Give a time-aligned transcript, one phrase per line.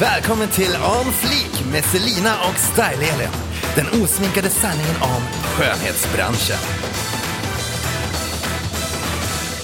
[0.00, 3.28] Välkommen till On Fleek med Selina och Style-Elin.
[3.76, 6.56] Den osminkade sanningen om skönhetsbranschen.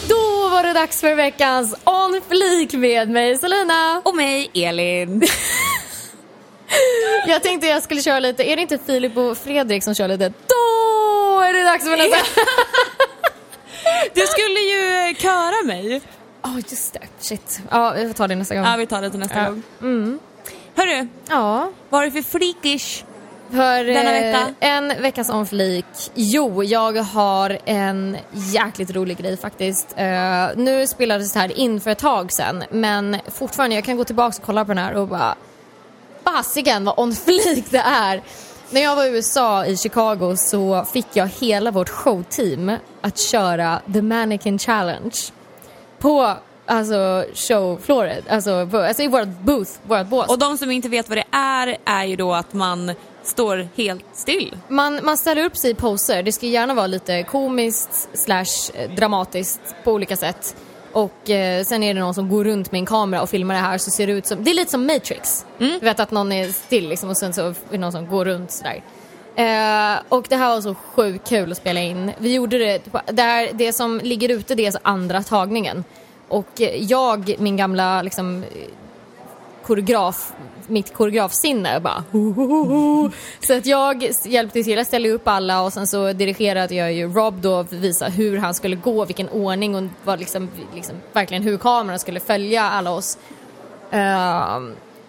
[0.08, 4.02] Då var det dags för veckans On Fleek med mig Selina.
[4.04, 5.22] Och mig, Elin.
[7.26, 10.28] Jag tänkte jag skulle köra lite, är det inte Filip och Fredrik som kör lite
[10.28, 12.16] Då är det dags för nästa...
[14.14, 16.00] Du skulle ju köra mig.
[16.46, 17.60] Ja oh, just det, shit.
[17.70, 18.64] Ja vi får ta det nästa gång.
[18.64, 19.48] Ja vi tar det till nästa Ja.
[19.50, 19.62] gång.
[19.80, 20.18] Mm.
[20.74, 21.70] Hörru, Ja.
[21.88, 23.04] vad är det för freakish?
[23.50, 24.54] För Denna eh, vecka?
[24.60, 25.84] en veckas On Fleek.
[26.14, 29.94] Jo, jag har en jäkligt rolig grej faktiskt.
[29.96, 34.04] Eh, nu spelades det här in för ett tag sedan men fortfarande, jag kan gå
[34.04, 35.34] tillbaka och kolla på den här och bara
[36.24, 38.22] fasiken vad On Fleek det är.
[38.70, 43.80] När jag var i USA i Chicago så fick jag hela vårt showteam att köra
[43.92, 45.14] The Mannequin Challenge
[46.06, 50.28] på alltså showflooret, alltså, på, alltså i vårt booth, vårt bås.
[50.28, 54.04] Och de som inte vet vad det är, är ju då att man står helt
[54.12, 54.56] still.
[54.68, 56.22] Man, man ställer upp sig i poser.
[56.22, 60.56] Det ska gärna vara lite komiskt slash eh, dramatiskt på olika sätt.
[60.92, 63.60] Och eh, sen är det någon som går runt med en kamera och filmar det
[63.60, 65.46] här så ser det ut som, det är lite som Matrix.
[65.58, 68.24] Du vet att någon är still liksom och sen så är det någon som går
[68.24, 68.82] runt sådär.
[69.36, 72.12] Eh, och det här var så sjukt kul att spela in.
[72.18, 75.84] Vi gjorde det, typ, det, här, det som ligger ute det är alltså andra tagningen.
[76.28, 78.44] Och jag, min gamla liksom
[79.66, 80.32] koreograf,
[80.66, 83.10] mitt koreografsinne bara Hohoho.
[83.40, 87.12] Så att jag hjälpte till, jag ställde upp alla och sen så dirigerade jag ju
[87.12, 90.96] Rob då för att visa hur han skulle gå, vilken ordning och vad liksom, liksom
[91.12, 93.18] verkligen hur kameran skulle följa alla oss.
[93.94, 94.56] Uh,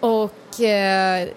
[0.00, 1.28] och, uh,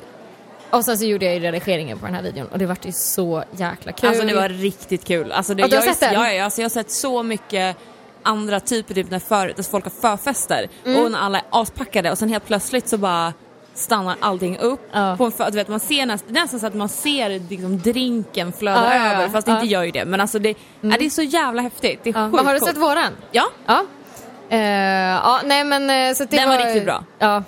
[0.71, 2.91] och sen så gjorde jag ju redigeringen på den här videon och det vart ju
[2.91, 4.09] så jäkla kul.
[4.09, 5.31] Alltså det var riktigt kul.
[5.31, 6.35] Alltså, det, Ja, du har jag, sett den?
[6.35, 7.77] Ja, alltså, jag har sett så mycket
[8.23, 11.01] andra typer, typ när för, där folk har förfester Mm.
[11.03, 13.33] och när alla är aspackade och sen helt plötsligt så bara
[13.73, 14.79] stannar allting upp.
[14.93, 15.15] Ja.
[15.17, 18.53] På en för, du vet, man ser näst, nästan så att man ser liksom, drinken
[18.53, 19.51] flöda Ja, ja, över fast det.
[19.51, 19.63] Mm.
[19.63, 20.05] inte gör ju det.
[20.05, 20.49] Men alltså det,
[20.81, 21.99] ja, det är så jävla häftigt.
[22.03, 22.31] Det är ja.
[22.31, 23.11] sjukt har du sett våran?
[23.31, 23.45] Ja.
[23.65, 23.85] Ja.
[25.23, 27.03] Ja, nej men eh, så det Den var riktigt bra.
[27.19, 27.43] Ja.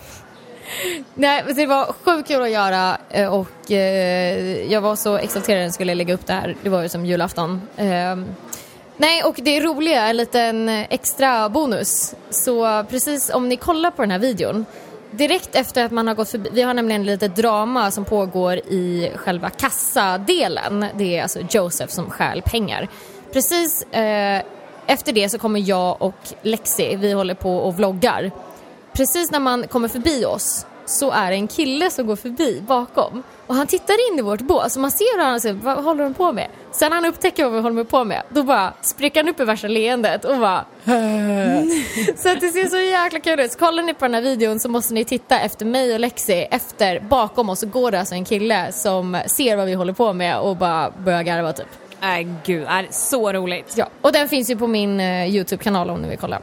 [1.14, 5.58] Nej, men det var sjukt kul att göra eh, och eh, jag var så exalterad
[5.58, 6.56] när jag skulle lägga upp det här.
[6.64, 7.62] Det var ju som julafton.
[7.78, 8.26] Ehm,
[8.98, 12.16] nej, och det roliga, en liten extra bonus.
[12.30, 14.66] Så precis om ni kollar på den här videon
[15.18, 19.12] Direkt efter att man har gått förbi, vi har nämligen lite drama som pågår i
[19.16, 20.86] själva kassadelen.
[20.98, 22.88] Det är alltså Joseph som stjäl pengar.
[23.34, 24.42] Precis eh,
[24.88, 28.32] efter det så kommer jag och Lexi, vi håller på och vloggar.
[28.94, 33.24] Precis när man kommer förbi oss så är det en kille som går förbi bakom
[33.48, 36.04] och han tittar in i vårt bås och man ser hur han säger vad håller
[36.04, 36.48] de på med?
[36.72, 39.44] Sen när han upptäcker vad vi håller på med då bara spricker han upp i
[39.44, 40.66] värsta leendet och bara
[42.16, 43.52] Så att det ser så jäkla kul ut.
[43.52, 46.48] Så kollar ni på den här videon så måste ni titta efter mig och Lexi.
[46.52, 50.14] Efter, bakom oss så går det alltså en kille som ser vad vi håller på
[50.14, 51.68] med och bara börjar garva typ.
[52.02, 53.74] Nej gud, är så roligt.
[53.76, 56.40] Ja, och den finns ju på min eh, YouTube-kanal om ni vill kolla.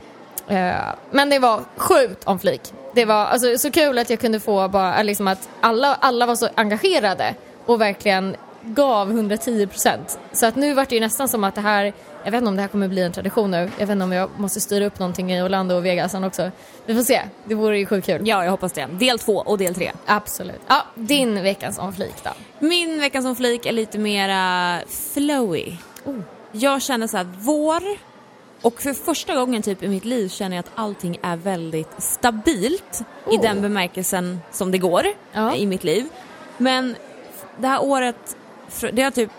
[0.50, 2.72] Eh, men det var sjukt om flik.
[2.94, 6.26] Det var alltså, så kul att jag kunde få bara, eh, liksom att alla, alla
[6.26, 7.34] var så engagerade
[7.66, 10.18] och verkligen gav 110 procent.
[10.32, 11.92] Så att nu vart det ju nästan som att det här,
[12.24, 13.70] jag vet inte om det här kommer bli en tradition nu.
[13.78, 16.50] Jag vet inte om jag måste styra upp någonting i Orlando och Vegas också.
[16.86, 18.28] Vi får se, det vore ju sjukt kul.
[18.28, 18.86] Ja, jag hoppas det.
[18.92, 19.92] Del två och del tre.
[20.06, 20.60] Absolut.
[20.68, 22.30] Ja, din veckans om flik då?
[22.58, 24.78] Min vecka som flik är lite mera
[25.14, 25.76] flowy.
[26.04, 26.16] Oh.
[26.52, 28.09] Jag känner så här vår
[28.62, 33.02] och för första gången typ i mitt liv känner jag att allting är väldigt stabilt
[33.30, 33.42] i Oh.
[33.42, 35.54] den bemärkelsen som det går Ja.
[35.54, 36.06] i mitt liv.
[36.58, 36.96] Men
[37.58, 38.36] det här året,
[38.92, 39.30] det har typ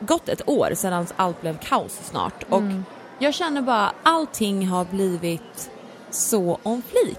[0.00, 2.84] gått ett år sedan allt blev kaos snart och Mm.
[3.18, 5.70] jag känner bara allting har blivit
[6.10, 7.18] så on flik.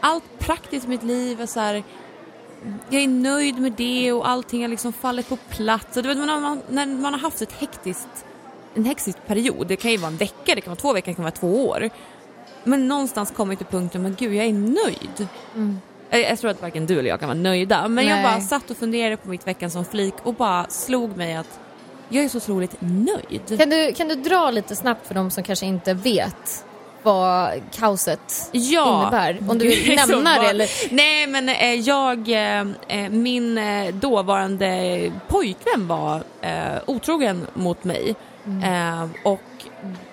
[0.00, 1.82] Allt praktiskt i mitt liv är så här
[2.90, 5.96] jag är nöjd med det och allting har liksom fallit på plats.
[5.96, 8.24] Och du vet, man, man, när man har haft ett hektiskt,
[8.74, 11.14] en hektisk period, det kan ju vara en vecka, det kan vara två veckor, det
[11.14, 11.90] kan vara två år.
[12.64, 15.28] Men någonstans kommer till punkten, men gud jag är nöjd.
[16.10, 18.22] Jag, jag tror att varken du eller jag kan vara nöjda, men jag Nej.
[18.24, 21.60] bara satt och funderade på mitt veckan som flik och bara slog mig att
[22.08, 23.58] jag är så otroligt nöjd.
[23.58, 26.64] Kan du, kan du dra lite snabbt för de som kanske inte vet
[27.02, 29.02] vad kaoset Ja.
[29.02, 29.50] innebär?
[29.50, 30.94] Om du vill nämna det eller?
[30.94, 38.14] Nej men eh, jag, eh, eh, min eh, dåvarande pojkvän var eh, otrogen mot mig.
[38.48, 39.02] Mm.
[39.02, 39.40] Eh, och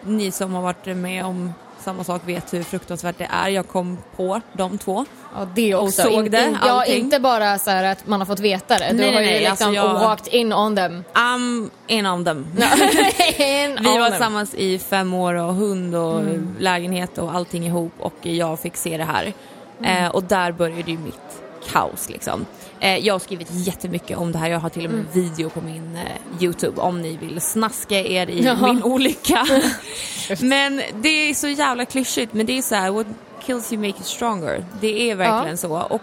[0.04, 3.50] ni som har varit med om samma sak vet hur fruktansvärt det är.
[3.50, 5.06] Jag kom på de två.
[5.36, 6.02] Ja, det Och också.
[6.02, 8.88] såg In- det, ja, inte bara så att man har fått veta det.
[8.92, 11.04] Du Nej, har nej, ju nej, liksom alltså jag- walked in on them.
[11.14, 12.48] I'm in on them.
[13.38, 14.12] In Vi on var them.
[14.12, 16.22] tillsammans i fem år och hund och
[16.60, 19.34] lägenhet och allting ihop och jag fick se det här.
[19.84, 21.42] Eh, och där började ju mitt
[21.72, 22.46] kaos liksom.
[22.80, 25.50] Eh, jag har skrivit jättemycket om det här, jag har till och med en video
[25.50, 28.74] på min eh, Youtube om ni vill snaska er i Jaha.
[28.74, 29.46] min olycka.
[30.42, 33.08] men det är så jävla klyschigt men det är så här, what
[33.46, 34.66] kills you make you stronger.
[34.82, 35.58] Det är verkligen Ja.
[35.58, 36.02] så och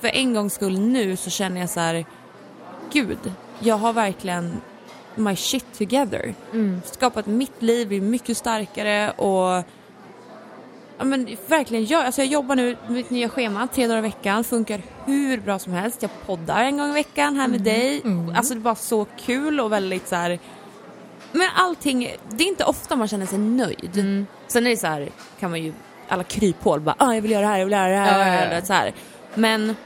[0.00, 2.04] för en gångs skull nu så känner jag så här,
[2.92, 3.18] gud,
[3.58, 4.60] jag har verkligen
[5.14, 6.34] my shit together.
[6.84, 9.64] Skapat mitt liv, blivit mycket starkare och
[10.98, 14.02] ja, men verkligen, jag, alltså jag jobbar nu med mitt nya schema tre dagar i
[14.02, 16.02] veckan, funkar hur bra som helst.
[16.02, 18.02] Jag poddar en gång i veckan här med dig.
[18.36, 20.38] Alltså det är bara så kul och väldigt så här.
[21.32, 24.26] Men allting, det är inte ofta man känner sig nöjd.
[24.46, 25.08] Sen är det så här,
[25.40, 25.72] kan man ju
[26.08, 28.18] alla kryphål bara, ah, jag vill göra det här, jag vill göra det här.
[28.18, 28.64] Ja, ja, ja.
[28.64, 28.94] Så här.
[29.34, 29.76] Men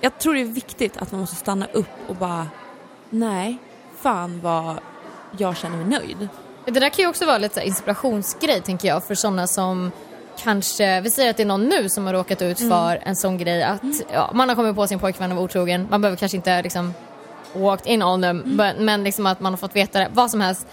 [0.00, 2.48] jag tror det är viktigt att man måste stanna upp och bara,
[3.10, 3.58] nej,
[4.00, 4.76] fan vad
[5.38, 6.28] jag känner mig nöjd.
[6.64, 9.92] Det där kan ju också vara lite inspirationsgrej tänker jag för sådana som
[10.38, 12.70] kanske, vi säger att det är någon nu som har råkat ut Mm.
[12.70, 13.82] för en sån grej att
[14.12, 16.94] ja, man har kommit på sin pojkvän och var otrogen, man behöver kanske inte liksom
[17.54, 18.56] walked in on them, Mm.
[18.56, 20.66] men, men liksom att man har fått veta det, vad som helst.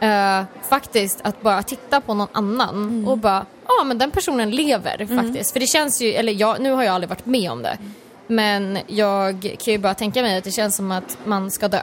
[0.00, 3.08] Eh, faktiskt att bara titta på någon annan Mm.
[3.08, 5.52] och bara, ja men den personen lever faktiskt.
[5.52, 7.78] För det känns ju, eller jag, nu har jag aldrig varit med om det,
[8.26, 11.80] men jag kan ju bara tänka mig att det känns som att man ska dö.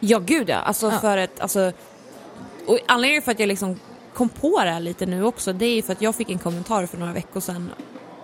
[0.00, 0.98] Ja gud ja, alltså Ja.
[0.98, 1.72] för ett, alltså,
[2.66, 3.80] och anledningen för att jag liksom
[4.14, 6.38] kom på det här lite nu också, det är ju för att jag fick en
[6.38, 7.70] kommentar för några veckor sedan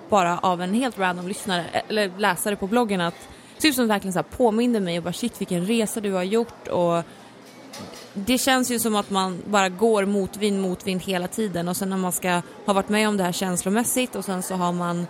[0.08, 3.28] bara av en helt random lyssnare, eh, eller läsare på bloggen att
[3.58, 6.68] typ som verkligen så här påminde mig och bara shit vilken resa du har gjort.
[6.68, 7.02] Och
[8.14, 11.96] det känns ju som att man bara går motvind, motvind hela tiden och sen när
[11.96, 15.06] man ska ha varit med om det här känslomässigt och sen så har man,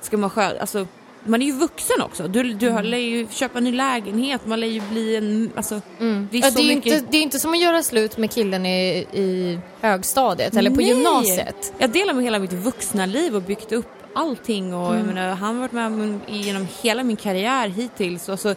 [0.00, 0.86] ska man själv, alltså
[1.24, 2.28] man är ju vuxen också.
[2.28, 2.76] Du, du Mm.
[2.76, 6.42] har lär ju köpa en ny lägenhet, man lär ju bli en, alltså det är
[6.42, 6.92] Ja, det, är mycket...
[6.92, 10.76] inte, det är inte som att göra slut med killen i, i högstadiet eller på
[10.76, 10.88] Nej.
[10.88, 11.72] gymnasiet.
[11.78, 14.98] Jag delar med hela mitt vuxna liv och byggt upp allting och Mm.
[14.98, 18.28] jag menar, han har varit med om- genom hela min karriär hittills.
[18.28, 18.54] Och, så,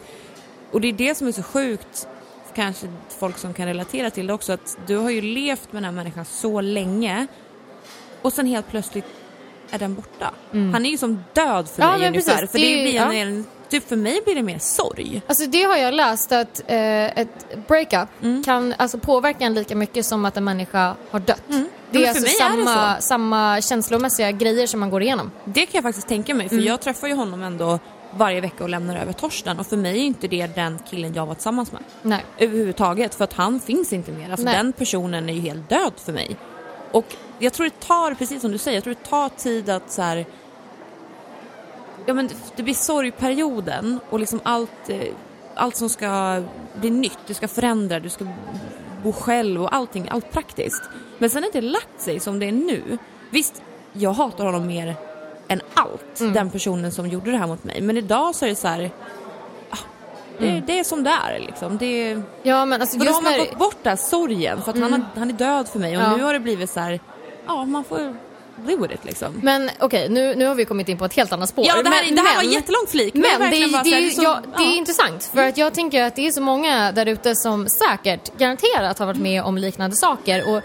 [0.70, 2.08] och det är det som är så sjukt,
[2.54, 2.86] kanske
[3.18, 5.92] folk som kan relatera till det också, att du har ju levt med den här
[6.02, 7.26] människan så länge
[8.22, 9.04] och sen helt plötsligt
[9.74, 10.30] är den borta.
[10.52, 11.92] Han är ju som död för Mm.
[11.92, 12.32] Ja, men ungefär.
[12.32, 12.50] precis.
[12.50, 13.12] För Det det är- blir ja.
[13.14, 15.22] en, typ för mig blir det mer sorg.
[15.26, 18.42] Alltså det har jag läst att eh, ett breakup Mm.
[18.44, 21.42] kan alltså påverka en lika mycket som att en människa har dött.
[21.48, 21.68] Det Mm.
[21.90, 23.02] Men är alltså mig är det samma, så.
[23.02, 25.30] samma känslomässiga grejer som man går igenom.
[25.44, 26.66] Det kan jag faktiskt tänka mig, för Mm.
[26.66, 27.78] jag träffar ju honom ändå
[28.16, 31.26] varje vecka och lämnar över Torsten och för mig är inte det den killen jag
[31.26, 31.82] var tillsammans med.
[32.02, 32.24] Nej.
[32.38, 34.30] överhuvudtaget för att han finns inte mer.
[34.30, 34.56] Alltså Nej.
[34.56, 36.36] den personen är ju helt död för mig.
[36.92, 37.06] Och
[37.38, 40.02] jag tror det tar, precis som du säger, jag tror det tar tid att så
[40.02, 40.26] här.
[42.06, 45.00] Ja men det- blir sorgperioden och liksom allt, eh,
[45.54, 46.42] allt som ska
[46.74, 48.26] bli nytt, du ska förändra, du ska
[49.02, 50.82] bo själv och allting, allt praktiskt.
[51.18, 52.98] Men sen har det lagt sig som det är nu.
[53.30, 54.96] Visst, jag hatar honom mer
[55.48, 56.32] än allt, Mm.
[56.32, 57.80] den personen som gjorde det här mot mig.
[57.80, 58.90] Men idag så är det så här.
[59.70, 59.76] ah,
[60.38, 60.62] Det, Mm.
[60.66, 61.78] det är som det är liksom.
[61.78, 63.38] Det Ja men alltså för då har just man när...
[63.38, 66.16] gått bort den sorgen för att han, har, han är död för mig och Ja.
[66.16, 67.00] nu har det blivit så här.
[67.46, 68.16] Ja man får
[68.66, 69.40] live with it liksom.
[69.42, 71.64] Men okej, nu, nu har vi kommit in på ett helt annat spår.
[71.68, 73.14] Ja det här, men, det här men, var jättelång flik.
[73.14, 73.26] Men det,
[73.62, 76.26] är- det, så är så- ja, det är intressant för att jag tänker att det
[76.26, 80.62] är så många där ute som säkert garanterat har varit med om liknande saker och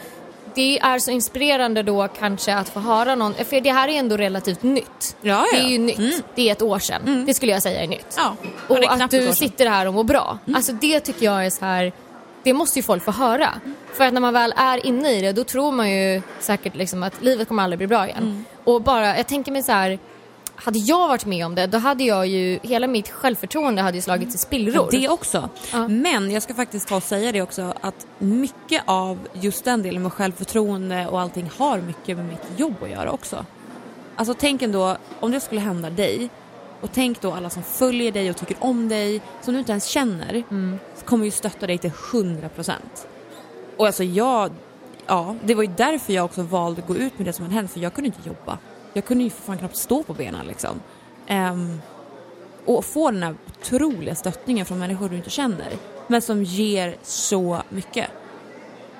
[0.55, 4.17] det är så inspirerande då kanske att få höra någon, för det här är ändå
[4.17, 5.15] relativt nytt.
[5.21, 5.59] Ja, ja.
[5.59, 6.21] Det är ju nytt, Mm.
[6.35, 7.23] det är ett år sedan.
[7.27, 8.13] Det skulle jag säga är nytt.
[8.17, 8.35] Ja,
[8.67, 10.37] det Och knappt att du sitter här och mår bra.
[10.55, 11.91] Alltså det tycker jag är så här.
[12.43, 13.49] Det måste ju folk få höra.
[13.93, 17.03] För att när man väl är inne i det då tror man ju säkert liksom
[17.03, 18.23] att livet kommer aldrig bli bra igen.
[18.23, 18.45] Mm.
[18.63, 19.99] Och bara, jag tänker mig så här.
[20.55, 24.01] Hade jag varit med om det då hade jag ju, hela mitt självförtroende hade ju
[24.01, 24.87] slagits i spillror.
[24.91, 25.49] Det också.
[25.71, 25.87] Ja.
[25.87, 30.03] Men jag ska faktiskt ta och säga det också att mycket av just den delen
[30.03, 33.45] med självförtroende och allting har mycket med mitt jobb att göra också.
[34.15, 36.29] Alltså tänk ändå om det skulle hända dig
[36.81, 39.85] och tänk då alla som följer dig och tycker om dig som du inte ens
[39.85, 40.43] känner
[40.95, 42.71] så kommer ju stötta dig till 100%.
[43.77, 44.51] Och alltså jag,
[45.07, 47.55] ja det var ju därför jag också valde att gå ut med det som hade
[47.55, 48.57] hänt för jag kunde inte jobba.
[48.93, 50.79] Jag kunde ju för fan knappt stå på benen liksom.
[51.27, 51.81] Ehm,
[52.65, 55.73] och få den här otroliga stöttningen från människor du inte känner
[56.07, 58.07] men som ger så mycket.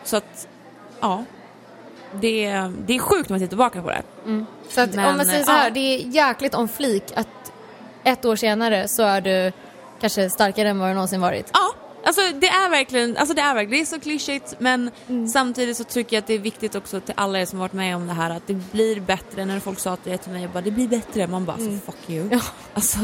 [0.03, 0.47] Så att,
[0.99, 1.23] ja.
[2.21, 4.03] Det, är- det är sjukt när man tittar tillbaka på det.
[4.69, 5.69] Så att, Men, om man säger så här, ja.
[5.73, 7.48] det är jäkligt om flik att
[8.03, 9.51] ett år senare så är du
[10.01, 11.49] kanske starkare än vad du någonsin varit.
[11.53, 11.73] Ja,
[12.05, 15.27] alltså det är verkligen, alltså det är verkligen, det är så klyschigt men Mm.
[15.27, 17.95] samtidigt så tycker jag att det är viktigt också till alla er som varit med
[17.95, 19.45] om det här att det blir bättre.
[19.45, 21.27] När folk sa det till mig, jag bara det blir bättre.
[21.27, 22.21] Man bara så fuck you.
[22.21, 22.29] Mm.
[22.33, 22.41] Ja.
[22.73, 22.97] Alltså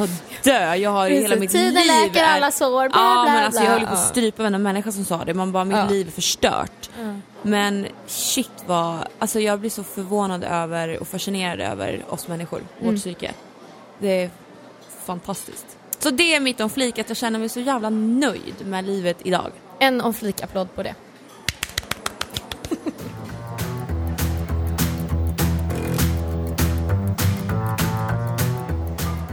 [0.44, 3.34] dö, jag har ju hela mitt Tiden liv läker är- alla sår, bla, Ja bla,
[3.34, 4.06] men alltså jag höll på att Ja.
[4.06, 5.34] strypa varenda människa som sa det.
[5.34, 5.88] Man bara mitt Ja.
[5.90, 6.90] liv är förstört.
[7.42, 12.94] Men shit vad, alltså jag blir så förvånad över och fascinerad över oss människor, Mm.
[12.94, 13.32] vårt psyke.
[14.00, 14.30] Det är
[15.06, 15.78] fantastiskt.
[16.00, 19.18] Så det är mitt om flik, att jag känner mig så jävla nöjd med livet
[19.24, 19.52] idag.
[19.80, 20.96] En om flik-applåd på det.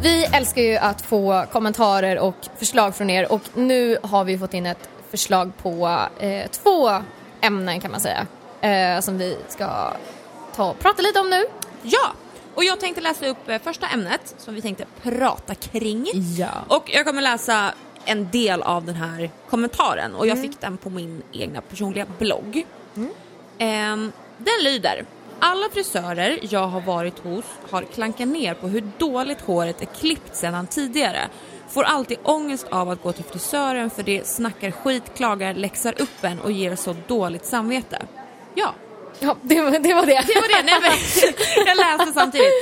[0.02, 4.54] Vi älskar ju att få kommentarer och förslag från er och nu har vi fått
[4.54, 6.90] in ett förslag på eh, två
[7.40, 8.26] ämnen kan man säga
[8.60, 9.92] eh, som vi ska
[10.56, 11.44] ta och prata lite om nu.
[11.82, 12.12] Ja,
[12.54, 16.06] och jag tänkte läsa upp eh, första ämnet som vi tänkte prata kring.
[16.38, 16.50] Ja.
[16.68, 20.90] Och jag kommer läsa en del av den här kommentaren och jag fick den på
[20.90, 22.66] min egna personliga blogg.
[23.58, 25.04] Ehm, den lyder
[25.44, 30.36] alla frisörer jag har varit hos har klankat ner på hur dåligt håret är klippt
[30.36, 31.28] sedan tidigare.
[31.68, 36.24] Får alltid ångest av att gå till frisören för det snackar skit, klagar, läxar upp
[36.24, 38.06] en och ger så dåligt samvete.
[38.54, 38.74] Ja,
[39.22, 39.94] Ja, det var det.
[39.94, 40.24] Var det.
[40.26, 40.62] det var det.
[40.64, 42.52] Nej, men, jag läste samtidigt.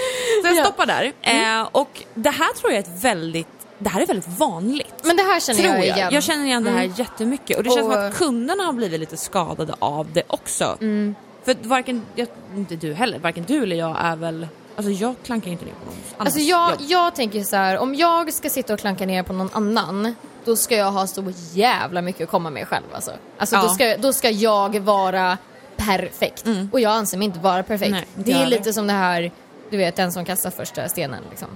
[0.42, 0.64] Så jag Ja.
[0.64, 1.12] stoppar där.
[1.22, 3.46] Eh, och det här tror jag är ett väldigt,
[3.78, 4.94] det här är väldigt vanligt.
[5.02, 5.96] Men det här känner tror jag jag.
[5.96, 6.08] igen.
[6.12, 9.00] Jag känner igen det här jättemycket och det känns Och- som att kunderna har blivit
[9.00, 10.76] lite skadade av det också.
[10.80, 11.14] Mm.
[11.44, 15.50] För varken, jag, inte du heller, varken du eller jag är väl, alltså jag klankar
[15.50, 16.80] inte ner på någon annans Alltså jag, jobb.
[16.80, 20.14] jag tänker så här, om jag ska sitta och klanka ner på någon annan
[20.44, 23.10] då ska jag ha så jävla mycket att komma med själv alltså.
[23.38, 23.62] Alltså Ja.
[23.62, 25.38] då, ska, då ska jag vara
[25.86, 26.44] perfekt.
[26.72, 27.88] Och jag anser mig inte vara perfekt.
[27.88, 28.04] Mm.
[28.14, 29.32] Nej, det är lite som det här,
[29.70, 31.48] du vet den som kastar första stenen liksom.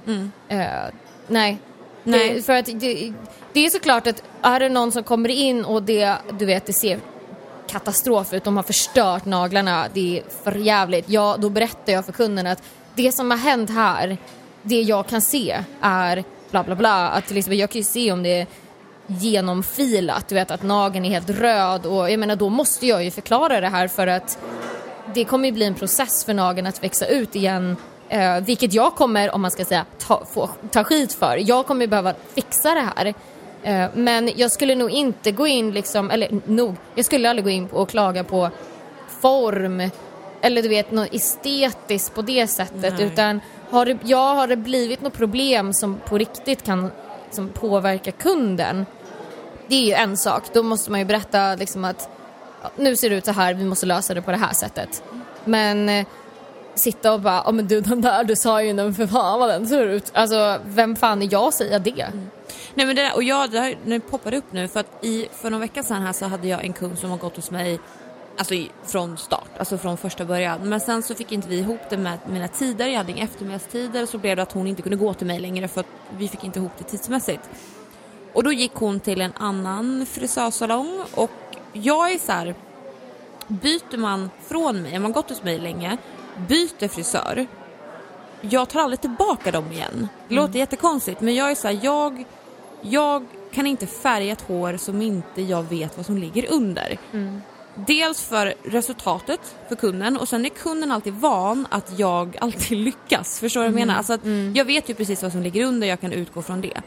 [0.48, 0.58] Eh,
[1.28, 1.50] nej.
[1.50, 1.58] Mm.
[2.04, 2.34] Nej.
[2.34, 3.12] Det, för att det,
[3.52, 6.72] det är såklart att är det någon som kommer in och det, du vet det
[6.72, 7.00] ser
[7.66, 11.04] katastrof ut, de har förstört naglarna, det är för jävligt.
[11.08, 12.62] Ja, då berättar jag för kunden att
[12.94, 14.18] det som har hänt här,
[14.62, 17.08] det jag kan se är bla bla bla.
[17.08, 18.46] Att till exempel, jag kan ju se om det är
[19.06, 23.10] genomfilat, du vet att nageln är helt röd och jag menar då måste jag ju
[23.10, 24.38] förklara det här för att
[25.14, 27.76] det kommer ju bli en process för nageln att växa ut igen
[28.08, 31.36] eh, vilket jag kommer, om man ska säga, ta, få, ta skit för.
[31.48, 33.14] Jag kommer ju behöva fixa det här.
[33.62, 37.50] Eh, men jag skulle nog inte gå in liksom, eller nog, jag skulle aldrig gå
[37.50, 38.50] in och klaga på
[39.20, 39.90] form
[40.44, 43.06] eller du vet något estetiskt på det sättet Nej.
[43.06, 46.90] utan har det, ja, har det blivit något problem som på riktigt kan
[47.34, 48.86] som påverka kunden
[49.68, 50.42] det är ju en sak.
[50.52, 52.08] Då måste man ju berätta liksom att
[52.76, 55.02] nu ser det ut så här, vi måste lösa det på det här sättet.
[55.44, 56.06] Men eh,
[56.74, 59.48] sitta och bara, ja men du den där du sa ju den, för fan vad
[59.48, 60.10] den ser ut.
[60.14, 62.00] Alltså vem fan är jag att säga det?
[62.00, 62.30] Mm.
[62.74, 65.04] Nej men det där, och jag, det här nu poppar det upp nu för att
[65.04, 67.50] i, för någon vecka sedan här så hade jag en kund som har gått hos
[67.50, 67.80] mig
[68.36, 70.68] Alltså från start, alltså från första början.
[70.68, 74.06] Men sen så fick inte vi ihop det med mina tider, jag hade inga eftermiddagstider.
[74.06, 75.86] Så blev det att hon inte kunde gå till mig längre för att
[76.18, 77.50] vi fick inte ihop det tidsmässigt.
[78.32, 81.30] Och då gick hon till en annan frisörsalong och
[81.72, 82.54] jag är så här.
[83.48, 85.96] byter man från mig, om man gått hos mig länge,
[86.48, 87.46] byter frisör.
[88.40, 90.08] Jag tar aldrig tillbaka dem igen.
[90.28, 92.24] Det låter jättekonstigt men jag är så här, jag,
[92.80, 96.98] jag kan inte färga ett hår som inte jag vet vad som ligger under.
[97.86, 103.40] Dels för resultatet för kunden och sen är kunden alltid van att jag alltid lyckas.
[103.40, 103.94] Förstår du vad jag menar?
[103.98, 104.20] Alltså att
[104.54, 106.80] Jag vet ju precis vad som ligger under, jag kan utgå från det.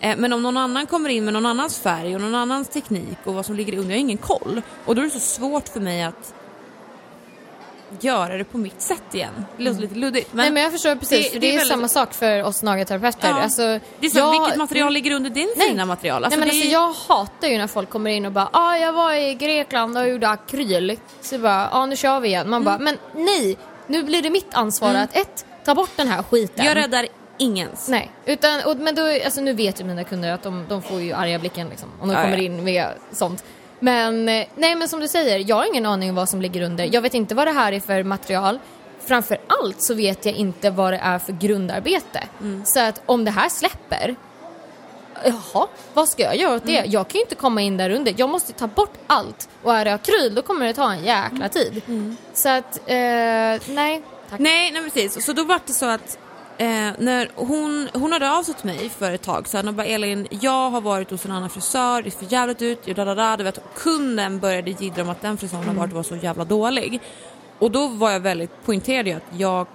[0.00, 3.18] Eh, Men om någon annan kommer in med någon annans färg och någon annans teknik
[3.24, 4.62] och vad som ligger under, jag har ingen koll.
[4.84, 6.34] Och då är det så svårt för mig att
[8.00, 9.46] göra det på mitt sätt igen.
[9.56, 10.32] Det låter lite luddigt.
[10.32, 12.42] Men Nej men jag förstår precis, det- för det det, är väldigt- samma sak för
[12.42, 13.28] oss nagelterapeuter.
[13.28, 13.42] Ja.
[13.42, 13.62] Alltså,
[14.00, 15.68] det är så, jag- vilket material ligger under din Nej.
[15.68, 16.24] fina material?
[16.24, 18.76] Alltså, Nej, men det alltså, jag hatar ju när folk kommer in och bara ah,
[18.76, 20.98] jag var i Grekland och gjorde akryl.
[21.20, 22.50] Så bara, ah, nu kör vi igen.
[22.50, 26.22] Man bara, men nej, nu blir det mitt ansvar att ett, ta bort den här
[26.22, 26.64] skiten.
[26.66, 27.06] jag räddar
[27.38, 27.88] ingens.
[27.88, 31.00] Nej, utan, och, men då, alltså, nu vet ju mina kunder att de, de får
[31.00, 32.42] ju arga blicken liksom, om de Ja, kommer ja.
[32.42, 33.44] in med sånt.
[33.82, 36.62] Men eh, nej men som du säger, jag har ingen aning om vad som ligger
[36.62, 36.88] under.
[36.92, 38.58] Jag vet inte vad det här är för material.
[39.06, 42.24] Framför allt så vet jag inte vad det är för grundarbete.
[42.40, 42.62] Mm.
[42.64, 44.14] Så att om det här släpper,
[45.24, 46.78] jaha, vad ska jag göra åt det?
[46.78, 46.90] Mm.
[46.90, 48.14] Jag kan ju inte komma in där under.
[48.16, 49.48] Jag måste ta bort allt.
[49.62, 51.48] Och är det akryl då kommer det ta en jäkla Mm.
[51.50, 51.82] tid.
[52.34, 52.94] Så att, eh,
[53.74, 54.02] nej.
[54.30, 54.40] Tack.
[54.40, 55.24] Nej, nej precis.
[55.26, 56.18] Så då var det så att
[56.58, 56.66] eh,
[56.98, 60.26] när hon, hon hörde av sig till mig för ett tag sedan och bara Elin,
[60.30, 63.36] jag har varit hos en annan frisör, det ser för jävligt ut, da, da, da.
[63.36, 67.00] Du vet, kunden började jiddra om att den frisören har varit var så jävla dålig.
[67.58, 69.66] Och då var jag väldigt poängterad i att jag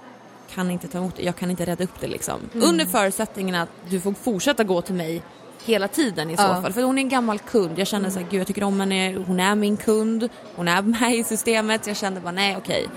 [0.53, 2.39] kan inte ta emot det, jag kan inte rädda upp det liksom.
[2.53, 5.21] Under förutsättningen att du får fortsätta gå till mig
[5.65, 6.61] hela tiden i så Ja.
[6.61, 6.73] fall.
[6.73, 9.15] För hon är en gammal kund, jag kände så här, gud jag tycker om henne,
[9.27, 11.87] hon är min kund, hon är med i systemet.
[11.87, 12.87] Jag kände bara nej okej.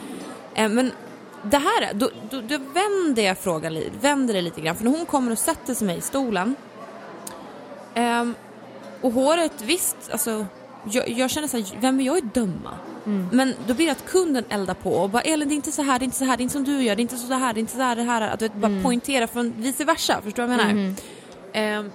[0.55, 0.93] Eh, Men
[1.43, 4.77] det här, då, då, då vänder jag frågan vänder det lite grann.
[4.77, 6.57] För när hon kommer och sätter sig med i stolen.
[7.95, 8.35] ehm,
[9.01, 10.47] och håret, visst, alltså.
[10.91, 12.71] Jag, jag känner såhär, vem är jag att döma?
[13.33, 15.83] Men då blir det att kunden eldar på och bara Elin det är inte så
[15.83, 17.17] här, det är inte så här, det är inte som du gör, det är inte
[17.17, 18.21] så här, det är inte så här, det här.
[18.21, 20.95] Att du vet, bara poängtera från vice versa, förstår du vad jag menar?
[21.53, 21.91] Ehm,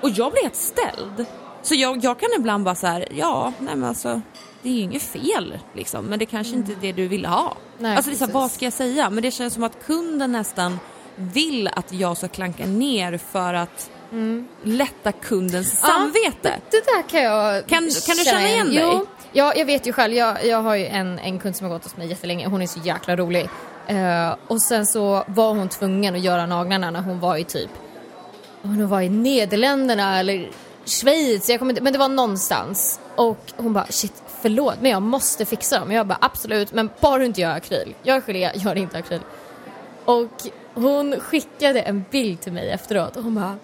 [0.00, 1.26] Och jag blir helt ställd.
[1.62, 4.20] Så jag, jag kan ibland bara så här, ja, nej men alltså
[4.68, 7.56] det är ju inget fel liksom, men det kanske inte är det du vill ha.
[7.78, 8.28] Nej, alltså precis.
[8.34, 9.10] vad ska jag säga?
[9.10, 10.78] Men det känns som att kunden nästan
[11.16, 13.90] vill att jag ska klanka ner för att
[14.62, 16.38] lätta kundens samvete.
[16.42, 18.78] Ja, det, det där kan jag Kan- kan du känna igen dig?
[18.82, 20.14] Jo, ja, jag vet ju själv.
[20.14, 22.46] Jag, jag har ju en, en kund som har gått hos mig jättelänge.
[22.48, 23.48] Hon är så jäkla rolig.
[23.86, 27.70] Eh, och sen så var hon tvungen att göra naglarna när hon var i typ,
[28.62, 30.50] hon var i Nederländerna eller
[30.84, 33.00] Schweiz, jag kommer inte, men det var någonstans.
[33.16, 35.92] Och hon bara shit, förlåt men jag måste fixa dem.
[35.92, 37.94] Jag bara absolut, men bara du inte gör akryl.
[38.02, 39.20] Gör gelé, gör inte akryl.
[40.04, 43.56] Och hon skickade en bild till mig efteråt och hon bara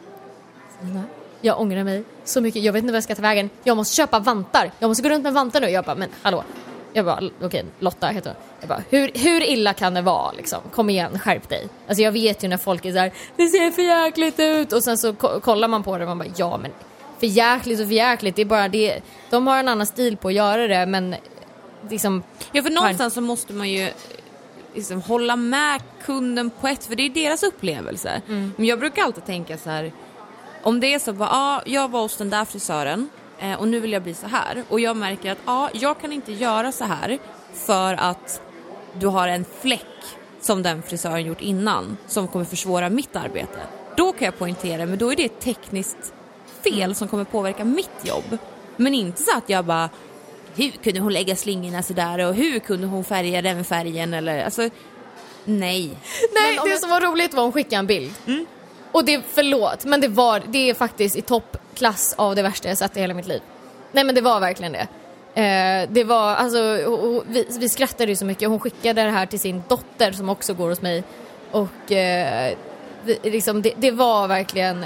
[1.40, 2.62] jag ångrar mig så mycket.
[2.62, 3.50] Jag vet inte vad jag ska ta vägen.
[3.62, 4.71] Jag måste köpa vantar.
[4.78, 5.69] Jag måste gå runt med vantar nu.
[5.69, 6.45] Jag bara, men hallå.
[6.93, 8.38] Jag bara, okej, Lotta heter hon.
[8.61, 10.59] Jag bara, hur, hur illa kan det vara liksom?
[10.73, 11.69] Kom igen, skärp dig.
[11.88, 14.73] Alltså jag vet ju när folk är så här, det ser för jäkligt ut.
[14.73, 16.71] Och sen så kollar man på det och man bara, ja men
[17.18, 18.37] för jäkligt och för jäkligt.
[18.37, 19.00] Det är bara det.
[19.30, 21.14] De har en annan stil på att göra det men
[21.90, 23.88] liksom, Ja, för någonstans så måste man ju
[24.75, 28.23] liksom hålla med kunden på ett, för det är deras upplevelse.
[28.26, 29.92] Men jag brukar alltid tänka så här,
[30.62, 33.80] om det är så bara, ja, jag var hos den där frisören eh, och nu
[33.80, 36.85] vill jag bli så här och jag märker att ja, jag kan inte göra så
[36.85, 37.18] här
[37.54, 38.40] för att
[38.99, 39.87] du har en fläck
[40.40, 43.59] som den frisören gjort innan som kommer försvåra mitt arbete.
[43.97, 46.14] Då kan jag poängtera, men då är det ett tekniskt
[46.64, 48.38] fel som kommer påverka mitt jobb.
[48.76, 49.90] Men inte så att jag bara
[50.56, 54.62] hur kunde hon lägga slingorna sådär och hur kunde hon färga den färgen eller alltså
[55.44, 55.90] nej.
[56.35, 58.12] Nej, det jag- som var roligt var att hon skickade en bild.
[58.92, 62.78] Och det, förlåt, men det var, det är faktiskt i toppklass av det värsta jag
[62.78, 63.40] sett i hela mitt liv.
[63.92, 64.87] Nej men det var verkligen det.
[65.42, 68.49] Eh, det var, alltså, och, och vi, vi skrattade ju så mycket.
[68.49, 71.04] Hon skickade det här till sin dotter som också går hos mig.
[71.50, 72.55] Och eh,
[73.05, 74.85] vi, liksom, det, det var verkligen,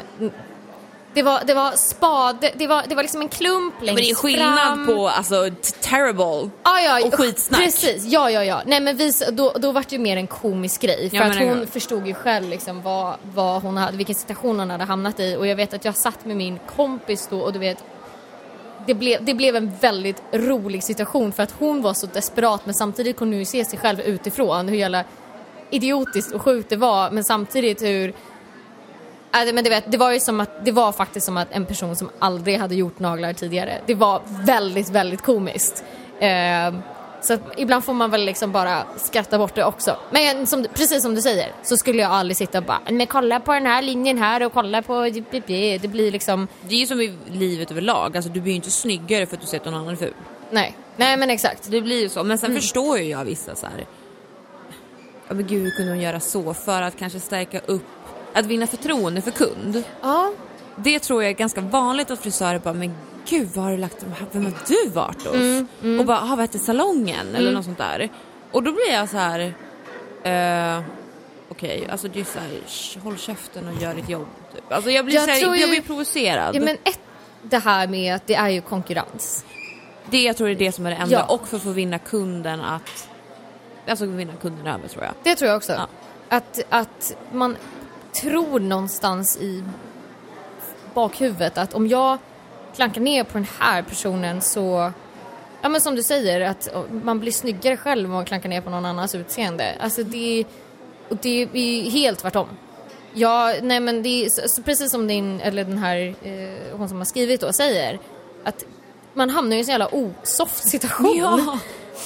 [1.19, 4.11] det var, det var spade, det var, det var liksom en klump längst Men det
[4.11, 4.87] är skillnad fram.
[4.87, 5.51] på alltså
[5.81, 7.61] terrible Ja, ja, och skitsnack.
[7.61, 8.63] Precis, ja, ja, ja.
[8.67, 11.11] Nej, men vi, då, då var det ju mer en komisk grej.
[11.11, 14.71] För Ja, att hon förstod ju själv liksom vad, vad hon hade, vilken situation hon
[14.71, 15.37] hade hamnat i.
[15.37, 17.85] Och jag vet att jag satt med min kompis då och du vet,
[18.87, 22.75] det blev, det blev en väldigt rolig situation för att hon var så desperat men
[22.75, 25.05] samtidigt kunde hon ju se sig själv utifrån hur jävla
[25.71, 28.15] idiotiskt och sjukt det var men samtidigt hur
[29.35, 31.67] Äh, men du vet, det var ju som att, det var faktiskt som att en
[31.67, 33.81] person som aldrig hade gjort naglar tidigare.
[33.87, 35.85] Det var väldigt, väldigt komiskt.
[36.21, 36.75] Eh,
[37.21, 39.97] så ibland får man väl liksom bara skratta bort det också.
[40.11, 43.41] Men som, precis som du säger så skulle jag aldrig sitta och bara, men kolla
[43.41, 47.01] på den här linjen här och kolla på, det blir liksom, Det är ju som
[47.01, 49.97] i livet överlag, alltså du blir ju inte snyggare för att du sett någon annan
[49.97, 50.15] ful.
[50.51, 51.71] nej, nej men exakt.
[51.71, 53.87] Det blir ju så, men sen förstår ju jag vissa så här.
[55.29, 57.98] Ja men gud hur kunde hon göra så för att kanske stärka upp,
[58.35, 59.83] att vinna förtroende för kund.
[60.03, 60.33] Ja,
[60.77, 62.95] Det tror jag är ganska vanligt att frisörer bara, men
[63.29, 63.97] gud vad har du lagt,
[64.33, 65.35] vem har du varit hos?
[65.35, 67.35] Mm, Och bara, ah, vad heter salongen?
[67.35, 68.09] Eller något sånt där.
[68.53, 69.41] Och då blir jag så här,
[70.23, 70.83] eh,
[71.49, 74.27] okej, alltså det är så här, sh- håll käften och gör ditt jobb.
[74.55, 74.73] Typ.
[74.73, 76.57] Alltså jag blir, Jag här, ju- jag blir provocerad.
[76.57, 77.01] ja men ett,
[77.43, 79.45] det här med att det är ju konkurrens.
[80.11, 81.35] Det jag tror är det som är det enda, Ja.
[81.35, 83.09] och för att få vinna kunden att,
[83.89, 85.13] alltså vinna kunden över tror jag.
[85.23, 85.73] Det tror jag också.
[85.73, 85.87] Ja.
[86.29, 87.57] Att, att man
[88.13, 89.65] tror någonstans i
[90.95, 92.19] bakhuvudet att om jag
[92.77, 94.93] klankar ner på den här personen så
[95.63, 96.69] Ja men som du säger att
[97.05, 99.75] man blir snyggare själv om man klankar ner på någon annans utseende.
[99.81, 100.45] Alltså det,
[101.09, 102.49] och det är ju helt tvärtom.
[103.15, 107.05] Ja, nej men det är precis som din, eller den här, eh, hon som har
[107.05, 107.99] skrivit då säger.
[108.45, 108.65] Att
[109.15, 111.19] man hamnar i en så jävla osoft situation.
[111.19, 111.59] Ja.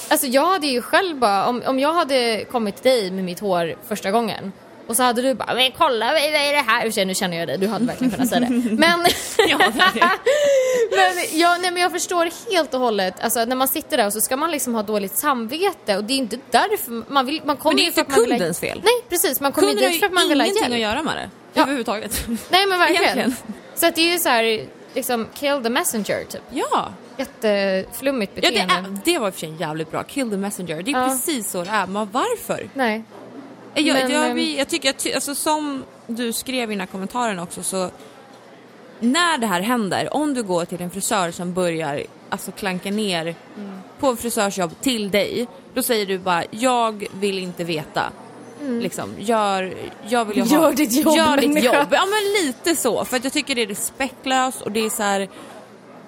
[0.09, 3.39] Alltså jag hade ju själv bara, om, om jag hade kommit till dig med mitt
[3.39, 4.51] hår första gången
[4.87, 6.91] och så hade du bara, men kolla vad är det här?
[6.91, 8.49] Sig, Nu känner jag dig, du hade verkligen kunnat säga det.
[8.49, 9.05] Men,
[9.49, 9.57] Ja,
[10.91, 14.13] men, ja, nej, men jag förstår helt och hållet, alltså när man sitter där och
[14.13, 17.57] så ska man liksom ha dåligt samvete och det är inte därför man vill, man
[17.57, 18.81] kommer Men det är ju inte kundens fel.
[18.83, 20.73] Nej precis, man kommer ju Kunden har dit för att man vill ha ingenting hjälp.
[20.73, 21.29] att göra med det.
[21.53, 21.61] Ja.
[21.61, 22.25] Överhuvudtaget.
[22.49, 23.03] Nej men verkligen.
[23.03, 23.35] Egentligen.
[23.75, 26.41] Så att det är ju så här, liksom kill the messenger typ.
[26.51, 26.89] Ja.
[27.17, 28.73] Jätteflummigt Ja, det, beteende.
[28.73, 30.03] är, det var i och för sig jävligt bra.
[30.03, 30.81] Kill the messenger.
[30.83, 31.07] Det är Ja.
[31.07, 31.87] precis så det är.
[31.87, 32.69] Men varför?
[32.73, 33.03] Nej.
[33.75, 36.87] Jag, Men, jag, ehm, vi- jag tycker att, alltså, som du skrev i den här
[36.87, 37.89] kommentaren också så
[38.99, 43.21] när det här händer, om du går till en frisör som börjar alltså klanka ner
[43.57, 43.71] Mm.
[43.99, 48.03] på frisörsjobb till dig, då säger du bara jag vill inte veta.
[48.81, 49.73] Liksom, gör,
[50.07, 50.61] jag vill ha, Mm.
[50.61, 51.87] Gör ditt jobb, Gör ditt jobb.
[51.91, 55.03] Ja men lite så, för att jag tycker det är respektlöst och det är så
[55.03, 55.29] här.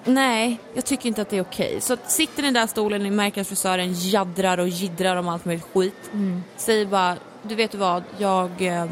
[0.04, 1.80] Nej, jag tycker inte att det är okej.
[1.80, 5.16] Så att sitter ni i där stolen och ni märker att frisören jaddrar och jiddrar
[5.16, 6.10] om allt möjligt skit.
[6.12, 6.42] Mm.
[6.56, 7.16] Säg bara,
[7.48, 8.86] du vet vad, jag, eh,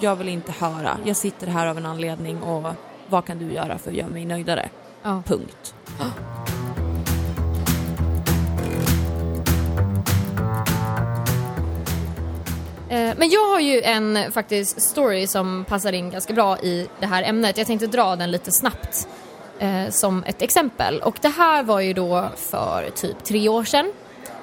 [0.00, 0.98] jag vill inte höra.
[1.04, 2.72] Jag sitter här av en anledning och
[3.08, 4.68] vad kan du göra för att göra mig nöjdare?
[5.02, 5.22] Ja.
[5.26, 5.74] Punkt.
[12.90, 17.06] Eh, Men jag har ju en faktiskt story som passar in ganska bra i det
[17.06, 17.58] här ämnet.
[17.58, 19.08] Jag tänkte dra den lite snabbt
[19.58, 21.00] eh, som ett exempel.
[21.00, 23.92] Och det här var ju då för typ tre år sedan.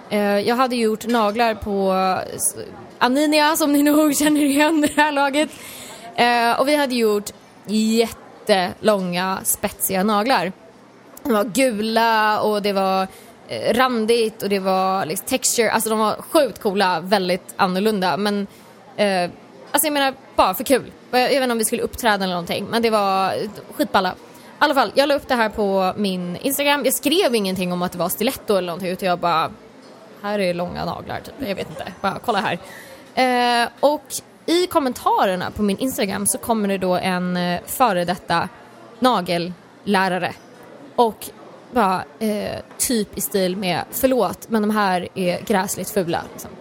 [0.10, 1.94] Eh, jag hade gjort naglar på
[2.98, 5.50] Aninia som ni nog känner igen i det här laget.
[6.16, 7.32] Eh, och vi hade gjort
[7.66, 10.52] jättelånga spetsiga naglar.
[11.24, 13.08] De var gula och det var
[13.48, 18.48] eh, randigt och det var liksom texture, alltså de var sjukt coola, väldigt annorlunda men
[18.98, 19.30] eh,
[19.72, 20.92] alltså jag menar bara för kul.
[21.12, 23.34] Jag, jag vet inte om vi skulle uppträda eller någonting men det var
[23.74, 24.10] skitballa.
[24.10, 24.14] I
[24.58, 26.86] alla fall, jag la upp det här på min Instagram.
[26.86, 29.52] Jag skrev ingenting om att det var stiletto eller någonting utan jag bara
[30.26, 31.34] här är långa naglar typ.
[31.40, 32.60] Jag vet inte, bara kolla här.
[33.16, 34.04] Eh, och
[34.46, 38.50] i kommentarerna på min Instagram så kommer det då en eh, före detta
[39.00, 40.34] nagellärare
[40.96, 41.26] och
[41.72, 46.24] bara eh, typ i stil med förlåt men de här är gräsligt fula.
[46.32, 46.52] Liksom.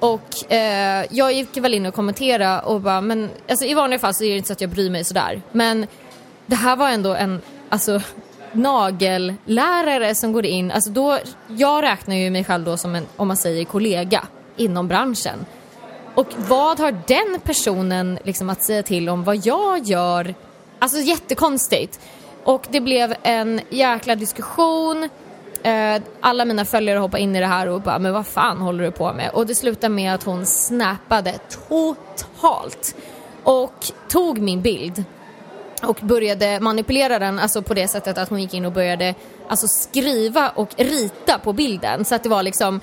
[0.00, 4.14] Och eh, jag gick väl in och kommenterade och bara men alltså i vanliga fall
[4.14, 5.86] så är det inte så att jag bryr mig sådär men
[6.46, 8.00] det här var ändå en alltså
[8.52, 13.28] nagellärare som går in, alltså då, jag räknar ju mig själv då som en, om
[13.28, 14.24] man säger kollega
[14.56, 15.46] inom branschen.
[16.14, 20.34] Och vad har den personen liksom att säga till om vad jag gör?
[20.78, 22.00] Alltså jättekonstigt.
[22.44, 25.08] Och det blev en jäkla diskussion.
[25.62, 28.84] Eh, alla mina följare hoppade in i det här och bara, men vad fan håller
[28.84, 29.30] du på med?
[29.30, 32.96] Och det slutade med att hon snappade totalt.
[33.42, 35.04] Och tog min bild
[35.82, 39.14] och började manipulera den alltså på det sättet att hon gick in och började
[39.48, 42.04] alltså skriva och rita på bilden.
[42.04, 42.80] Så att det var liksom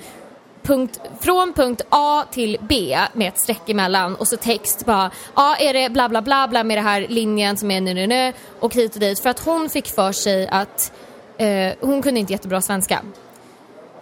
[0.62, 5.56] punkt, från punkt A till B med ett streck emellan och så text bara ja
[5.56, 8.32] är det bla bla bla bla med det här linjen som är nu nu nu?
[8.60, 9.20] och hit och dit.
[9.20, 10.92] För att hon fick för sig att
[11.38, 13.02] eh, hon kunde inte jättebra svenska.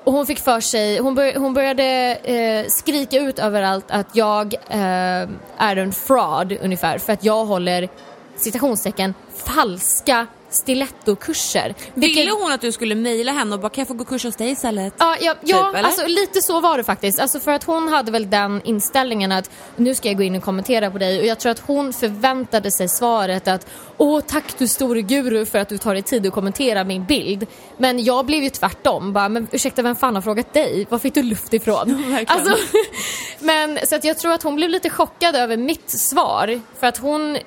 [0.05, 4.55] Och hon fick för sig, hon, bör, hon började eh, skrika ut överallt att jag
[4.55, 6.99] eh, är en fraud ungefär.
[6.99, 7.89] För att jag håller
[8.37, 11.75] citationstecken falska stilettokurser.
[11.95, 14.25] Vilket- Ville hon att du skulle mejla henne och bara kan jag få gå kurs
[14.25, 14.95] hos dig istället?
[14.99, 15.89] Ja, ja, ja eller?
[15.89, 17.21] alltså lite så var det faktiskt.
[17.21, 20.43] Alltså för att hon hade väl den inställningen att nu ska jag gå in och
[20.43, 24.69] kommentera på dig och jag tror att hon förväntade sig svaret att åh tack du
[24.69, 27.47] store guru för att du tar dig tid att kommentera min bild.
[27.79, 30.87] Men jag blev ju tvärtom, bara men ursäkta vem fan har frågat dig?
[30.89, 31.89] Var fick du luft ifrån?
[32.13, 32.41] verkligen.
[32.41, 32.57] alltså,
[33.41, 36.99] men så att jag tror att hon blev lite chockad över mitt svar för att
[36.99, 37.39] hon,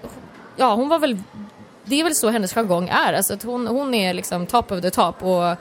[0.59, 1.17] ja hon var väl
[1.83, 4.81] det är väl så hennes jargong är, alltså att hon, hon är liksom top of
[4.81, 5.55] the top och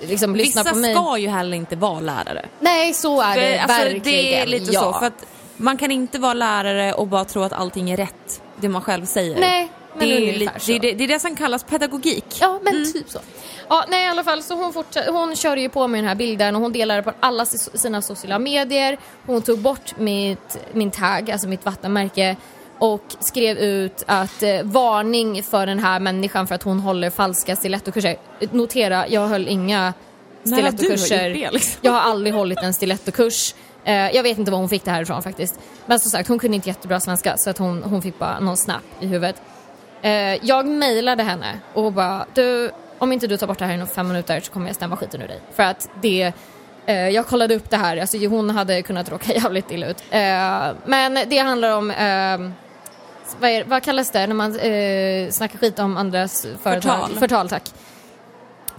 [0.00, 0.94] liksom lyssnar Vissa på mig.
[0.94, 2.46] ska ju heller inte vara lärare.
[2.60, 4.02] Nej, så är det alltså, verkligen.
[4.02, 4.80] det är lite ja.
[4.80, 5.26] så, för att
[5.56, 9.04] man kan inte vara lärare och bara tro att allting är rätt, det man själv
[9.04, 9.40] säger.
[9.40, 12.24] Nej, men det, är lite, det, det, det är det som kallas pedagogik.
[12.40, 13.18] Ja, men typ så.
[13.68, 16.56] Ja, nej i alla fall så hon, hon körde ju på med den här bilden
[16.56, 18.98] och hon delade på alla sina sociala medier.
[19.26, 22.36] Hon tog bort mitt, min tagg, alltså mitt vattenmärke
[22.82, 27.56] och skrev ut att eh, varning för den här människan för att hon håller falska
[27.56, 28.16] stilettokurser.
[28.50, 29.94] Notera, jag höll inga
[30.44, 31.30] stilettokurser.
[31.30, 31.80] det, liksom?
[31.82, 33.54] Jag har aldrig hållit en stilettokurs.
[33.84, 35.60] Eh, jag vet inte var hon fick det här ifrån faktiskt.
[35.86, 38.56] Men som sagt, hon kunde inte jättebra svenska så att hon, hon fick bara någon
[38.56, 39.42] snap i huvudet.
[40.02, 40.12] Eh,
[40.46, 44.08] jag mejlade henne och bara, du, om inte du tar bort det här inom fem
[44.08, 45.40] minuter så kommer jag stämma skiten ur dig.
[45.54, 46.32] För att det,
[46.86, 50.04] eh, jag kollade upp det här, alltså hon hade kunnat råka jävligt illa ut.
[50.10, 52.61] Eh, men det handlar om, eh,
[53.40, 57.00] vad, är, vad kallas det när man eh, snackar skit om andras företag?
[57.08, 57.18] Förtal.
[57.18, 57.72] Förtal, tack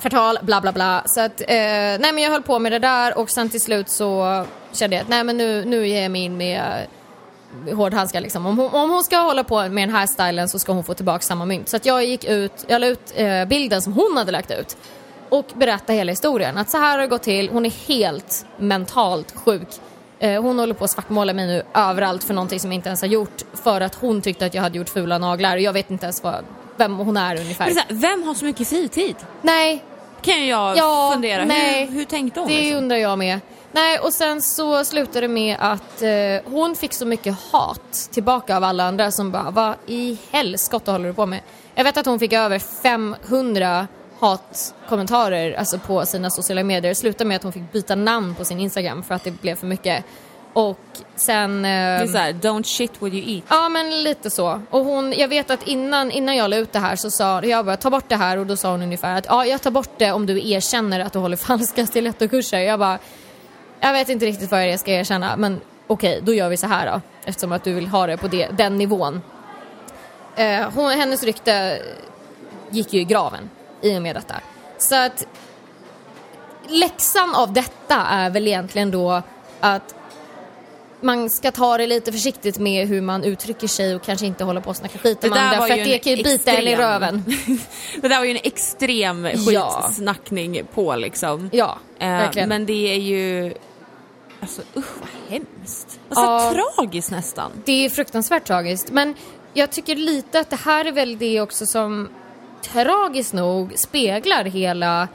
[0.03, 1.03] förtal, bla bla bla.
[1.05, 3.89] Så att, eh, nej men jag höll på med det där och sen till slut
[3.89, 6.87] så kände jag att nej men nu, nu ger jag mig in med
[7.67, 8.45] eh, hårdhandskar liksom.
[8.45, 10.93] Om hon, om hon ska hålla på med den här stilen så ska hon få
[10.93, 11.69] tillbaka samma mynt.
[11.69, 14.77] Så att jag gick ut, jag la ut eh, bilden som hon hade lagt ut
[15.29, 16.57] och berättade hela historien.
[16.57, 19.67] Att så här har det gått till, hon är helt mentalt sjuk.
[20.23, 23.01] Eh, hon håller på att svartmåla mig nu överallt för någonting som jag inte ens
[23.01, 25.91] har gjort för att hon tyckte att jag hade gjort fula naglar och jag vet
[25.91, 26.45] inte ens vad,
[26.77, 27.65] vem hon är ungefär.
[27.65, 29.15] Men så här, vem har så mycket fritid?
[29.41, 29.83] Nej,
[30.21, 31.45] Kan jag Ja, fundera.
[31.45, 31.85] nej.
[31.85, 32.49] Hur, hur tänkte hon?
[32.49, 32.77] Det liksom?
[32.77, 33.39] undrar jag med.
[33.71, 38.57] Nej, och sen så slutade det med att eh, hon fick så mycket hat tillbaka
[38.57, 41.39] av alla andra som bara, vad i helskotta håller du på med?
[41.75, 43.87] Jag vet att hon fick över 500
[44.23, 46.91] hatkommentarer alltså på sina sociala medier.
[46.91, 49.55] Det slutade med att hon fick byta namn på sin Instagram för att det blev
[49.55, 50.05] för mycket.
[50.53, 50.79] Och
[51.15, 51.61] sen...
[51.61, 53.43] Det är Eh, såhär, don't shit what you eat.
[53.49, 54.61] Ja men lite så.
[54.69, 57.65] Och hon, jag vet att innan, innan jag la ut det här så sa jag
[57.65, 59.89] bara ta bort det här och då sa hon ungefär att ja jag tar bort
[59.97, 62.59] det om du erkänner att du håller falska stilettokurser.
[62.59, 62.99] Jag bara
[63.79, 66.91] jag vet inte riktigt vad jag ska erkänna men okej då gör vi så här
[66.91, 69.21] då eftersom att du vill ha det på det, den nivån.
[70.35, 71.81] Eh, hon, hennes rykte
[72.69, 73.49] gick ju i graven
[73.83, 74.35] i och med detta.
[74.77, 75.27] Så att
[76.67, 79.21] läxan av detta är väl egentligen då
[79.59, 79.95] att
[81.01, 84.61] man ska ta det lite försiktigt med hur man uttrycker sig och kanske inte hålla
[84.61, 87.23] på och snacka skit om andra för att det kan ju bita en i röven.
[88.01, 89.81] Det där var ju en extrem Ja.
[89.83, 91.49] skitsnackning på liksom.
[91.53, 92.49] Ja, Eh, verkligen.
[92.49, 93.53] men det är ju...
[94.41, 95.99] Alltså usch vad hemskt.
[96.09, 96.53] Alltså Ja.
[96.75, 97.51] tragiskt nästan.
[97.65, 98.91] Det är fruktansvärt tragiskt.
[98.91, 99.15] Men
[99.53, 102.09] jag tycker lite att det här är väl det också som
[102.63, 105.07] tragiskt nog speglar hela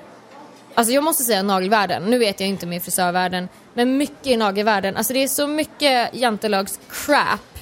[0.75, 4.97] Alltså jag måste säga nagelvärlden, nu vet jag inte med frisörvärlden, men mycket i nagelvärlden.
[4.97, 7.59] Alltså det är så mycket jantelags crap.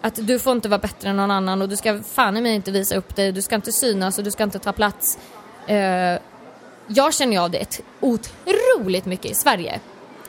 [0.00, 2.54] Att du får inte vara bättre än någon annan och du ska fan i mig
[2.54, 5.18] inte visa upp dig, du ska inte synas och du ska inte ta plats.
[5.66, 6.18] Eh,
[6.86, 9.80] jag känner ju av det otroligt mycket i Sverige.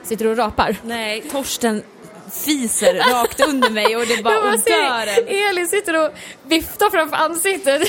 [0.03, 0.77] Sitter du och rapar?
[0.83, 1.83] Nej, Torsten
[2.31, 5.07] fiser rakt under mig och det bara och dör
[5.49, 6.11] Elin sitter och
[6.43, 7.81] viftar framför ansiktet.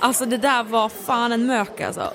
[0.00, 2.12] Alltså det där var fan en mök alltså.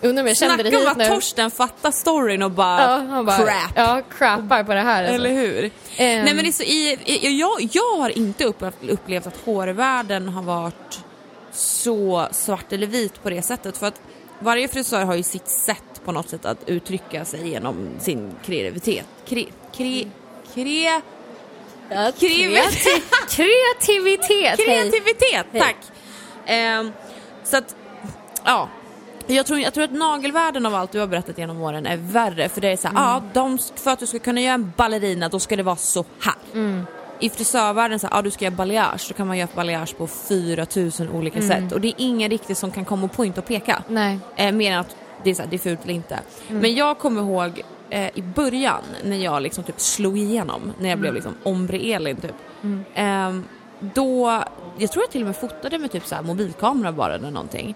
[0.00, 1.06] Undrar om jag kände det Snacka om hit att nu.
[1.06, 3.72] Torsten fattar storyn och bara, Ja, han bara, crap.
[3.74, 5.02] Ja, crappar på det här.
[5.02, 5.14] Alltså.
[5.14, 5.64] Eller hur?
[5.96, 6.24] Ehm.
[6.24, 10.28] Nej men det är så i, i, jag, jag har inte upplevt, upplevt att hårvärlden
[10.28, 11.00] har varit
[11.52, 14.00] så svart eller vit på det sättet för att
[14.38, 19.06] varje frisör har ju sitt sätt på något sätt att uttrycka sig genom sin kreativitet.
[19.28, 19.44] Kre,
[19.76, 20.04] kre,
[20.54, 21.00] kre,
[21.90, 25.60] Ja, Kreativ- kreati- kreativitet, kreativitet, Hej.
[25.60, 25.76] tack!
[26.46, 26.92] Ehm,
[27.44, 27.76] så att,
[28.44, 28.68] ja.
[29.26, 32.48] Jag tror, jag tror att nagelvärlden av allt du har berättat genom åren är värre
[32.48, 35.28] för det är så här, ja, de, för att du ska kunna göra en ballerina
[35.28, 36.34] då ska det vara så här.
[37.20, 40.06] I frisörvärlden så här, ja du ska göra balayage, då kan man göra balayage på
[40.06, 43.82] 4000 olika sätt och det är ingen riktigt som kan komma och pointa och peka.
[43.88, 44.18] Nej.
[44.36, 46.18] Eh, mer än att det är, så här, det är fult eller inte.
[46.48, 50.98] Men jag kommer ihåg eh, i början när jag liksom typ slog igenom, när jag
[50.98, 52.34] blev liksom ombre-Elin typ.
[52.94, 53.44] Ehm,
[53.80, 54.42] då,
[54.78, 57.74] jag tror jag till och med fotade med typ så här mobilkamera bara eller någonting.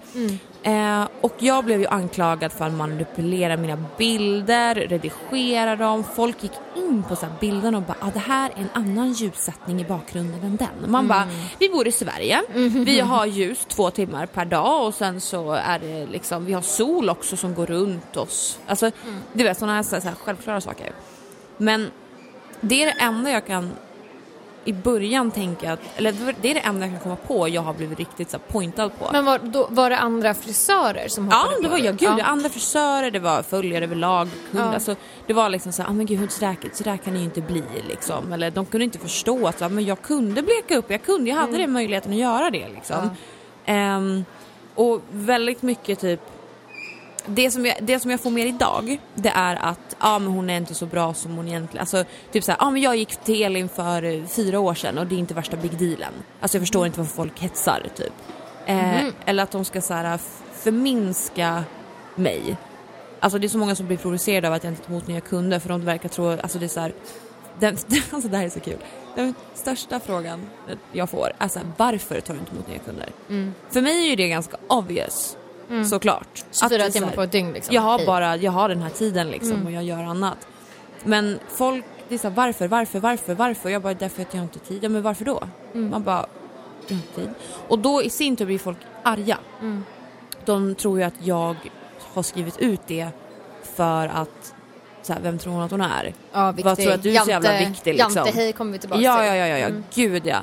[0.63, 6.05] Eh, och jag blev ju anklagad för att manipulera mina bilder, redigera dem.
[6.15, 9.13] Folk gick in på så här bilderna och bara ah, det här är en annan
[9.13, 10.91] ljussättning i bakgrunden än den.
[10.91, 12.43] Man bara, vi bor i Sverige,
[12.85, 16.63] vi har ljus två timmar per dag och sen så är det liksom, vi har
[16.63, 18.59] sol också som går runt oss.
[18.67, 18.91] Alltså
[19.33, 20.93] du vet sådana här, så här självklara saker.
[21.57, 21.91] Men
[22.61, 23.71] det är det enda jag kan
[24.65, 27.75] i början tänka att, eller det är det enda jag kan komma på jag har
[27.75, 29.09] blivit riktigt så pointad på.
[29.13, 31.97] Men var, då, var det andra frisörer som Ja, hoppade det på var jag.
[31.97, 32.25] Gud, Ja.
[32.25, 34.67] andra frisörer, det var följare överlag, kunder.
[34.67, 34.75] Ja.
[34.75, 34.97] Alltså,
[35.27, 37.41] det var liksom så ah, men gud, så där, så där kan det ju inte
[37.41, 38.33] bli liksom.
[38.33, 41.37] Eller de kunde inte förstå att så, men jag kunde bleka upp, jag kunde, jag
[41.37, 43.11] hade den möjligheten att göra det liksom.
[43.65, 44.25] Ehm,
[44.75, 46.21] och väldigt mycket typ
[47.35, 50.51] det som, jag, det som jag får mer idag, det är att ah, men hon
[50.51, 51.81] är inte så bra som hon egentligen...
[51.81, 55.15] Alltså, typ såhär, ah, men jag gick till Elin för fyra år sedan och det
[55.15, 56.13] är inte värsta big dealen.
[56.41, 58.13] Alltså jag förstår inte varför folk hetsar, typ.
[58.67, 60.19] Eh, Eller att de ska såhär,
[60.53, 61.65] förminska
[62.15, 62.57] mig.
[63.21, 65.21] Alltså det är så många som blir provocerade av att jag inte tar emot nya
[65.21, 66.93] kunder för de verkar tro, alltså det är såhär,
[67.59, 67.77] den,
[68.11, 68.79] alltså det här är så kul.
[69.17, 70.41] Den största frågan
[70.93, 73.09] jag får är såhär, varför tar du inte emot nya kunder?
[73.71, 75.37] För mig är ju det ganska obvious,
[75.91, 76.45] såklart.
[76.51, 77.75] Att 24 det är så timmar här- på ett dygn liksom.
[77.75, 80.47] jag har bara, jag har den här tiden liksom och jag gör annat.
[81.05, 83.69] Men folk, det är så här, varför, varför, varför, varför?
[83.71, 84.79] Jag bara, därför att jag har inte tid.
[84.85, 85.43] Ja men varför då?
[85.73, 86.27] Man bara,
[86.89, 87.31] jag har inte tid.
[87.69, 89.39] Och då i sin tur blir folk arga.
[90.45, 91.57] De tror ju att jag
[92.15, 93.09] har skrivit ut det
[93.77, 94.55] för att,
[95.03, 96.15] så här, vem tror hon att hon är?
[96.33, 96.55] Ja.
[96.65, 98.13] Vad tror att du är så jävla viktig liksom?
[98.15, 99.27] Jante, hej kommer vi tillbaka Ja, till.
[99.27, 99.75] ja, ja, ja, ja.
[99.95, 100.39] gud ja.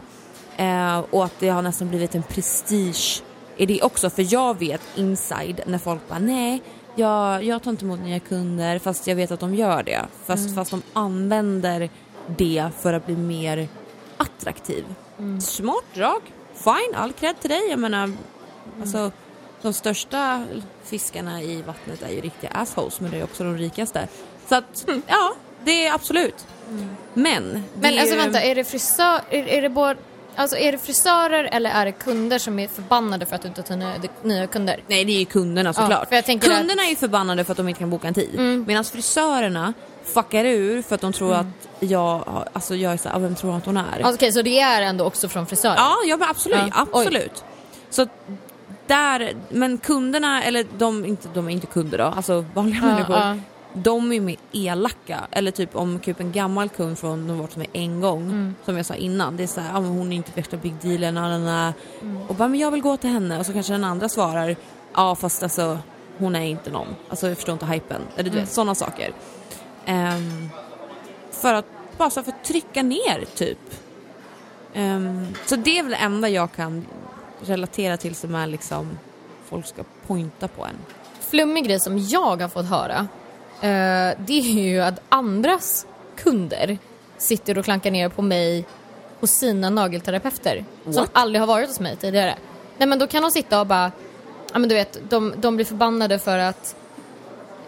[0.64, 3.24] Eh, och att det har nästan blivit en prestige
[3.58, 4.10] i det också.
[4.10, 6.62] För jag vet inside när folk bara nej,
[6.96, 10.06] jag, jag tar inte emot nya kunder fast jag vet att de gör det.
[10.26, 11.90] Fast, fast de använder
[12.28, 13.68] det för att bli mer
[14.18, 14.86] attraktiv.
[15.42, 16.22] Smart drag,
[16.54, 17.62] fine, all cred till dig.
[17.70, 18.12] Jag menar,
[18.82, 19.12] alltså
[19.62, 20.46] de största
[20.84, 24.08] fiskarna i vattnet är ju riktiga assholes men det är också de rikaste.
[24.50, 26.46] Så att, ja, det är absolut.
[27.14, 29.96] Men, det Men är alltså ju- vänta, är det frisör, är, är det både,
[30.38, 33.64] alltså är det frisörer eller är det kunder som är förbannade för att du inte
[33.64, 34.80] tar nya, nya kunder?
[34.88, 36.10] Nej det är ju kunderna såklart.
[36.10, 36.86] tänker kunderna att- Mm.
[36.86, 38.40] är ju förbannade för att de inte kan boka en tid.
[38.68, 39.74] Medan frisörerna
[40.06, 41.46] fuckar ur för att de tror att
[41.80, 44.02] jag, alltså jag är såhär, ah, vem tror hon att hon är?
[44.06, 45.76] Okej, så det är ändå också från frisörer?
[45.76, 47.06] Ja, ja men absolut, Ja, oj.
[47.06, 47.44] absolut.
[47.90, 48.10] Så att
[48.88, 53.42] där, men kunderna, eller de, inte, de är inte kunder då, alltså vanliga Ja, människor.
[53.84, 55.20] De är mer elaka.
[55.32, 58.56] Eller typ om typ en gammal kund från någon varit med en gång, Mm.
[58.66, 59.38] som jag sa innan.
[59.38, 61.74] Det är såhär, ah, hon är inte värsta big dealen, na, na, na.
[62.02, 62.22] Mm.
[62.28, 63.40] Och bara, men jag vill gå till henne.
[63.40, 64.56] Och så kanske den andra svarar,
[64.94, 65.80] ja fast alltså
[66.18, 66.88] hon är inte någon.
[67.10, 68.02] Alltså jag förstår inte hypen.
[68.16, 68.44] Eller du Mm.
[68.46, 69.12] vet, sådana saker.
[69.86, 70.50] Ehm,
[71.32, 71.66] för att
[71.98, 73.60] bara så för att trycka ner typ.
[74.74, 76.86] Ehm, så det är väl det enda jag kan
[77.42, 78.98] relatera till som är liksom
[79.50, 80.76] folk ska pointa på en.
[81.20, 83.08] Flummig grej som jag har fått höra,
[84.18, 86.78] det är ju att andras kunder
[87.18, 88.66] sitter och klankar ner på mig
[89.20, 91.10] och sina nagelterapeuter som What?
[91.14, 92.36] aldrig har varit hos mig tidigare.
[92.78, 93.92] Nej men då kan de sitta och bara,
[94.54, 96.76] ja men du vet, de, de blir förbannade för att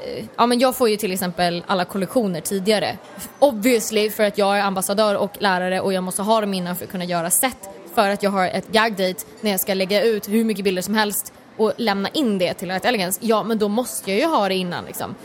[0.06, 2.98] eh, Ja men jag får ju till exempel alla kollektioner tidigare.
[3.40, 6.86] Obviously för att jag är ambassadör och lärare och jag måste ha dem innan för
[6.86, 7.70] att kunna göra set.
[7.96, 10.82] För att jag har ett gag date när jag ska lägga ut hur mycket bilder
[10.82, 13.20] som helst och lämna in det till Light Elegance.
[13.24, 15.16] Ja men då måste jag ju ha det innan liksom.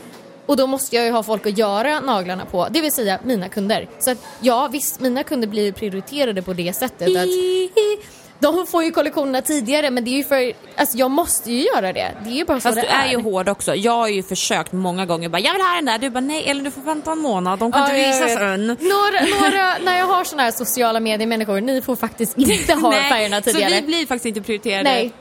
[0.45, 3.49] Och då måste jag ju ha folk att göra naglarna på, det vill säga mina
[3.49, 3.89] kunder.
[3.99, 7.27] Så att ja visst, mina kunder blir prioriterade på det sättet att
[8.39, 11.93] de får ju kollektionerna tidigare men det är ju för, alltså jag måste ju göra
[11.93, 12.11] det.
[12.23, 13.75] Det är ju bara så Fast det du är ju hård också.
[13.75, 15.97] Jag har ju försökt många gånger bara jag vill ha den där.
[15.97, 17.59] Du bara nej eller du får vänta en månad.
[17.59, 18.37] De kan Ja, inte jag visa vet.
[18.37, 18.67] sen.
[18.67, 23.09] Några, några, när jag har såna här sociala mediemänniskor, ni får faktiskt inte ha Nej,
[23.09, 23.69] färgerna tidigare.
[23.69, 25.13] Så vi blir faktiskt inte prioriterade Nej.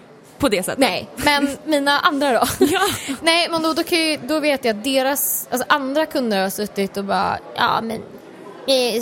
[0.45, 0.79] På det sättet.
[0.79, 2.47] Nej, men mina andra då?
[2.67, 2.81] Ja.
[3.23, 6.97] Nej, men då, då, ju, då vet jag att deras, alltså andra kunder har suttit
[6.97, 8.01] och bara, ja men,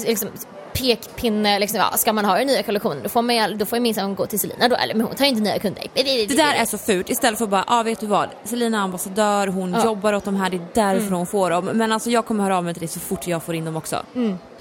[0.07, 0.29] liksom,
[0.73, 3.77] pekpinne, liksom, ja, ska man ha den nya kollektionen då får man ju- då får
[3.77, 5.87] jag minsann gå till Selina då, eller men hon tar ju inte nya kunder.
[5.95, 7.11] Det där är så fult.
[7.11, 9.85] Istället för att bara, ja ah, vet du vad, Selina är ambassadör, hon Ja.
[9.85, 11.65] jobbar åt de här, det är därför hon får dem.
[11.65, 13.77] Men alltså jag kommer höra av mig till dig så fort jag får in dem
[13.77, 14.03] också.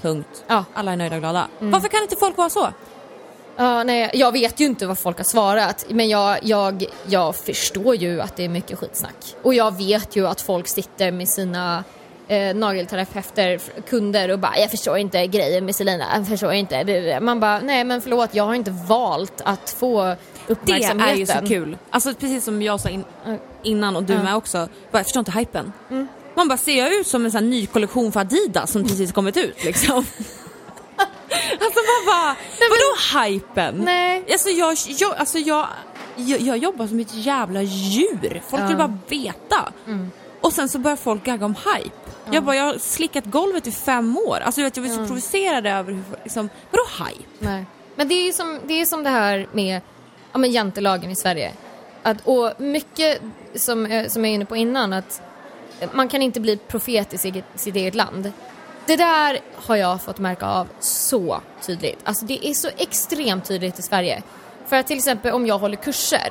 [0.00, 0.44] Punkt.
[0.46, 0.64] Ja.
[0.74, 1.46] Alla är nöjda och glada.
[1.58, 2.68] Varför kan inte folk vara så?
[3.56, 7.94] Ja, nej, jag vet ju inte vad folk har svarat, men jag, jag, jag förstår
[7.94, 9.34] ju att det är mycket skitsnack.
[9.42, 11.84] Och jag vet ju att folk sitter med sina
[12.28, 17.20] eh, nagelterapeuter, kunder och bara “jag förstår inte grejen med Selina, jag förstår inte”.
[17.20, 20.16] Man bara “nej men förlåt, jag har inte valt att få Det
[20.52, 21.14] uppmärksamheten”.
[21.14, 21.78] är ju så kul.
[21.90, 23.04] Alltså precis som jag sa in,
[23.62, 24.68] innan och du med också.
[24.90, 25.72] Bara, jag förstår inte hypen.
[26.34, 29.12] Man bara, ser jag ut som en sån här ny kollektion för Adidas som precis
[29.12, 30.06] kommit ut liksom?
[31.60, 32.36] alltså man bara,
[32.70, 33.74] vadå hypen?
[33.84, 34.24] Nej.
[34.32, 35.66] Alltså jag, jag, alltså jag,
[36.16, 38.42] jag, jag jobbar som ett jävla djur.
[38.48, 38.76] Folk vill Ja.
[38.76, 39.72] bara veta.
[40.40, 41.96] Och sen så börjar folk gagga om hype.
[42.30, 44.38] Jag bara, jag har slickat golvet i fem år.
[44.44, 47.24] Alltså du vet, jag blir så provocerad över hur, liksom, vadå hype?
[47.38, 47.66] Nej.
[47.96, 49.80] Men det är ju som det, är som det här med
[50.32, 51.52] ja, men jantelagen i Sverige.
[52.02, 53.20] Att, och mycket
[53.54, 55.22] som, eh, som jag är inne på innan, att
[55.92, 58.32] man kan inte bli profet i sitt, sitt eget land.
[58.86, 61.98] Det där har jag fått märka av så tydligt.
[62.04, 64.22] Alltså det är så extremt tydligt i Sverige.
[64.66, 66.30] För att till exempel om jag håller kurser,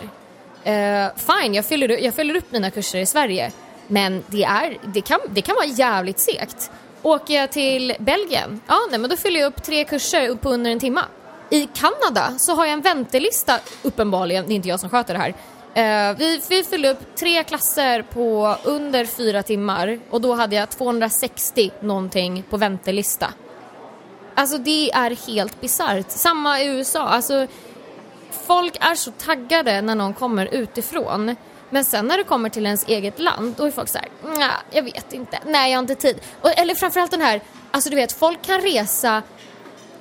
[0.64, 3.52] eh, fine jag fyller, jag fyller upp mina kurser i Sverige.
[3.88, 6.72] Men det, är, det, kan, det kan vara jävligt segt.
[7.02, 10.50] Åker jag till Belgien, ja nej, men då fyller jag upp tre kurser upp på
[10.50, 11.02] under en timme.
[11.50, 15.20] I Kanada så har jag en väntelista, uppenbarligen, det är inte jag som sköter det
[15.20, 15.34] här.
[15.74, 20.70] Eh, vi, vi fyllde upp tre klasser på under fyra timmar och då hade jag
[20.70, 23.34] 260 någonting på väntelista.
[24.36, 26.06] Alltså det är helt bisarrt.
[26.10, 27.02] Samma i USA.
[27.02, 27.48] Alltså,
[28.32, 31.36] folk är så taggade när någon kommer utifrån.
[31.70, 34.52] Men sen när det kommer till ens eget land, då är folk så här, "Nja,
[34.72, 36.22] jag vet inte, nej jag har inte tid.
[36.42, 39.22] Och, eller framförallt den här, alltså du vet, folk kan resa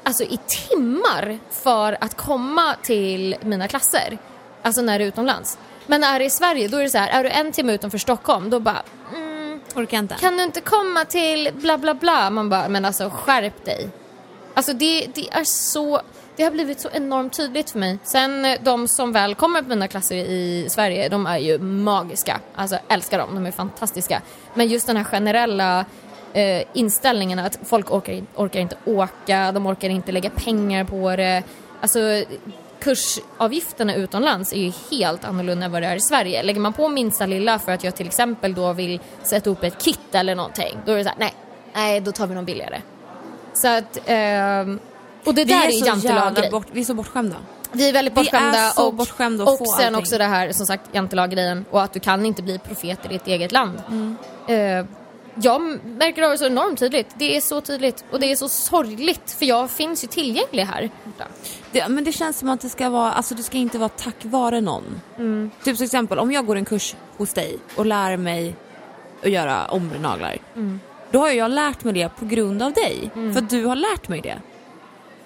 [0.03, 4.19] alltså i timmar för att komma till mina klasser.
[4.63, 5.59] Alltså när det är utomlands.
[5.87, 7.73] Men när det är i Sverige, då är det så här, är du en timme
[7.73, 8.83] utanför Stockholm, då bara,
[9.15, 10.15] mm, Orkar inte.
[10.15, 12.31] kan du inte komma till bla bla bla?
[12.31, 13.89] Man bara, men alltså skärp dig.
[14.55, 16.01] Alltså det, det är så,
[16.37, 17.99] det har blivit så enormt tydligt för mig.
[18.03, 22.41] Sen eh, de som väl kommer på mina klasser i Sverige, de är ju magiska.
[22.55, 24.23] Alltså älskar dem, de är fantastiska.
[24.55, 25.85] Men just den här generella
[26.33, 31.43] eh, inställningen att folk orkar, orkar inte åka, de orkar inte lägga pengar på det.
[31.81, 31.99] Alltså
[32.81, 36.43] kursavgifterna utomlands är ju helt annorlunda än vad det är i Sverige.
[36.43, 39.85] Lägger man på minsta lilla för att jag till exempel då vill sätta upp ett
[39.85, 41.35] kit eller någonting, då är det så här, nej,
[41.75, 42.81] nej, då tar vi någon billigare.
[43.53, 44.79] Så att, ehm,
[45.25, 47.37] och det Vi där är är jantelag bort, vi är så bortskämda.
[47.73, 49.95] Vi är väldigt Vi är bortskämda så och, bortskämda och sen allting.
[49.95, 53.27] också det här som sagt jantelag-grejen och att du kan inte bli profet i ditt
[53.27, 53.83] eget land.
[53.89, 54.17] Mm.
[54.47, 54.87] Eh,
[55.35, 57.07] jag märker det så enormt tydligt.
[57.19, 60.91] Det är så tydligt och det är så sorgligt för jag finns ju tillgänglig här.
[61.73, 64.15] Det, men det känns som att det ska vara, alltså det ska inte vara tack
[64.23, 65.01] vare någon.
[65.65, 68.57] Typ till exempel om jag går en kurs hos dig och lär mig
[69.23, 70.37] att göra omrenaglar.
[71.11, 73.11] Då har jag lärt mig det på grund av dig.
[73.15, 74.39] För att du har lärt mig det.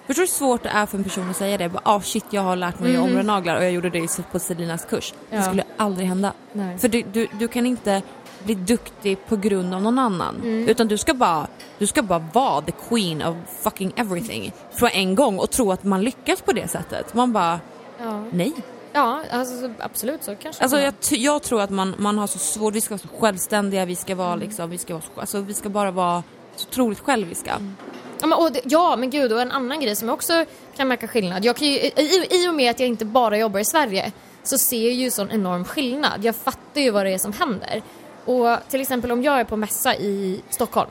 [0.07, 1.69] Förstår du hur svårt det är för en person att säga det?
[1.69, 4.39] Bara, ah, shit, jag har lärt mig att göra omrenaglar och jag gjorde det på
[4.39, 5.13] Selinas kurs.
[5.29, 5.41] Det Ja.
[5.43, 6.33] skulle aldrig hända.
[6.53, 6.77] Nej.
[6.77, 8.01] För du, du, du kan inte
[8.45, 10.35] bli duktig på grund av någon annan.
[10.35, 10.67] Mm.
[10.69, 14.51] Utan du ska, bara, du ska bara vara the queen of fucking everything.
[14.71, 17.13] För en gång och tro att man lyckas på det sättet.
[17.13, 17.59] Man bara,
[17.99, 18.53] Ja, nej.
[18.93, 22.39] ja alltså, så- absolut så kanske Alltså jag, jag tror att man, man har så
[22.39, 24.25] svårt, vi ska vara så självständiga, vi ska Mm.
[24.25, 26.23] vara liksom, vi ska, vara, så- alltså, vi ska bara vara
[26.55, 27.51] så otroligt själviska.
[27.51, 27.75] Mm.
[28.21, 30.45] Ja men, det, ja men gud och en annan grej som jag också
[30.77, 31.45] kan märka skillnad.
[31.45, 34.11] Jag kan ju, i, I och med att jag inte bara jobbar i Sverige
[34.43, 36.19] så ser jag ju sån enorm skillnad.
[36.25, 37.81] Jag fattar ju vad det är som händer.
[38.25, 40.89] Och till exempel om jag är på mässa i Stockholm.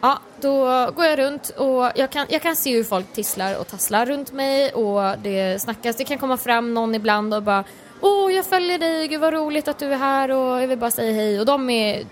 [0.00, 3.66] Ja, då går jag runt och jag kan, jag kan se hur folk tisslar och
[3.66, 5.96] tasslar runt mig och det snackas.
[5.96, 7.64] Det kan komma fram någon ibland och bara
[8.00, 10.90] Åh, jag följer dig, gud vad roligt att du är här och jag vill bara
[10.90, 11.40] säga hej.
[11.40, 12.04] Och de är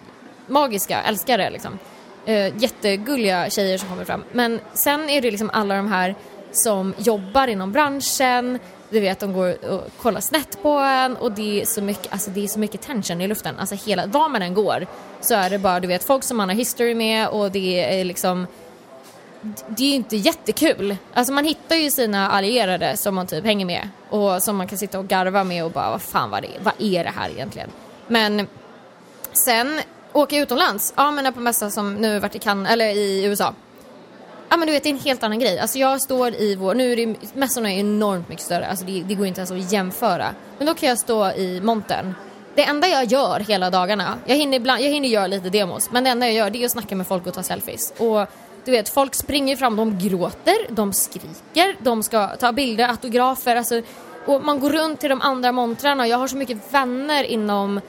[0.47, 1.79] magiska, älskar det liksom.
[2.27, 4.25] Eh, jättegulliga tjejer som kommer fram.
[4.33, 6.15] Men sen är det liksom alla de här
[6.53, 8.59] som jobbar inom branschen,
[8.91, 12.31] du vet de går och kollar snett på en och det är så mycket, alltså
[12.31, 13.59] det är så mycket tension i luften.
[13.59, 14.87] Alltså hela, var man än går
[15.21, 18.05] så är det bara du vet folk som man har history med och det är
[18.05, 18.47] liksom
[19.69, 20.97] det är ju inte jättekul.
[21.15, 24.79] Alltså man hittar ju sina allierade som man typ hänger med och som man kan
[24.79, 27.71] sitta och garva med och bara vad fan vad, det vad är det här egentligen?
[28.07, 28.47] Men
[29.33, 29.81] sen
[30.13, 33.55] åka utomlands, ja men på mässa som nu varit i Cannes, eller i USA.
[34.49, 35.59] Ja men du vet det är en helt annan grej.
[35.59, 39.03] Alltså jag står i vår, nu är det, mässorna är enormt mycket större, alltså det,
[39.03, 40.27] det går inte ens att jämföra.
[40.59, 42.15] Men då kan jag stå i montern.
[42.55, 46.05] Det enda jag gör hela dagarna, jag hinner, ibland, jag hinner göra lite demos, men
[46.05, 47.93] det enda jag gör det är att snacka med folk och ta selfies.
[47.99, 48.27] Och
[48.65, 53.83] du vet, folk springer fram, de gråter, de skriker, de ska ta bilder, autografer, alltså,
[54.27, 56.03] och man går runt till de andra montrarna.
[56.03, 57.81] och Jag har så mycket vänner inom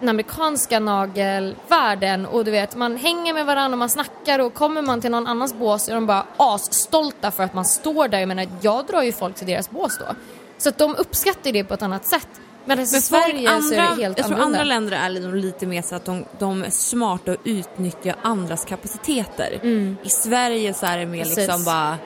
[0.00, 4.82] den amerikanska nagelvärlden och du vet, man hänger med varandra och man snackar och kommer
[4.82, 8.18] man till någon annans bås är de bara asstolta för att man står där.
[8.18, 10.14] Jag menar, jag drar ju folk till deras bås då.
[10.58, 12.28] Så att de uppskattar det på ett annat sätt.
[12.64, 14.60] Men i Sverige andra, så är det helt Jag tror annorlunda.
[14.60, 19.64] andra länder är lite mer så att de, de är smarta och utnyttjar andras kapaciteter.
[20.02, 21.36] I Sverige så är det mer Precis.
[21.36, 21.98] liksom bara...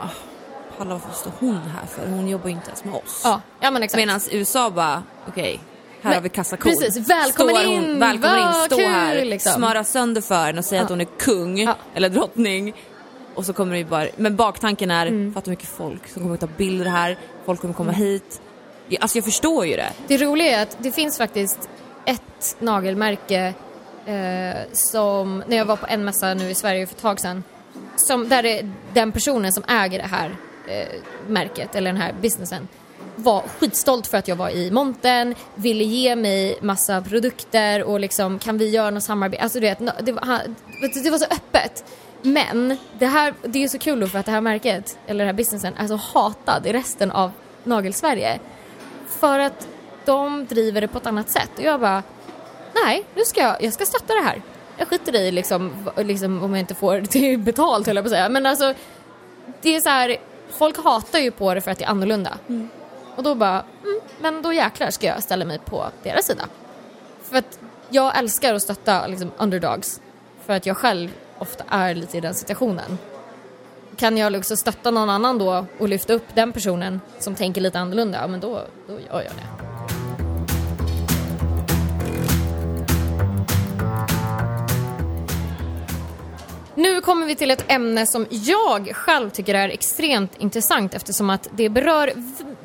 [0.00, 0.10] Oh,
[0.78, 2.10] Hallå, varför står hon här för?
[2.10, 3.20] Hon jobbar ju inte ens med oss.
[3.24, 3.98] Ja, ja men exakt.
[3.98, 5.60] Medan USA bara, okej,
[6.02, 6.70] här har vi kassakor.
[6.70, 9.52] precis, välkommen Står hon, in, välkommen in, stå kul, här, liksom.
[9.52, 10.84] smöra sönder för henne och säga Ja.
[10.84, 11.74] att hon är kung Ja.
[11.94, 12.74] eller drottning.
[13.34, 15.34] Och så kommer det bara, men baktanken är, Mm.
[15.34, 18.40] fatta hur mycket folk som kommer att ta bilder här, folk kommer komma hit.
[18.88, 19.92] Ja, Alltså jag förstår ju det.
[20.06, 21.68] Det roliga är att det finns faktiskt
[22.04, 23.54] ett nagelmärke
[24.06, 27.44] eh, som, när jag var på en mässa nu i Sverige för ett tag sedan,
[27.96, 30.36] som, där det, den personen som äger det här
[30.68, 30.86] eh,
[31.28, 32.68] märket, eller den här businessen,
[33.20, 38.38] var skitstolt för att jag var i monten, ville ge mig massa produkter och liksom
[38.38, 40.40] kan vi göra något samarbete, alltså du vet, det var,
[41.04, 41.84] det var så öppet.
[42.22, 45.26] Men det här, det är så kul då för att det här märket, eller den
[45.26, 47.32] här businessen, är så hatad i resten av
[47.64, 48.38] Nagelsverige.
[49.08, 49.68] För att
[50.04, 51.50] de driver det på ett annat sätt.
[51.56, 52.02] Och jag bara,
[52.84, 54.42] nej, nu ska jag, jag ska stötta det här.
[54.76, 58.12] Jag skiter i liksom, liksom om jag inte får det betalt höll jag på att
[58.12, 58.28] säga.
[58.28, 58.74] Men alltså,
[59.62, 60.16] det är så här,
[60.50, 62.38] folk hatar ju på det för att det är annorlunda.
[62.48, 62.68] Mm.
[63.20, 66.44] Och då bara, mm, men då jäklar ska jag ställa mig på deras sida.
[67.22, 67.58] För att
[67.88, 70.00] jag älskar att stötta liksom, underdogs.
[70.46, 72.98] För att jag själv ofta är lite i den situationen.
[73.96, 77.78] Kan jag liksom stötta någon annan då och lyfta upp den personen som tänker lite
[77.78, 79.60] annorlunda, ja men då, då gör jag det.
[86.74, 91.48] Nu kommer vi till ett ämne som jag själv tycker är extremt intressant eftersom att
[91.50, 92.12] det berör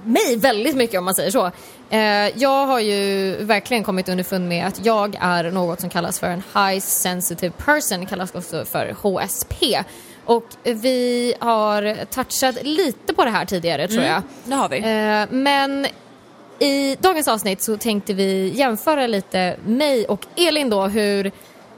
[0.06, 1.51] mig väldigt mycket om man säger så.
[1.89, 6.28] Eh, jag har ju verkligen kommit underfund med att jag är något som kallas för
[6.28, 9.84] en High Sensitive Person, kallas också för HSP.
[10.26, 14.22] Och vi har touchat lite på det här tidigare tror jag.
[14.43, 14.78] Det har vi.
[14.78, 15.88] Eh, men
[16.60, 21.32] i dagens avsnitt så tänkte vi jämföra lite mig och Elin då hur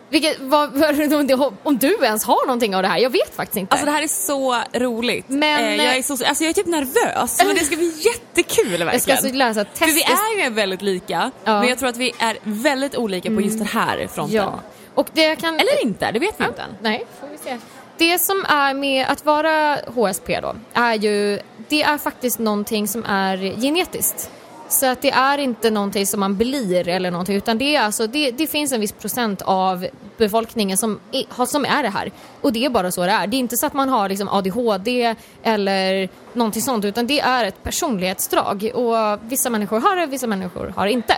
[0.09, 0.83] vilket, vad,
[1.13, 3.71] om, det, om du ens har någonting av det här, jag vet faktiskt inte.
[3.71, 5.25] Alltså det här är så roligt.
[5.29, 8.65] Men- Eh, jag, är så, alltså jag är typ nervös men det ska bli jättekul
[8.69, 8.91] verkligen.
[8.93, 10.09] jag ska alltså läsa För vi test.
[10.37, 11.59] är ju väldigt lika Ja.
[11.59, 14.35] men jag tror att vi är väldigt olika på just den här fronten.
[14.37, 14.59] Ja.
[14.95, 15.53] Och det kan...
[15.59, 16.75] Eller inte, det vet vi inte än.
[16.81, 17.57] Nej, får vi se.
[17.97, 23.03] Det som är med att vara HSP då, är ju, det är faktiskt någonting som
[23.05, 24.31] är genetiskt.
[24.69, 28.07] Så att det är inte någonting som man blir eller någonting utan det är alltså,
[28.07, 29.87] det, det finns en viss procent av
[30.17, 32.11] befolkningen som är, som är det här.
[32.41, 33.27] Och det är bara så det är.
[33.27, 37.45] Det är inte så att man har liksom ADHD eller någonting sånt utan det är
[37.45, 38.71] ett personlighetsdrag.
[38.73, 41.17] Och vissa människor har det, vissa människor har det inte.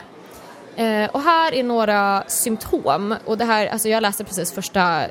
[0.75, 3.15] Eh, och här är några symptom.
[3.25, 5.01] Och det här, alltså jag läste precis första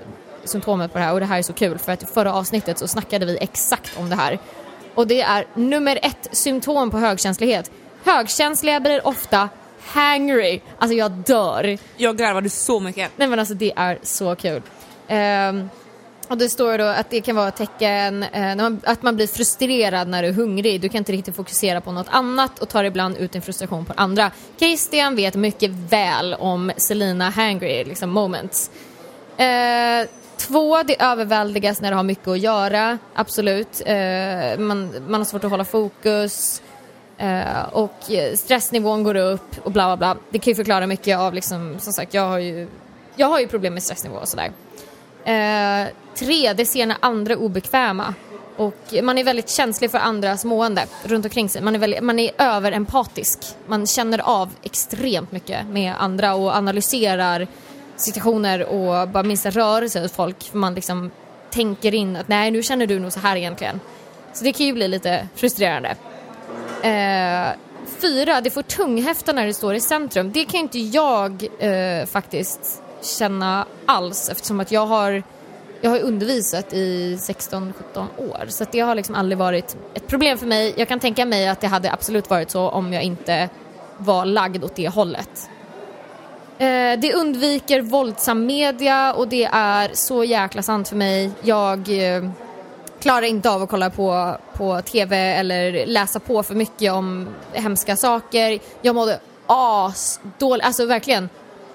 [0.44, 2.78] symptomet på det här och det här är så kul för att i förra avsnittet
[2.78, 4.38] så snackade vi exakt om det här.
[4.94, 7.70] Och det är nummer ett symptom på högkänslighet.
[8.04, 9.48] Högkänsliga blir ofta
[9.86, 10.60] hangry.
[10.78, 11.78] Alltså jag dör.
[11.96, 13.10] Jag garvade så mycket.
[13.16, 14.62] Nej men alltså det är så kul.
[15.08, 15.68] Ehm,
[16.28, 19.26] och det står då att det kan vara ett tecken eh, man, att man blir
[19.26, 20.80] frustrerad när du är hungrig.
[20.80, 23.92] Du kan inte riktigt fokusera på något annat och tar ibland ut din frustration på
[23.96, 24.30] andra.
[24.58, 28.70] Christian vet mycket väl om Selina hangry liksom moments.
[29.36, 33.82] Eh, Två, det överväldigas när det har mycket att göra, absolut.
[33.86, 36.62] Eh, man, man har svårt att hålla fokus
[37.18, 40.22] Eh, och eh, stressnivån går upp och bla bla bla.
[40.30, 42.68] Det kan ju förklara mycket av liksom, som sagt, jag har ju,
[43.16, 44.52] jag har ju problem med stressnivå och sådär.
[45.24, 48.14] Eh, tre, det ser när andra är obekväma.
[48.56, 51.62] Och man är väldigt känslig för andras mående runt omkring sig.
[51.62, 53.38] Man är, väldigt, man är överempatisk.
[53.66, 57.46] Man känner av extremt mycket med andra och analyserar
[57.96, 60.42] situationer och bara minsta rörelse hos folk.
[60.42, 61.10] För man liksom
[61.50, 63.80] tänker in att nej, nu känner du nog så här egentligen.
[64.32, 65.96] Så det kan ju bli lite frustrerande.
[66.82, 67.48] Eh,
[68.00, 70.32] fyra, det får tunghäfta när det står i centrum.
[70.32, 75.22] Det kan inte jag eh, faktiskt känna alls eftersom att jag har
[75.80, 77.72] jag har undervisat i 16-17
[78.16, 80.74] år så det har liksom aldrig varit ett problem för mig.
[80.76, 83.48] Jag kan tänka mig att det hade absolut varit så om jag inte
[83.98, 85.50] var lagd åt det hållet.
[86.58, 91.30] Eh, det undviker våldsam media och det är så jäkla sant för mig.
[91.42, 92.30] Jag eh,
[93.00, 97.96] klarar inte av att kolla på, på TV eller läsa på för mycket om hemska
[97.96, 98.58] saker.
[98.82, 101.28] Jag mådde asdåligt, alltså verkligen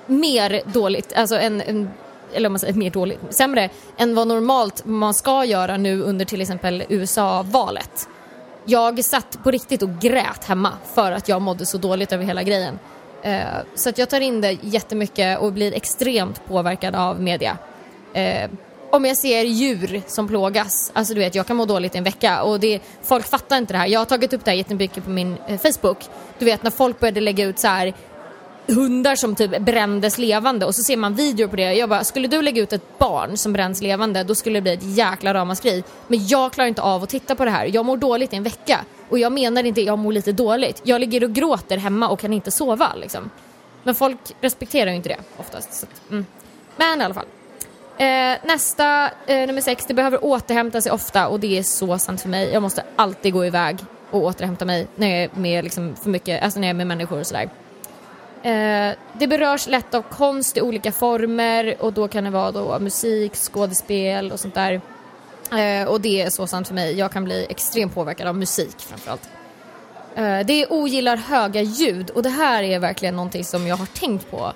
[0.06, 1.90] mer dåligt, alltså en, en
[2.34, 6.26] eller om man säger mer dåligt, sämre än vad normalt man ska göra nu under
[6.26, 8.08] till exempel USA-valet.
[8.66, 12.44] Jag satt på riktigt och grät hemma för att jag mådde så dåligt över hela
[12.44, 12.80] grejen.
[13.22, 13.44] Eh,
[13.76, 17.58] så att jag tar in det jättemycket och blir extremt påverkad av media.
[18.14, 18.50] Eh,
[18.94, 22.04] om jag ser djur som plågas, alltså du vet jag kan må dåligt i en
[22.04, 23.88] vecka och det, folk fattar inte det här.
[23.88, 25.98] Jag har tagit upp det här jättemycket på min eh, Facebook.
[26.40, 27.94] Du vet när folk började lägga ut så här
[28.68, 31.74] hundar som typ brändes levande och så ser man videor på det.
[31.74, 34.74] Jag bara, skulle du lägga ut ett barn som bränns levande då skulle det bli
[34.74, 35.84] ett jäkla ramaskri.
[36.08, 37.70] Men jag klarar inte av att titta på det här.
[37.74, 38.86] Jag mår dåligt i en vecka.
[39.10, 40.82] Och jag menar inte jag mår lite dåligt.
[40.84, 43.30] Jag ligger och gråter hemma och kan inte sova liksom.
[43.84, 45.74] Men folk respekterar ju inte det oftast.
[45.74, 46.26] Så, att, mm.
[46.78, 47.26] Men i alla fall.
[47.98, 52.22] Eh, nästa, eh, nummer sex, det behöver återhämta sig ofta och det är så sant
[52.22, 52.50] för mig.
[52.54, 53.78] Jag måste alltid gå iväg
[54.12, 56.88] och återhämta mig när jag är med liksom, för mycket, alltså när jag är med
[56.88, 57.50] människor och sådär.
[58.44, 62.80] Eh, det berörs lätt av konst i olika former och då kan det vara då
[62.80, 64.82] musik, skådespel och sånt där.
[65.52, 66.98] Eh, och det är så sant för mig.
[66.98, 69.30] Jag kan bli extremt påverkad av musik framförallt.
[70.16, 74.32] Eh, det ogillar höga ljud och det här är verkligen någonting som jag har tänkt
[74.32, 74.54] på.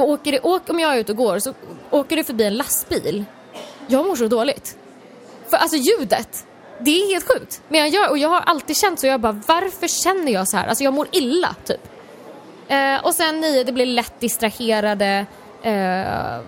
[0.00, 1.54] För åker det, åk, om jag är ute och går så
[1.90, 3.24] åker det förbi en lastbil.
[3.86, 4.76] Jag mår så dåligt.
[5.48, 6.46] För alltså ljudet,
[6.78, 7.62] det är helt sjukt.
[7.68, 10.56] Men jag gör, och jag har alltid känt så, jag bara varför känner jag så
[10.56, 10.66] här?
[10.66, 11.80] Alltså jag mår illa typ.
[12.68, 15.26] Eh, och sen nio, det blir lätt distraherade.
[15.62, 16.40] Eh,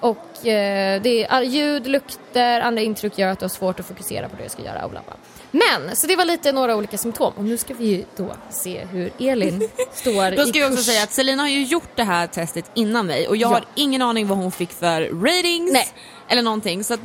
[0.00, 4.28] och eh, det är ljud, lukter, andra intryck gör att du har svårt att fokusera
[4.28, 5.16] på det du ska göra och bla bla.
[5.54, 8.84] Men, så det var lite några olika symptom och nu ska vi ju då se
[8.90, 10.86] hur Elin står i Då ska i jag också kurs.
[10.86, 13.54] säga att Selina har ju gjort det här testet innan mig och jag Ja.
[13.54, 15.88] har ingen aning vad hon fick för ratings Nej.
[16.28, 16.84] eller någonting.
[16.84, 17.00] Så att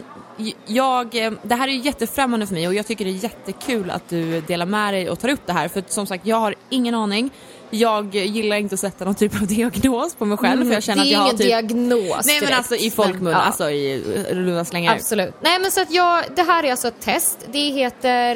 [0.66, 3.90] jag, eh, det här är ju jättefrämmande för mig och jag tycker det är jättekul
[3.92, 6.56] att du delar med dig och tar upp det här för som sagt jag har
[6.70, 7.30] ingen aning.
[7.70, 11.04] Jag gillar inte att sätta någon typ av diagnos på mig själv för jag känner
[11.04, 13.24] Mm, det är att jag har ingen typ diagnos Nej men direkt, alltså i folkmun,
[13.24, 13.40] men, ja.
[13.40, 14.96] alltså i runda slängar.
[14.96, 15.34] Absolut.
[15.42, 17.46] Nej men så att jag, det här är alltså ett test.
[17.52, 18.36] Det heter,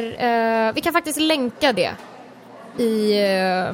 [0.68, 1.92] eh, vi kan faktiskt länka det
[2.78, 3.74] i, eh,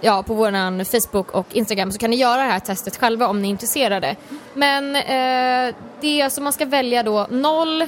[0.00, 3.42] ja på våran Facebook och Instagram så kan ni göra det här testet själva om
[3.42, 4.16] ni är intresserade.
[4.54, 7.86] Men eh, det är alltså, man ska välja då 0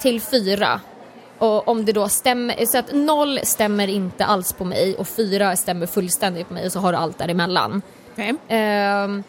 [0.00, 0.80] till 4
[1.44, 5.56] och om det då stämmer, så att 0 stämmer inte alls på mig och 4
[5.56, 7.82] stämmer fullständigt på mig och så har du allt däremellan.
[8.12, 8.34] Okej.
[8.48, 9.22] Ehm,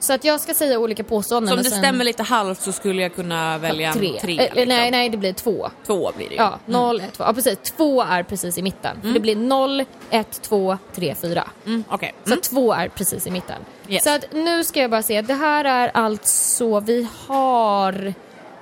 [0.00, 1.48] så att jag ska säga olika påståenden.
[1.48, 4.18] Så om det sen- stämmer lite halvt så skulle jag kunna välja tre.
[4.20, 4.32] tre.
[4.32, 4.68] Eh, liksom.
[4.68, 5.70] Nej, nej, det blir två.
[5.86, 6.40] Två blir det ju.
[6.40, 7.24] Ja, noll, ett, två.
[7.24, 7.58] Ja, precis.
[7.76, 9.00] Två är precis i mitten.
[9.02, 11.44] För det blir noll, ett, två, tre, fyra.
[11.66, 12.14] Mm, Okej.
[12.24, 13.56] Så två är precis i mitten.
[13.88, 14.04] Yes.
[14.04, 15.22] Så att nu ska jag bara se.
[15.22, 18.14] Det här är alltså, vi har...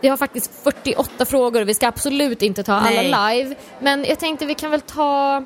[0.07, 3.43] Vi har faktiskt 48 frågor och vi ska absolut inte ta alla Nej.
[3.45, 3.55] live.
[3.81, 5.37] Men jag tänkte vi kan väl ta...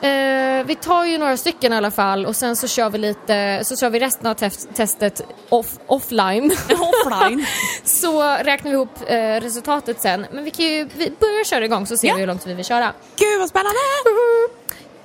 [0.00, 3.60] Eh, vi tar ju några stycken i alla fall och sen så kör vi lite,
[3.64, 6.52] så kör vi resten av test, testet off, offline.
[6.70, 7.46] Offline.
[7.84, 10.26] så räknar vi ihop eh, resultatet sen.
[10.32, 12.14] Men vi kan ju vi börjar köra igång så ser Ja.
[12.14, 12.92] vi hur långt vi vill köra.
[13.16, 13.78] Gud vad spännande!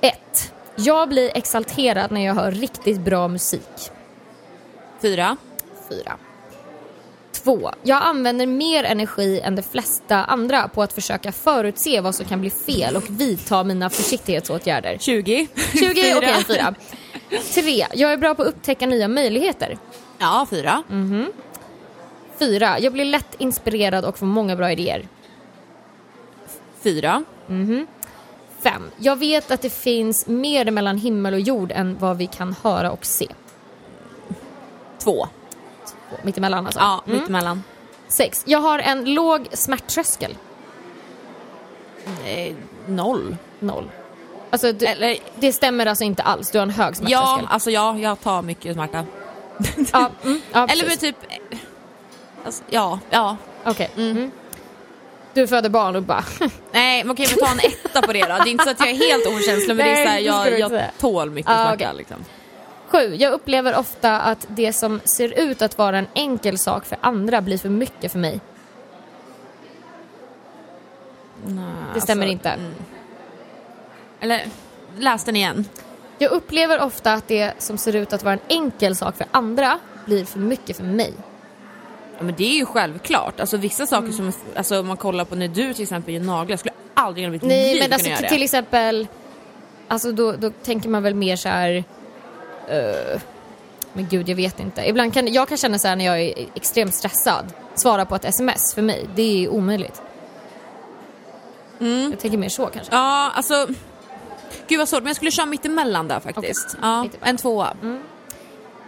[0.00, 0.52] 1.
[0.76, 3.90] Jag blir exalterad när jag hör riktigt bra musik.
[5.02, 5.36] Fyra.
[5.88, 6.16] 4.
[7.46, 7.70] 2.
[7.82, 12.40] Jag använder mer energi än de flesta andra på att försöka förutse vad som kan
[12.40, 14.96] bli fel och vidta mina försiktighetsåtgärder.
[15.00, 15.48] 20.
[15.72, 16.18] 20, Fyra.
[16.18, 16.74] okej 4.
[17.54, 17.86] 3.
[17.94, 19.78] Jag är bra på att upptäcka nya möjligheter.
[20.18, 20.82] Ja, fyra.
[22.38, 22.78] 4.
[22.80, 25.08] Jag blir lätt inspirerad och får många bra idéer.
[26.82, 27.24] Fyra.
[28.62, 28.90] 5.
[28.96, 32.90] Jag vet att det finns mer mellan himmel och jord än vad vi kan höra
[32.90, 33.28] och se.
[34.98, 35.28] Två.
[36.22, 36.80] Mittemellan alltså.
[36.80, 37.18] Ja, Mm.
[37.18, 37.62] mittemellan.
[38.08, 38.42] Sex.
[38.46, 40.36] Jag har en låg smärttröskel.
[42.26, 42.54] Eh,
[42.86, 43.36] noll.
[43.58, 43.90] Noll.
[44.50, 46.50] Alltså, du, Eller, det stämmer alltså inte alls.
[46.50, 47.46] Du har en hög ja, smärttröskel.
[47.50, 49.04] alltså ja, jag tar mycket smärta.
[49.92, 51.16] ja, mm, ja Eller med typ...
[52.44, 53.36] Alltså, ja, ja.
[53.64, 53.90] Okej.
[53.96, 54.30] Mm.
[55.34, 56.24] Du föder barn och bara...
[56.72, 58.26] Nej, man kan ju väl ta en etta på det då.
[58.26, 60.50] Det är inte så att jag är helt okänslig men det är Nej, så här,
[60.50, 61.96] jag, jag tål mycket Ah, smärta okej.
[61.96, 62.24] liksom.
[62.96, 63.14] Sju.
[63.14, 67.40] Jag upplever ofta att det som ser ut att vara en enkel sak för andra
[67.40, 68.40] blir för mycket för mig.
[71.46, 72.48] Nej, Det stämmer alltså, inte.
[72.50, 72.72] mm.
[74.20, 74.42] Eller,
[74.98, 75.64] läs den igen.
[76.18, 79.78] Jag upplever ofta att det som ser ut att vara en enkel sak för andra
[80.06, 81.12] blir för mycket för mig.
[82.18, 83.40] Ja, men det är ju självklart.
[83.40, 84.16] Alltså vissa saker Mm.
[84.16, 87.26] som, alltså om man kollar på när du till exempel gör naglar, jag skulle aldrig
[87.26, 88.28] i mitt Nej liv men alltså kunna göra det.
[88.34, 89.06] till exempel,
[89.88, 91.84] alltså då, då tänker man väl mer så här.
[92.68, 93.20] Eh,
[93.92, 94.88] men gud jag vet inte.
[94.88, 98.24] Ibland kan jag kan känna så här när jag är extremt stressad, svara på ett
[98.24, 100.02] sms för mig, det är omöjligt.
[101.80, 102.10] Mm.
[102.10, 102.94] Jag tänker mer så kanske.
[102.94, 103.66] Ja, alltså...
[104.68, 106.66] Gud vad svårt, men jag skulle köra mittemellan där faktiskt.
[106.78, 107.10] Okej.
[107.20, 107.76] Ja, en tvåa.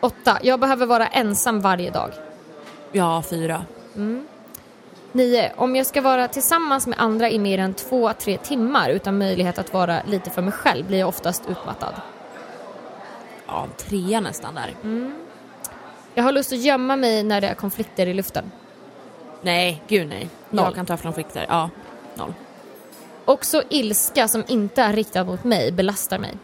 [0.01, 2.11] Åtta, jag behöver vara ensam varje dag.
[2.93, 3.65] Ja, fyra.
[5.13, 5.53] 9.
[5.57, 9.59] Om jag ska vara tillsammans med andra i mer än två, tre timmar utan möjlighet
[9.59, 11.95] att vara lite för mig själv blir jag oftast utmattad.
[13.49, 14.75] Ja, trea nästan där.
[16.15, 18.51] Jag har lust att gömma mig när det är konflikter i luften.
[19.43, 20.29] Nej, gud nej.
[20.51, 20.65] Noll.
[20.65, 21.47] Jag kan ta konflikter.
[21.49, 21.71] Ja,
[22.15, 22.35] noll.
[23.25, 26.35] Också ilska som inte är riktad mot mig belastar mig.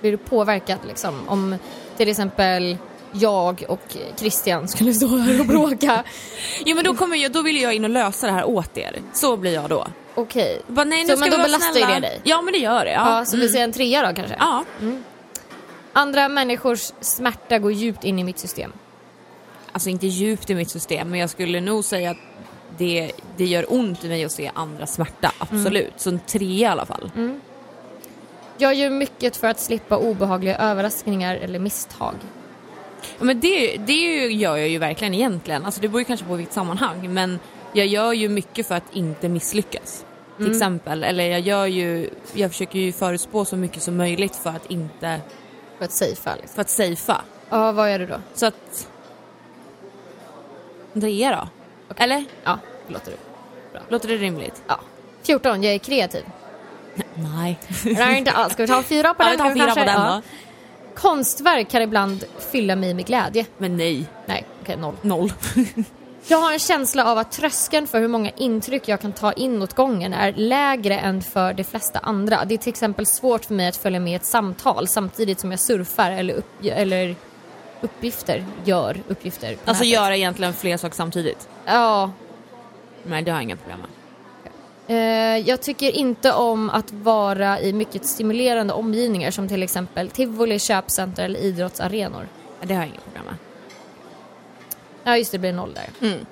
[0.00, 1.56] Blir du påverkad liksom om
[1.96, 2.76] till exempel
[3.12, 6.04] jag och Christian skulle stå här och bråka?
[6.66, 9.02] Jo men då, kommer jag, då vill jag in och lösa det här åt er.
[9.12, 9.86] Så blir jag då.
[10.16, 10.62] Okej.
[10.66, 11.94] Bara, nej, nu Så, ska men vi då vara belastar ju snälla.
[11.94, 12.20] det dig?
[12.24, 12.90] Ja men det gör det.
[12.92, 14.36] Ja, Ja, så vi säger en trea då kanske?
[14.38, 14.64] ja.
[15.92, 18.72] Andra människors smärta går djupt in i mitt system.
[19.72, 22.16] Alltså inte djupt i mitt system men jag skulle nog säga att
[22.78, 25.32] det, det gör ont i mig att se andra smärta.
[25.38, 25.92] Absolut.
[25.96, 27.10] Så en trea i alla fall.
[28.58, 32.14] Jag gör mycket för att slippa obehagliga överraskningar eller misstag.
[33.18, 33.92] Ja, men det, det
[34.32, 35.64] gör jag ju verkligen egentligen.
[35.64, 37.38] Alltså det beror ju kanske på vilket sammanhang men
[37.72, 40.04] jag gör ju mycket för att inte misslyckas.
[40.36, 41.04] Till exempel.
[41.04, 45.20] Eller jag gör ju, jag försöker ju förutspå så mycket som möjligt för att inte,
[45.78, 46.54] För att safea liksom.
[46.54, 47.20] för att safea.
[47.50, 48.20] Ja, vad gör du då?
[48.34, 48.88] Så att...
[50.94, 51.48] En trea
[51.88, 51.94] då?
[51.96, 52.24] Eller?
[52.44, 53.16] Ja, det låter du.
[53.88, 54.62] Låter det rimligt?
[54.66, 54.80] Ja.
[55.22, 56.24] 14, jag är kreativ.
[57.14, 57.58] Nej.
[57.84, 58.52] Nej, inte alls.
[58.52, 59.32] Ska vi ta fyra på Ja, den?
[59.32, 59.80] vi tar fyra kanske?
[59.80, 60.22] på den Ja.
[60.94, 63.46] Konstverk kan ibland fylla mig med glädje.
[63.58, 64.06] Men nej.
[64.26, 64.94] Nej, okej, noll.
[65.02, 65.32] Noll.
[66.28, 69.62] Jag har en känsla av att tröskeln för hur många intryck jag kan ta in
[69.62, 72.44] åt gången är lägre än för de flesta andra.
[72.44, 75.60] Det är till exempel svårt för mig att följa med ett samtal samtidigt som jag
[75.60, 77.14] surfar eller, upp, eller
[77.80, 79.48] uppgifter, gör uppgifter.
[79.48, 79.86] Alltså nätet.
[79.86, 81.48] göra egentligen fler saker samtidigt.
[81.66, 82.10] Ja.
[83.02, 83.90] Nej, det har jag inga problem med.
[84.88, 90.58] Eh, jag tycker inte om att vara i mycket stimulerande omgivningar som till exempel tivoli,
[90.58, 92.28] köpcenter eller idrottsarenor.
[92.62, 93.45] Det har jag inga problem med.
[95.06, 96.08] Ja just det, det blir noll där.
[96.08, 96.26] Mm.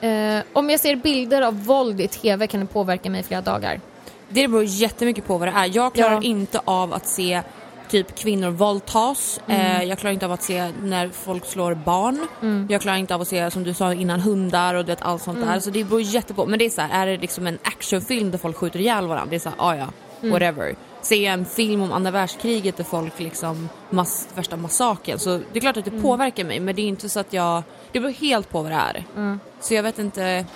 [0.00, 3.40] Eh, om jag ser bilder av våld i tv kan det påverka mig i flera
[3.40, 3.80] dagar.
[4.28, 5.70] Det beror jättemycket på vad det är.
[5.76, 6.22] Jag klarar Ja.
[6.22, 7.42] inte av att se
[7.88, 9.40] typ kvinnor våldtas.
[9.48, 12.26] Eh, jag klarar inte av att se när folk slår barn.
[12.68, 15.22] Jag klarar inte av att se, som du sa innan, hundar och du vet, allt
[15.22, 15.60] sånt där.
[15.60, 16.46] Så det beror jättepå.
[16.46, 19.30] Men det är så här, är det liksom en actionfilm där folk skjuter ihjäl varandra?
[19.30, 19.86] Det är så här, ah, ja,
[20.30, 20.74] whatever.
[21.16, 25.18] Jag en film om andra världskriget där folk liksom, mass, värsta massakern.
[25.18, 26.60] Så det är klart att det påverkar mig.
[26.60, 29.38] Men det är inte så att jag, det beror helt på vad det är.
[29.60, 30.46] Så jag vet inte,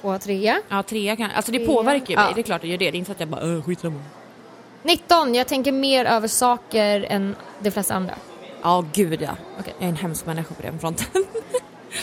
[0.00, 0.60] Två, trea.
[0.68, 1.68] ja trea kan, alltså det Trea.
[1.68, 2.24] påverkar ju mig.
[2.28, 2.34] Ja.
[2.34, 2.90] Det är klart det gör det.
[2.90, 4.00] Det är inte så att jag bara, äh, skitsamma.
[4.82, 5.34] 19.
[5.34, 8.14] Jag tänker mer över saker än de flesta andra.
[8.62, 9.30] Ja, gud ja.
[9.60, 9.74] Okej.
[9.78, 11.06] Jag är en hemsk människa på den fronten.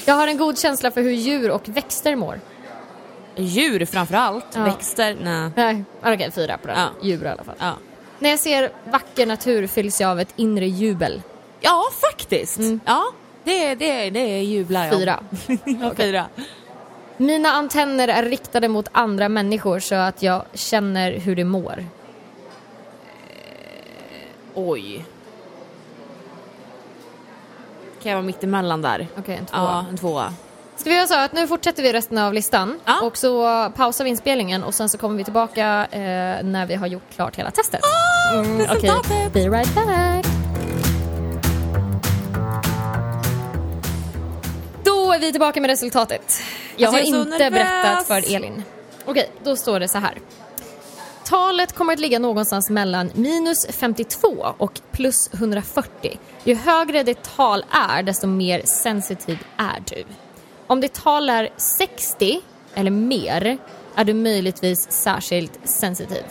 [0.05, 2.39] Jag har en god känsla för hur djur och växter mår.
[3.37, 4.45] Djur framför allt.
[4.53, 4.63] Ja.
[4.63, 5.51] Växter, nej.
[5.55, 6.79] Nej, okej fyra på den.
[6.79, 6.89] Ja.
[7.01, 7.55] Djur i alla fall.
[7.59, 7.73] Ja.
[8.19, 11.21] När jag ser vacker natur fylls jag av ett inre jubel.
[11.61, 12.59] ja, faktiskt.
[12.85, 13.03] Ja,
[13.43, 14.95] det, det, det jublar jag.
[14.99, 15.19] Fyra.
[15.81, 16.25] ja, fyra.
[17.17, 21.85] Mina antenner är riktade mot andra människor så att jag känner hur de mår.
[24.53, 25.05] Oj.
[28.03, 29.07] Kan jag vara mitt emellan där?
[29.17, 29.59] Okej, en tvåa.
[29.61, 30.33] Ja, en tvåa.
[30.85, 33.01] Ska vi göra så att nu fortsätter vi resten av listan Ja.
[33.01, 33.43] och så
[33.75, 35.99] pausar vi inspelningen och sen så kommer vi tillbaka eh,
[36.43, 37.81] när vi har gjort klart hela testet.
[38.33, 39.33] Mm, Okej, resultatet.
[39.33, 40.25] be right back.
[44.83, 46.41] Då är vi tillbaka med resultatet.
[46.77, 47.51] Jag Alltså, har jag inte nervös.
[47.59, 48.63] berättat för Elin.
[49.05, 50.17] Okej, då står det så här.
[51.23, 56.19] talet kommer att ligga någonstans mellan minus 52 och plus 140.
[56.43, 60.03] Ju högre det tal är, desto mer sensitiv är du.
[60.67, 62.41] Om ditt tal är 60
[62.73, 63.57] eller mer
[63.95, 66.23] är du möjligtvis särskilt sensitiv.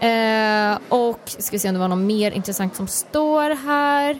[0.00, 4.10] Eh, och ska vi se om det var något mer intressant som står här.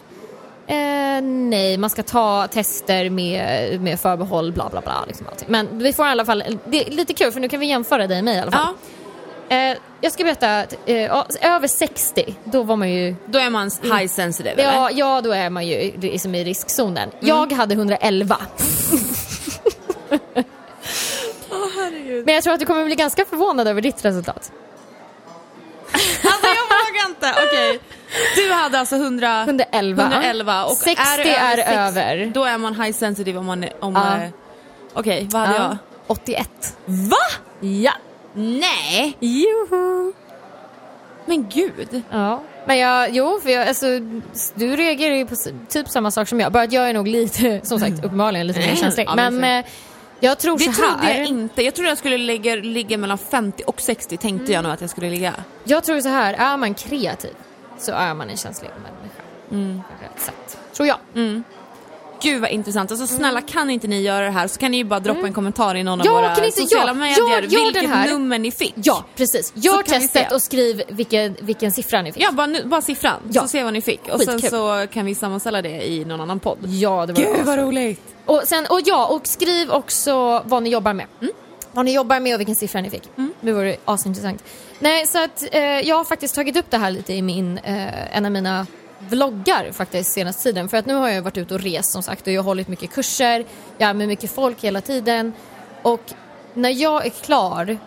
[0.67, 5.03] Eh, nej, man ska ta tester med, med förbehåll, bla bla bla.
[5.07, 5.47] Liksom allting.
[5.51, 8.07] Men vi får i alla fall, det är lite kul för nu kan vi jämföra
[8.07, 8.67] dig och mig i alla fall.
[8.67, 8.75] Ja,
[9.49, 13.15] Eh, jag ska berätta att eh, ja, över 60, då var man ju...
[13.25, 14.63] då är man high sensitive eller?
[14.63, 17.09] Ja, ja då är man ju liksom i riskzonen.
[17.19, 18.37] Jag hade 111.
[22.25, 24.51] Men jag tror att du kommer bli ganska förvånad över ditt resultat.
[25.93, 27.79] Alltså jag vågar inte, okej.
[28.35, 30.03] Du hade alltså 100, 111.
[30.03, 32.31] 111 och 60 är, är sex- över.
[32.33, 33.93] Då är man high sensitive om man är, om...
[33.93, 34.23] Ja.
[34.23, 34.29] eh,
[34.93, 35.77] Okej, vad hade jag?
[36.07, 36.77] 81.
[36.85, 37.17] Va?
[37.59, 37.91] Ja.
[38.33, 39.17] Nej!
[39.19, 40.13] Joho.
[41.25, 42.01] Men gud.
[42.11, 42.41] Ja.
[42.65, 43.85] Men jag, jo, för jag, alltså,
[44.55, 45.35] du reagerar ju på
[45.69, 46.51] typ samma sak som jag.
[46.51, 48.77] Bara att jag är nog lite, som sagt, uppenbarligen lite mer Mm.
[48.77, 49.05] känslig.
[49.09, 49.65] Ja, men men eh,
[50.19, 51.61] jag tror Det trodde jag inte.
[51.63, 54.53] Jag trodde jag skulle ligga, ligga mellan 50 och 60 tänkte Mm.
[54.53, 55.33] jag nog att jag skulle ligga.
[55.63, 57.33] Jag tror så här, är man kreativ
[57.79, 59.21] så är man en känslig människa.
[59.51, 59.81] Mm.
[59.81, 60.57] På rätt sätt.
[60.73, 60.97] Tror jag.
[62.21, 62.91] Gud vad intressant.
[62.91, 65.33] Alltså snälla kan inte ni göra det här så kan ni ju bara droppa en
[65.33, 66.05] kommentar i någon Mm.
[66.13, 68.09] Ja, av våra kan inte- sociala ja, medier gör vilket här.
[68.09, 68.73] nummer ni fick.
[68.75, 69.51] Ja, precis.
[69.55, 70.35] Gör testet se.
[70.35, 72.23] och skriv vilken, vilken siffra ni fick.
[72.23, 73.41] Ja, bara, nu, bara siffran Ja.
[73.41, 74.01] så ser vad ni fick.
[74.13, 74.49] Och sen Skitkul.
[74.49, 76.57] så kan vi sammanställa det i någon annan podd.
[76.63, 77.47] Ja, det var asroligt.
[77.57, 78.01] roligt.
[78.29, 81.05] Och, sen, och ja, och skriv också vad ni jobbar med.
[81.21, 81.33] Mm.
[81.71, 83.03] Vad ni jobbar med och vilken siffra ni fick.
[83.41, 84.43] Det vore asintressant.
[84.79, 88.17] Nej, så att eh, jag har faktiskt tagit upp det här lite i min, eh,
[88.17, 88.67] en av mina
[88.99, 90.69] vloggar faktiskt senaste tiden.
[90.69, 92.67] För att nu har jag varit ute och rest som sagt och jag har hållit
[92.67, 93.45] mycket kurser,
[93.77, 95.33] jag är med mycket folk hela tiden.
[95.81, 96.13] Och
[96.53, 97.77] när jag är klar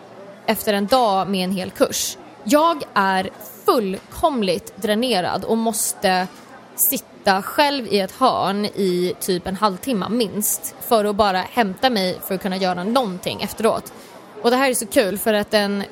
[0.46, 3.30] efter en dag med en hel kurs, jag är
[3.66, 6.26] fullkomligt dränerad och måste
[6.76, 7.06] sitta
[7.42, 12.34] själv i ett hörn i typ en halvtimme minst för att bara hämta mig för
[12.34, 13.92] att kunna göra någonting efteråt.
[14.42, 15.84] Och det här är så kul för att den,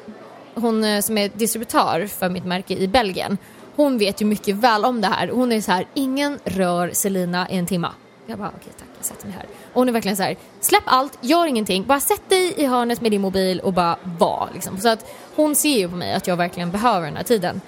[0.54, 3.38] hon eh, som är distributör för mitt märke i Belgien,
[3.76, 5.28] hon vet ju mycket väl om det här.
[5.28, 7.88] Hon är så här, ingen rör Selina i en timme.
[8.26, 9.46] Jag bara, okej tack, jag sätter mig här.
[9.72, 13.00] Och hon är verkligen så här, släpp allt, gör ingenting, bara sätt dig i hörnet
[13.00, 14.48] med din mobil och bara var.
[14.54, 14.78] Liksom.
[14.78, 17.60] Så att hon ser ju på mig att jag verkligen behöver den här tiden.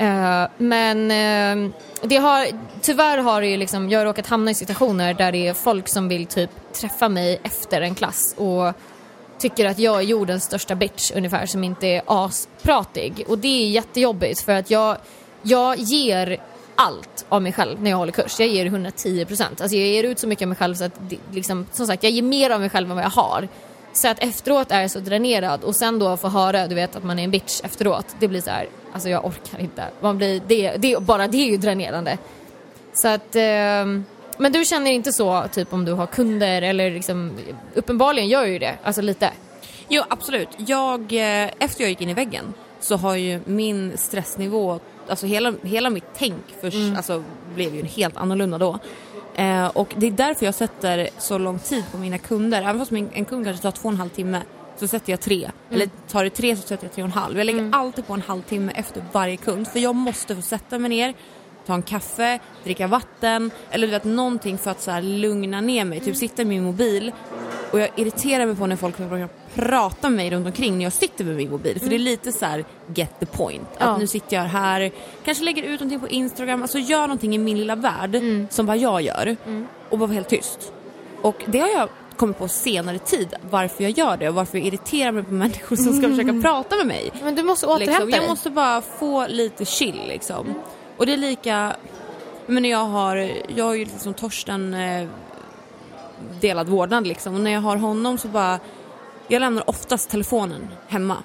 [0.00, 1.70] Eh, men eh,
[2.02, 2.46] det har,
[2.80, 5.88] tyvärr har det ju liksom, jag har råkat hamna i situationer där det är folk
[5.88, 8.74] som vill typ träffa mig efter en klass och
[9.38, 13.24] tycker att jag är jordens största bitch ungefär som inte är aspratig.
[13.28, 14.96] Och det är jättejobbigt för att jag,
[15.42, 16.40] jag ger
[16.74, 18.40] allt av mig själv när jag håller kurs.
[18.40, 19.60] Jag ger 110 procent.
[19.60, 22.02] Alltså jag ger ut så mycket av mig själv så att det, liksom, som sagt
[22.02, 23.48] jag ger mer av mig själv än vad jag har.
[23.92, 27.04] Så att efteråt är jag så dränerad och sen då få höra du vet att
[27.04, 28.06] man är en bitch efteråt.
[28.20, 29.84] Det blir så här, alltså jag orkar inte.
[30.00, 32.18] Man blir, det, det, bara det är ju dränerande.
[32.92, 34.04] Så att, ehm,
[34.38, 37.32] men du känner inte så typ om du har kunder eller liksom,
[37.74, 39.30] uppenbarligen gör ju det, alltså lite.
[39.88, 40.48] Jo, absolut.
[40.56, 45.54] Jag, eh, efter jag gick in i väggen så har ju min stressnivå, alltså hela,
[45.62, 47.24] hela mitt tänk först, alltså,
[47.54, 48.78] blev ju helt annorlunda då.
[49.34, 52.62] Eh, och det är därför jag sätter så lång tid på mina kunder.
[52.62, 54.42] Även fast min, en kund kanske tar två och en halv timme
[54.80, 55.50] så sätter jag tre.
[55.70, 57.38] Eller tar det tre så sätter jag tre och en halv.
[57.38, 60.88] Jag lägger alltid på en halvtimme efter varje kund för jag måste få sätta mig
[60.90, 61.14] ner,
[61.66, 65.84] ta en kaffe, dricka vatten eller du vet någonting för att så här lugna ner
[65.84, 66.00] mig.
[66.00, 67.12] Typ sitta i min mobil
[67.72, 70.92] och jag irriterar mig på när folk börjar prata med mig runt omkring när jag
[70.92, 71.80] sitter med min mobil.
[71.80, 72.64] För det är lite så här
[72.94, 73.68] get the point.
[73.74, 73.96] Att Ja.
[73.98, 74.90] nu sitter jag här,
[75.24, 78.18] kanske lägger ut någonting på Instagram, alltså gör någonting i min lilla värld
[78.50, 79.36] som bara jag gör
[79.88, 80.72] och bara vara helt tyst.
[81.22, 81.88] Och det har jag
[82.20, 85.76] kommit på senare tid varför jag gör det och varför jag irriterar mig på människor
[85.76, 87.12] som ska försöka prata med mig.
[87.22, 88.10] Men du måste återhämta Liksom.
[88.10, 88.28] Jag dig.
[88.28, 90.54] måste bara få lite chill liksom.
[90.96, 91.76] Och det är lika,
[92.46, 95.08] men när jag har, jag har ju liksom Torsten eh,
[96.40, 98.58] delad vårdnad liksom och när jag har honom så bara,
[99.28, 101.16] jag lämnar oftast telefonen hemma.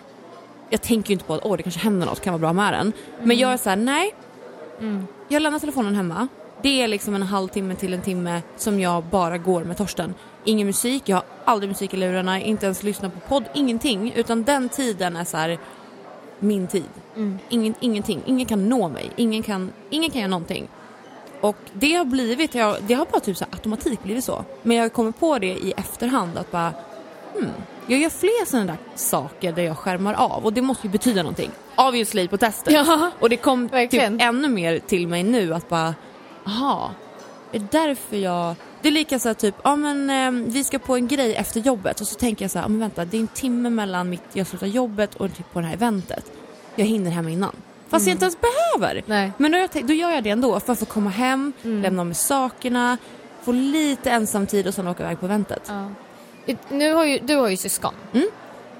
[0.70, 2.74] Jag tänker ju inte på att åh det kanske händer något, kan vara bra med
[2.74, 2.94] den.
[3.24, 4.16] Men jag är såhär, nej.
[5.28, 6.28] Jag lämnar telefonen hemma.
[6.62, 10.14] Det är liksom en halvtimme till en timme som jag bara går med Torsten.
[10.46, 14.14] Ingen musik, jag har aldrig musik i lurarna, inte ens lyssnar på podd, ingenting.
[14.16, 15.58] Utan den tiden är så här
[16.40, 16.90] min tid.
[17.50, 20.68] Ingen, ingenting, ingen kan nå mig, ingen kan, ingen kan göra någonting.
[21.42, 24.46] Och det har blivit, jag, det har bara typ så automatik blivit så.
[24.64, 26.74] Men jag kommer på det i efterhand att bara,
[27.34, 27.50] hmm,
[27.88, 31.22] jag gör fler sådana där saker där jag skärmar av och det måste ju betyda
[31.24, 31.52] någonting.
[31.76, 32.74] Obviously på testet.
[32.74, 34.14] Ja, och det kom verkligen.
[34.14, 35.96] typ ännu mer till mig nu att bara,
[36.48, 36.92] aha,
[37.52, 38.56] är det därför jag...
[38.86, 41.60] Det är lika så här typ, ja men eh, vi ska på en grej efter
[41.60, 44.10] jobbet och så tänker jag så här, ja men vänta det är en timme mellan
[44.10, 46.32] mitt, jag slutar jobbet och typ på det här eventet.
[46.76, 47.56] jag hinner hem innan.
[47.90, 49.04] Fast jag inte ens behöver.
[49.06, 49.32] Nej.
[49.38, 51.82] Men då, jag då gör jag det ändå för att få komma hem, Mm.
[51.82, 52.98] lämna med sakerna,
[53.44, 55.62] få lite ensamtid och sen åka iväg på eventet.
[55.68, 55.88] Ja.
[56.70, 57.94] Nu har ju, du har ju syskon.
[58.14, 58.28] Mm.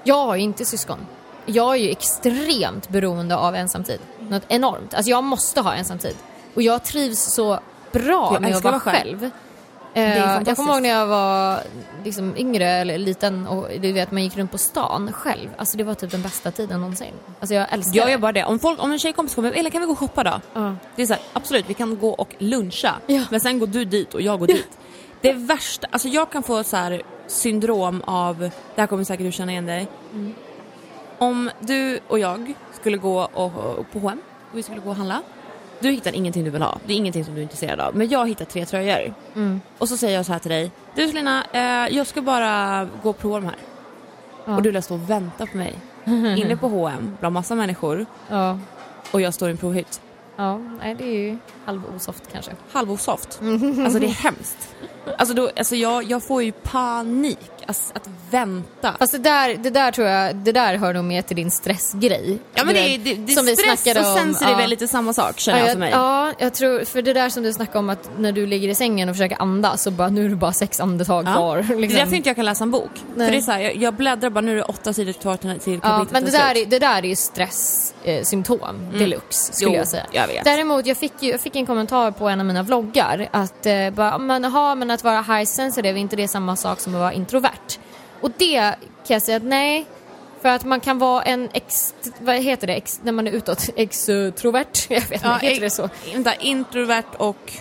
[0.04, 0.98] Jag har ju inte syskon.
[1.46, 4.00] Jag är ju extremt beroende av ensamtid.
[4.20, 4.94] Något enormt.
[4.94, 6.16] Alltså jag måste ha ensamtid.
[6.54, 7.58] Och jag trivs så
[7.92, 9.18] bra Jag med att vara själv.
[9.20, 9.30] själv.
[9.96, 11.60] Eh, är jag kommer ihåg när jag var
[12.04, 15.48] liksom yngre eller liten och du vet man gick runt på stan själv.
[15.56, 17.12] Alltså det var typ den bästa tiden någonsin.
[17.40, 18.44] Alltså jag älskar Jag gör bara det.
[18.44, 20.40] Om, folk, om en tjejkompis kommer, eller kan vi gå och shoppa då?
[20.54, 20.76] Ja.
[20.96, 22.94] Det är så här, absolut, vi kan gå och luncha.
[23.06, 23.22] Ja.
[23.30, 24.78] Men sen går du dit och jag går dit.
[25.20, 28.38] Det värsta, alltså jag kan få så här syndrom av,
[28.74, 29.86] det här kommer säkert du känna igen dig.
[30.12, 30.34] Mm.
[31.18, 34.20] Om du och jag skulle gå och, och på H&M
[34.50, 35.22] och vi skulle gå och handla.
[35.80, 37.96] Du hittar ingenting du vill ha, det är ingenting som du är intresserad av.
[37.96, 39.14] Men jag hittar tre tröjor.
[39.34, 39.60] Mm.
[39.78, 40.70] Och så säger jag så här till dig.
[40.94, 43.56] Du Selina, eh, jag ska bara gå och prova de här.
[44.44, 44.56] Ja.
[44.56, 45.74] Och du lär stå och vänta på mig.
[46.36, 48.06] Inne på H&M bland massa människor.
[48.28, 48.58] Ja.
[49.10, 50.00] Och jag står i en provhytt.
[50.36, 52.52] Ja, nej det är ju halvosoft kanske.
[52.72, 53.40] halvosoft.
[53.84, 54.74] Alltså det är hemskt.
[55.18, 58.94] Alltså, då, alltså jag, jag får ju panik alltså, att vänta.
[58.98, 62.38] Fast det där, det där tror jag, det där hör nog med till din stressgrej.
[62.54, 64.56] Ja men det, det, det, som vi stress snackade och sen om, så är ja.
[64.56, 65.90] väl lite samma sak känner Ja, jag jag, för mig.
[65.90, 68.74] ja, jag tror, för det där som du snackade om att när du ligger i
[68.74, 71.32] sängen och försöker andas så bara nu är det bara sex andetag Ja.
[71.34, 71.56] kvar.
[71.68, 71.98] Det är Liksom.
[71.98, 72.90] därför inte jag kan läsa en bok.
[73.16, 73.26] Nej.
[73.26, 75.36] För det är så här, jag, jag bläddrar bara, nu är det åtta sidor kvar
[75.36, 78.98] till, till ja, kapitlet men det där, är, det där är ju stresssymptom eh, symptom
[78.98, 80.06] deluxe skulle Jo, jag säga.
[80.12, 80.44] jag vet.
[80.44, 83.90] Däremot jag fick, ju, jag fick en kommentar på en av mina vloggar att eh,
[83.90, 87.00] bara, men, aha, men att vara high sensitive är inte det samma sak som att
[87.00, 87.50] vara introvert?
[88.20, 89.86] Och det kan jag säga att nej,
[90.42, 93.68] för att man kan vara en ex, vad heter det, ex, när man är utåt,
[93.76, 94.86] extrovert?
[94.90, 95.88] Jag vet inte, Ja, heter det så?
[96.14, 97.52] Vänta, introvert och...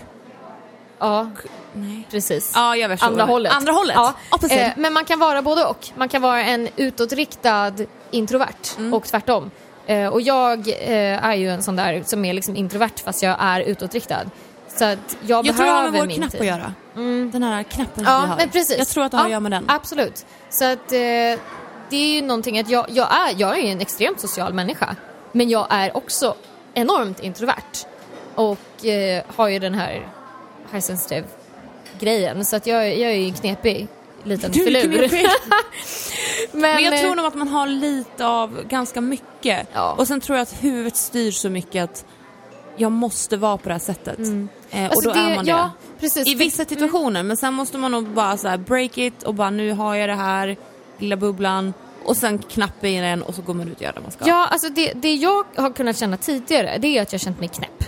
[0.99, 1.29] Ja,
[1.73, 2.07] Nej.
[2.11, 2.51] precis.
[2.55, 3.07] Ja, jag förstår.
[3.07, 3.53] Andra hållet.
[3.53, 3.95] Andra hållet?
[3.95, 4.13] Ja.
[4.51, 5.87] Eh, men man kan vara både och.
[5.95, 7.73] Man kan vara en utåtriktad
[8.11, 8.93] introvert Mm.
[8.93, 9.51] och tvärtom.
[9.87, 13.35] Eh, och jag eh, är ju en sån där som är liksom introvert fast jag
[13.39, 14.25] är utåtriktad.
[14.75, 16.41] Så att jag, jag tror det har behöver med vår min knapp tid.
[16.41, 16.73] att göra.
[17.31, 18.37] Den här knappen som vi Ja, har.
[18.37, 18.77] men precis.
[18.77, 19.65] Jag tror att det har ja, att göra med den.
[19.67, 20.25] Absolut.
[20.49, 20.97] Så att eh,
[21.89, 24.95] det är ju någonting att jag, jag, är, jag är en extremt social människa.
[25.31, 26.35] Men jag är också
[26.73, 27.85] enormt introvert.
[28.35, 30.07] Och eh, har ju den här
[30.71, 31.27] high sensitive
[31.99, 32.45] grejen.
[32.45, 33.87] Så att jag, jag är ju en knepig
[34.23, 35.09] liten Du filur.
[36.51, 39.67] men, Men jag eh, tror nog att man har lite av ganska mycket.
[39.73, 39.91] Ja.
[39.97, 42.05] Och sen tror jag att huvudet styr så mycket att
[42.77, 44.19] jag måste vara på det här sättet.
[44.19, 45.51] Eh, och alltså då är man det.
[45.51, 46.27] Ja, precis.
[46.27, 49.49] I vissa situationer, men sen måste man nog bara så här break it och bara
[49.49, 50.57] nu har jag det här,
[50.97, 51.73] lilla bubblan.
[52.03, 54.27] Och sen knappa in den och så går man ut och gör det man ska.
[54.27, 57.49] Ja, alltså det, det jag har kunnat känna tidigare det är att jag känt mig
[57.49, 57.83] knäpp.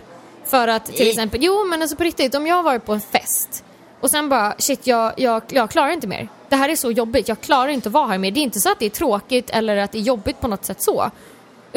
[0.46, 3.02] För att till exempel, jo men alltså på riktigt, om jag har varit på en
[3.02, 3.64] fest
[4.00, 6.28] och sen bara shit jag, jag, jag klarar inte mer.
[6.50, 8.32] Det här är så jobbigt, jag klarar inte att vara här mer.
[8.32, 10.66] Det är inte så att det är tråkigt eller att det är jobbigt på något
[10.66, 11.12] sätt så.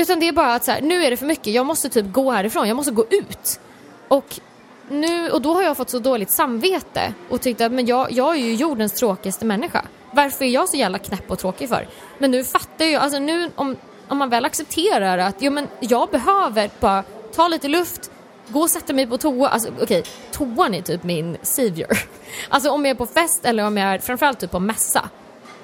[0.00, 2.12] Utan det är bara att så här, nu är det för mycket, jag måste typ
[2.12, 3.60] gå härifrån, jag måste gå ut.
[4.08, 4.40] Och,
[4.88, 8.34] nu, och då har jag fått så dåligt samvete och tyckt att men jag, jag
[8.34, 9.84] är ju jordens tråkigaste människa.
[10.10, 11.88] Varför är jag så jävla knäpp och tråkig för?
[12.18, 13.76] Men nu fattar jag, alltså nu om,
[14.08, 18.10] om man väl accepterar att jo, men jag behöver bara ta lite luft,
[18.48, 19.48] gå och sätta mig på toa.
[19.48, 21.88] Alltså okej, toan är typ min savior.
[22.48, 25.08] Alltså om jag är på fest eller om jag är framförallt typ på mässa.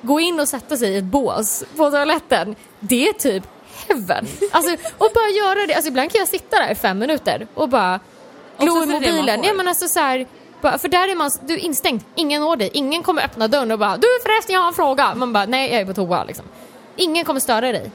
[0.03, 2.57] Gå in och sätta sig i ett bås på toaletten.
[2.81, 3.45] Det är typ
[3.89, 4.27] heaven.
[4.51, 5.75] Alltså och bara göra det.
[5.75, 8.01] Alltså ibland kan jag sitta där i fem minuter och bara
[8.59, 9.45] glo i mobilen.
[9.45, 10.27] Ja men alltså så här,
[10.61, 13.73] bara, för där är man, du är instängd, ingen når dig, ingen kommer öppna dörren
[13.73, 15.15] och bara du förresten jag har en fråga.
[15.15, 16.45] Man bara nej jag är på toa liksom.
[16.97, 17.91] Ingen kommer störa dig.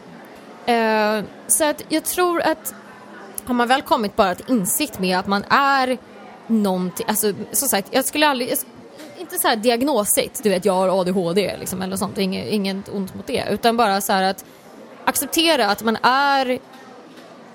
[0.66, 2.74] Eh, så att jag tror att
[3.46, 5.98] har man väl kommit bara till insikt med att man är
[6.48, 8.58] någonting, alltså som sagt jag skulle aldrig, jag,
[9.20, 13.16] inte så här diagnosigt, du vet jag har ADHD liksom eller sånt, inget, inget ont
[13.16, 14.46] mot det, utan bara så här att
[15.12, 16.60] acceptera att man är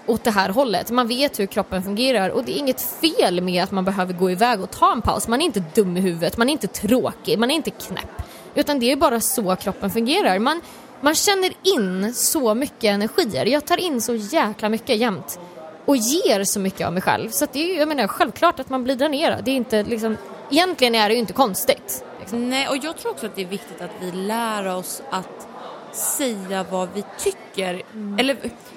[0.06, 0.90] åt det här hållet.
[0.90, 4.30] Man vet hur kroppen fungerar och det är inget fel med att man behöver gå
[4.30, 5.28] iväg och ta en paus.
[5.28, 8.22] Man är inte dum i huvudet, man är inte tråkig, man är inte knäpp.
[8.54, 10.38] Utan det är bara så kroppen fungerar.
[10.38, 10.60] Man,
[11.00, 13.46] man känner in så mycket energier.
[13.46, 15.38] Jag tar in så jäkla mycket jämt
[15.84, 17.30] och ger så mycket av mig själv.
[17.30, 19.44] Så att det är ju, jag menar, självklart att man blir dränerad.
[19.44, 20.16] Det är inte liksom,
[20.50, 22.04] egentligen är det ju inte konstigt.
[22.20, 22.50] Liksom.
[22.50, 25.48] Nej, och jag tror också att det är viktigt att vi lär oss att
[25.96, 27.82] säga vad vi tycker.
[28.18, 28.36] Eller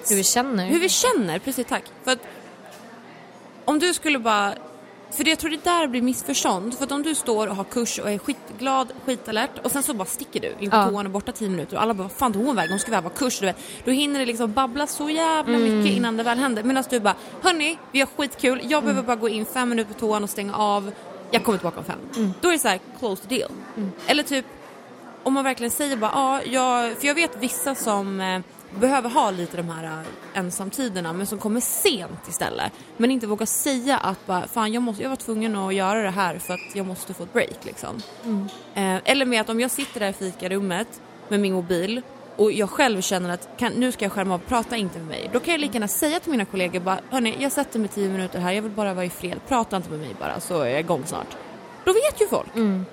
[0.09, 0.67] Hur vi känner.
[0.67, 1.83] hur vi känner, precis tack.
[2.03, 2.19] För att
[3.65, 4.53] om du skulle bara...
[5.11, 6.77] För jag tror det där blir missförstånd.
[6.77, 9.93] För att om du står och har kurs och är skitglad, skitalert och sen så
[9.93, 10.89] bara sticker du in på Ja.
[10.89, 12.69] toan och borta tio minuter och alla bara vad fan tog hon vägen?
[12.71, 13.39] Hon ska väl ha kurs.
[13.39, 13.57] Du vet.
[13.85, 15.77] Då hinner det liksom babbla så jävla Mm.
[15.79, 16.63] mycket innan det väl händer.
[16.63, 19.99] Medan du bara, hörni, vi har skitkul, jag behöver bara gå in fem minuter på
[19.99, 20.91] toan och stänga av.
[21.31, 21.99] Jag kommer tillbaka om fem.
[22.15, 22.33] Mm.
[22.41, 23.51] Då är det så här, close deal.
[24.07, 24.45] Eller typ
[25.23, 28.41] om man verkligen säger bara ja, jag, för jag vet vissa som eh,
[28.79, 32.71] behöver ha lite de här äh, ensamtiderna men som kommer sent istället.
[32.97, 36.09] Men inte vågar säga att bara, fan jag, måste, jag var tvungen att göra det
[36.09, 38.01] här för att jag måste få ett break liksom.
[38.73, 42.01] Eh, eller med att om jag sitter där i fikarummet med min mobil
[42.35, 45.29] och jag själv känner att kan, nu ska jag skärma av, prata inte med mig.
[45.33, 48.09] Då kan jag lika gärna säga till mina kollegor bara, hörni jag sätter mig tio
[48.09, 50.69] minuter här, jag vill bara vara i fred, prata inte med mig bara så är
[50.69, 51.37] jag igång snart.
[51.89, 52.47] Då vet ju folk.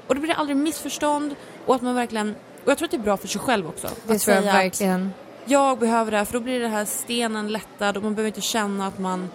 [0.07, 1.37] Och då blir det aldrig missförstånd
[1.67, 2.35] och att man verkligen,
[2.65, 3.89] och jag tror att det är bra för sig själv också.
[4.07, 5.13] Det att tror jag verkligen.
[5.45, 8.41] jag behöver det här för då blir det här stenen lättad och man behöver inte
[8.41, 9.29] känna att man är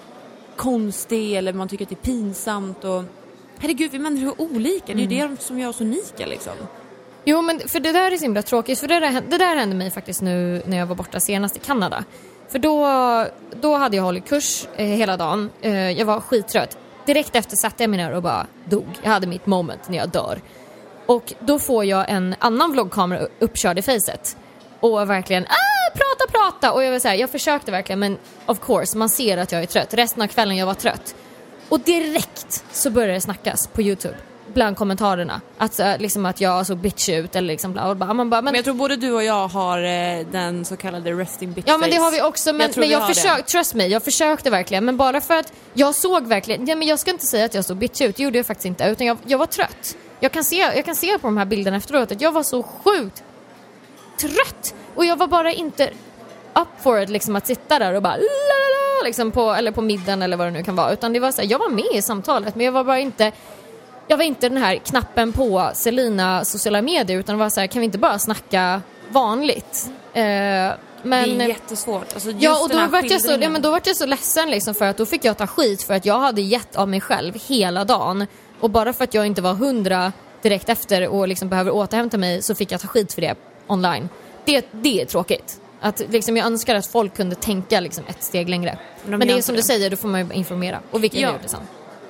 [0.56, 3.04] konstig eller man tycker att det är pinsamt och
[3.60, 6.54] herregud vi människor är olika, det är ju det som gör oss unika liksom.
[7.26, 9.76] Jo men för det där är så himla tråkigt för det där, det där hände
[9.76, 12.04] mig faktiskt nu när jag var borta senast i Kanada.
[12.50, 12.88] För då,
[13.62, 16.78] då hade jag hållit kurs eh, hela dagen, eh, jag var skittrött.
[17.06, 18.86] Direkt efter satte jag mig ner och bara dog.
[19.04, 20.42] Jag hade mitt moment när jag dör.
[21.06, 24.38] Och då får jag en annan vloggkamera uppkörd i facet.
[24.80, 26.74] Och verkligen ah, prata, prata!
[26.74, 29.66] Och jag vill säga, jag försökte verkligen men of course, man ser att jag är
[29.66, 29.94] trött.
[29.94, 31.16] Resten av kvällen jag var trött.
[31.70, 34.16] Och direkt så började det snackas på Youtube.
[34.54, 35.42] Bland kommentarerna.
[35.58, 38.14] Att, eh, liksom, att jag såg bitchig ut eller liksom bla bla.
[38.14, 41.12] Man bara, men, Men jag tror både du och jag har eh, den så kallade
[41.12, 42.04] resting bitch Ja men det face.
[42.04, 45.22] har vi också men Jag men jag försökte, trust me, jag försökte verkligen men bara
[45.22, 48.06] för att jag såg verkligen, ja men jag ska inte säga att jag såg bitchig
[48.06, 49.98] ut, det gjorde jag faktiskt inte utan jag, jag var trött.
[50.20, 52.64] Jag kan, se, jag kan se på de här bilderna efteråt att jag var så
[52.64, 53.24] sjukt
[54.20, 55.90] trött och jag var bara inte
[56.56, 60.22] up for it liksom att sitta där och bara lalala, liksom på, eller på middagen
[60.22, 62.02] eller vad det nu kan vara utan det var så här, jag var med i
[62.02, 63.32] samtalet men jag var bara inte
[64.12, 67.80] jag var inte den här knappen på Selina sociala medier utan var så här, kan
[67.80, 69.90] vi inte bara snacka vanligt?
[70.14, 70.24] Eh,
[71.04, 72.14] men, det är jättesvårt.
[72.14, 74.74] Alltså, Ja och då vart jag, så, ja, men då vart jag så ledsen liksom
[74.74, 77.34] för att då fick jag ta skit för att jag hade gett av mig själv
[77.48, 78.28] hela dagen
[78.60, 82.42] och bara för att jag inte var hundra direkt efter och liksom behöver återhämta mig
[82.42, 83.36] så fick jag ta skit för det
[83.68, 84.10] online.
[84.46, 85.62] Det, det är tråkigt.
[85.82, 88.78] Att liksom jag önskar att folk kunde tänka liksom ett steg längre.
[89.06, 89.62] de Men, det är som det.
[89.62, 90.80] du säger, då får man ju informera.
[90.92, 91.32] Och vilket Ja.
[91.32, 91.60] gjorde sen.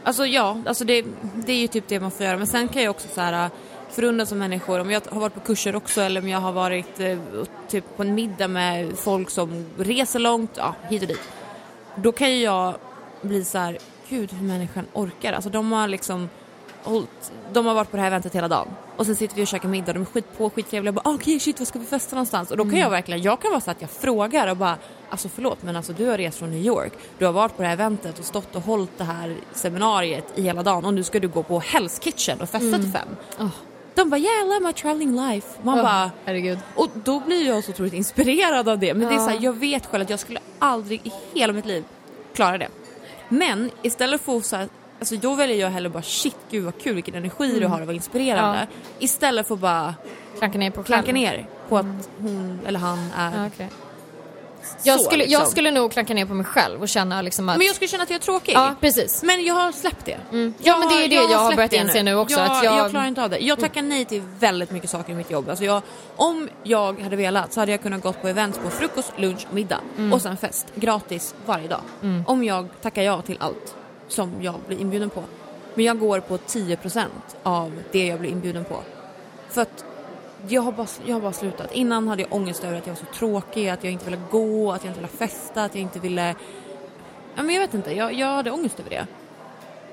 [0.03, 1.05] Alltså ja, alltså det,
[1.45, 2.37] det är ju typ det man får göra.
[2.37, 3.51] Men sen kan jag också så här äh,
[3.89, 4.79] förundras som människor.
[4.79, 7.17] Om jag har varit på kurser också eller om jag har varit eh,
[7.67, 11.29] typ på en middag med folk som reser långt, ja hit och dit.
[11.95, 12.75] Då kan ju jag
[13.21, 13.77] bli så här,
[14.09, 15.33] gud hur människan orkar.
[15.33, 16.29] Alltså de har liksom
[16.83, 18.67] hållit, de har varit på det här eventet hela dagen.
[19.01, 21.13] Och sen sitter vi och käkar middag, de är skit på, skittrevliga och bara ah,
[21.15, 22.51] okej shit vad ska vi festa någonstans?
[22.51, 24.77] Och då kan jag verkligen, jag kan vara så att jag frågar och bara
[25.09, 27.67] alltså förlåt men alltså du har rest från New York, du har varit på det
[27.67, 31.19] här eventet och stått och hållit det här seminariet i hela dagen och nu ska
[31.19, 33.07] du gå på Hell's Kitchen och festa till fem.
[33.39, 33.47] Åh.
[33.95, 35.47] De bara yeah I love my traveling life.
[35.63, 36.59] Man Åh, bara herregud.
[36.75, 38.93] och då blir jag så otroligt inspirerad av det.
[38.93, 39.25] Men det är Ja.
[39.25, 41.83] så här, jag vet själv att jag skulle aldrig i hela mitt liv
[42.33, 42.67] klara det.
[43.29, 44.45] Men istället för att
[45.01, 47.85] alltså då väljer jag hellre bara shit gud vad kul vilken energi du har och
[47.87, 48.67] vad inspirerande.
[48.99, 49.95] Istället för att bara
[50.37, 51.85] Klanka ner på klanka ner på att
[52.19, 53.69] hon eller han är Ja, okej.
[54.83, 55.39] jag, så, skulle, liksom.
[55.41, 57.57] jag skulle nog klanka ner på mig själv och känna liksom att...
[57.57, 58.53] Men jag skulle känna att jag är tråkig.
[58.53, 59.23] Ja, precis.
[59.23, 60.17] Men jag har släppt det.
[60.63, 62.77] Ja, men det är det jag har släppt börjat inse nu också, Jag, att jag-
[62.77, 63.37] jag klarar inte av det.
[63.39, 65.49] Jag tackar nej till väldigt mycket saker i mitt jobb.
[65.49, 65.81] Alltså jag,
[66.15, 69.79] om jag hade velat så hade jag kunnat gått på events på frukost, lunch, middag
[69.97, 70.13] Mm.
[70.13, 70.67] och sen fest.
[70.75, 71.81] Gratis varje dag.
[72.25, 73.75] Om jag tackar ja till allt
[74.11, 75.23] som jag blir inbjuden på.
[75.73, 77.05] Men jag går på 10%
[77.43, 78.77] av det jag blir inbjuden på.
[79.49, 79.85] För att
[80.47, 81.71] jag har, bara, jag har bara slutat.
[81.71, 84.71] Innan hade jag ångest över att jag var så tråkig, att jag inte ville gå,
[84.71, 86.35] att jag inte ville festa, att jag inte ville...
[87.35, 89.07] Ja, men jag vet inte, jag, jag hade ångest över det.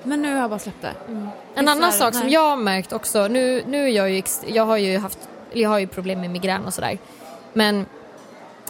[0.03, 0.87] Men nu har jag bara släppt det.
[0.87, 2.33] Är En annan här, sak som nej.
[2.33, 5.79] jag har märkt också, nu, nu är jag ju, jag har ju haft, jag har
[5.79, 6.97] ju problem med migrän och sådär.
[7.53, 7.85] Men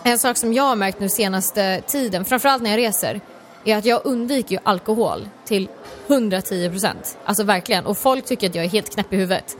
[0.04, 3.22] en sak som jag har märkt nu senaste tiden, framförallt när jag reser,
[3.66, 5.68] är att jag undviker ju alkohol till
[6.08, 7.18] 110 procent.
[7.26, 7.86] Alltså verkligen.
[7.86, 9.58] Och folk tycker att jag är helt knäpp i huvudet.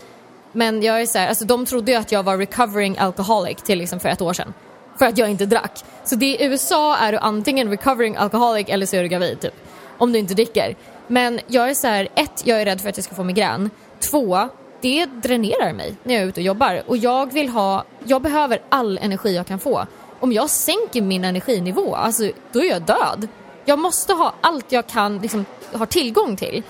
[0.52, 3.78] Men jag är så här, alltså de trodde ju att jag var recovering alcoholic till
[3.78, 4.54] liksom för ett år sedan.
[5.00, 5.84] För att jag inte drack.
[6.04, 9.54] Så det, i USA är du antingen recovering alcoholic eller så är du gravid typ.
[9.98, 10.76] Om du inte dricker.
[11.08, 13.70] Men jag är så här, ett, jag är rädd för att jag ska få migrän.
[14.00, 14.50] Två,
[14.82, 16.82] det dränerar mig när jag är ute och jobbar.
[16.88, 19.86] Och jag vill ha, jag behöver all energi jag kan få.
[20.20, 23.28] Om jag sänker min energinivå, alltså då är jag död.
[23.70, 26.64] Jag måste ha allt jag kan, liksom, ha tillgång till.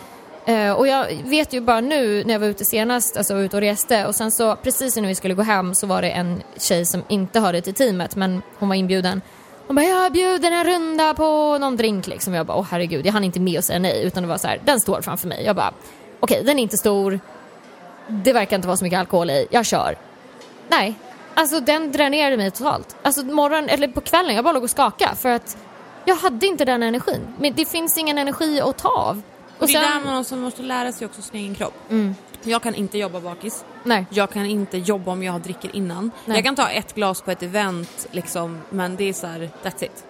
[0.46, 3.56] Eh, och jag vet ju bara nu när jag var ute senast, alltså var ute
[3.58, 6.42] och reste och sen så precis när vi skulle gå hem så var det en
[6.58, 9.22] tjej som inte hörde till teamet men hon var inbjuden.
[9.68, 12.34] Hon bara “jag bjuder en runda på någon drink” liksom.
[12.34, 14.48] Jag bara “åh herregud, jag hann inte med att säga nej” utan det var så
[14.48, 15.44] här, den står framför mig.
[15.46, 15.74] Jag bara
[16.20, 17.20] “okej, den är inte stor,
[18.08, 19.98] det verkar inte vara så mycket alkohol i, jag kör”.
[20.70, 20.96] Nej,
[21.34, 22.96] alltså den dränerade mig totalt.
[23.02, 25.58] Alltså morgon, eller på kvällen, jag bara låg och skakade för att
[26.06, 27.28] jag hade inte den energin.
[27.40, 29.22] Men det finns ingen energi att ta av.
[29.60, 31.74] Och, det är där man också måste lära sig också sin egen kropp.
[31.90, 32.16] Mm.
[32.44, 33.66] Jag kan inte jobba bakis.
[33.84, 34.06] Nej.
[34.10, 36.12] Jag kan inte jobba om jag dricker innan.
[36.26, 36.38] Nej.
[36.38, 39.84] Jag kan ta ett glas på ett event liksom, men det är så här, that's
[39.84, 40.04] it.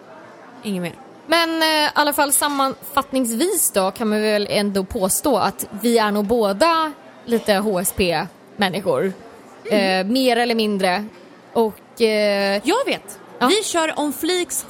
[0.64, 0.94] Inget mer.
[1.28, 6.12] Men eh, i alla fall sammanfattningsvis då kan man väl ändå påstå att vi är
[6.12, 6.92] nog båda
[7.26, 9.14] lite HSP-människor.
[9.66, 10.08] Mm.
[10.08, 11.06] Eh, mer eller mindre.
[11.54, 13.20] Och eh, Jag vet!
[13.40, 13.48] Ja.
[13.48, 14.66] Vi kör On Fleeks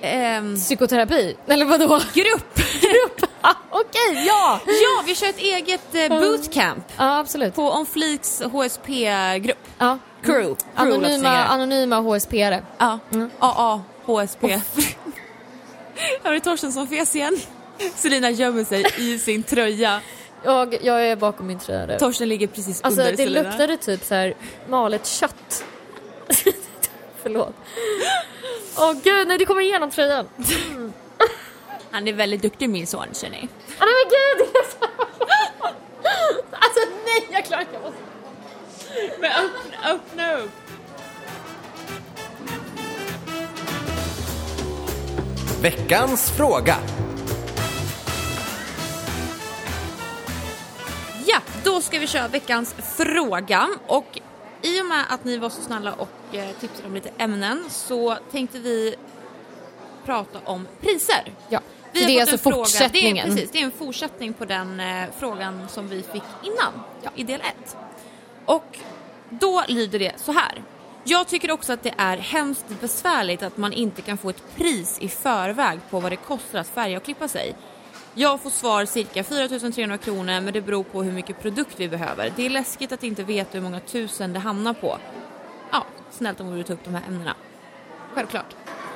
[0.00, 1.86] Ehm, psykoterapi, eller vadå?
[2.14, 2.54] grupp.
[2.80, 3.30] Grupp?
[3.70, 4.60] Okej, ja!
[4.66, 7.54] ja, vi kör ett eget eh, bootcamp Ja, absolut.
[7.54, 9.58] på On Fleeks HSP-grupp.
[9.78, 9.98] Ja.
[10.22, 10.42] Crew.
[10.42, 12.62] Crew Anonyma, anonyma HSP-are.
[12.78, 13.30] Ja, Mm.
[13.38, 14.42] AA, HSP.
[16.24, 17.36] Här är Torsten som fes igen.
[17.94, 20.00] Selina gömmer sig i sin tröja.
[20.44, 21.98] Jag, jag är bakom min tröja nu.
[21.98, 23.42] Torsten ligger precis Alltså under det Selina.
[23.50, 24.34] luktade typ så här
[24.68, 25.64] malet kött.
[27.22, 27.54] Förlåt.
[28.80, 30.28] Åh gud, nej det kommer igenom tröjan.
[31.90, 33.48] Han är väldigt duktig min son känner ni.
[33.78, 34.48] Ah, nej men gud!
[36.52, 37.74] alltså nej, jag klarar inte.
[37.74, 37.98] Jag måste...
[39.20, 40.50] Men öppna, öppna upp.
[45.62, 46.76] Veckans fråga.
[51.26, 53.68] Ja, då ska vi köra veckans fråga.
[53.86, 54.18] Och
[54.68, 58.16] i och med att ni var så snälla och eh, tipsade om lite ämnen så
[58.30, 58.94] tänkte vi
[60.04, 61.32] prata om priser.
[61.48, 61.60] Ja,
[61.92, 63.26] Vi det är alltså fortsättningen.
[63.26, 66.72] Det är, precis, det är en fortsättning på den eh, frågan som vi fick innan,
[67.02, 67.10] Ja.
[67.14, 67.76] i del 1.
[68.44, 68.78] Och
[69.30, 70.62] då lyder det så här.
[71.04, 74.98] Jag tycker också att det är hemskt besvärligt att man inte kan få ett pris
[75.00, 77.56] i förväg på vad det kostar att färga och klippa sig.
[78.14, 81.88] Jag får svar cirka 4 300 kronor men det beror på hur mycket produkt vi
[81.88, 82.32] behöver.
[82.36, 84.98] Det är läskigt att inte veta hur många tusen det hamnar på.
[85.70, 87.34] Ja, snällt om du ta upp de här ämnena.
[88.14, 88.54] Självklart.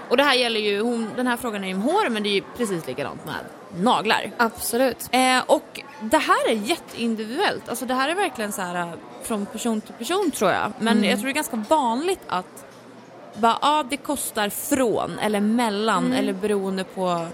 [0.09, 2.29] Och det här gäller ju, hon, den här frågan är ju om hår men det
[2.29, 3.35] är ju precis likadant med
[3.85, 4.31] naglar.
[4.37, 5.09] Absolut.
[5.13, 7.69] Eh, och det här är jätteindividuellt.
[7.69, 8.93] Alltså det här är verkligen så här eh,
[9.23, 10.73] från person till person tror jag.
[10.79, 12.67] Men jag tror det är ganska vanligt att
[13.35, 17.27] bara, ja det kostar från eller mellan eller beroende på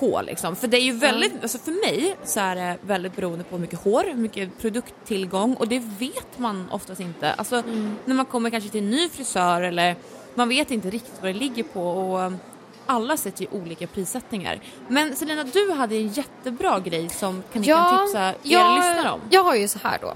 [0.00, 0.56] på liksom.
[0.56, 3.60] För det är ju väldigt, alltså för mig så är det väldigt beroende på hur
[3.60, 7.32] mycket hår, hur mycket produkttillgång och det vet man oftast inte.
[7.32, 7.62] Alltså
[8.04, 9.96] när man kommer kanske till en ny frisör eller
[10.34, 12.32] man vet inte riktigt vad det ligger på och
[12.86, 14.60] alla sätter ju olika prissättningar.
[14.88, 19.20] Men Selina, du hade en jättebra grej som kan ni kan tipsa er lyssnare om.
[19.30, 20.14] Jag har ju så här då.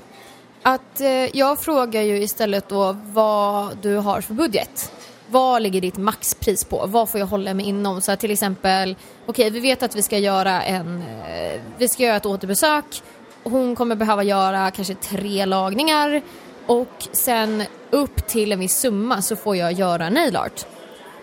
[0.63, 4.93] Att eh, jag frågar ju istället då vad du har för budget.
[5.31, 6.87] Vad ligger ditt maxpris på?
[6.87, 8.01] Vad får jag hålla mig inom?
[8.01, 8.97] Så till exempel,
[9.27, 13.03] okej vi vet att vi ska göra en, eh, vi ska göra ett återbesök.
[13.43, 16.23] Hon kommer behöva göra kanske tre lagningar
[16.67, 20.67] och sen upp till en viss summa så får jag göra nail art.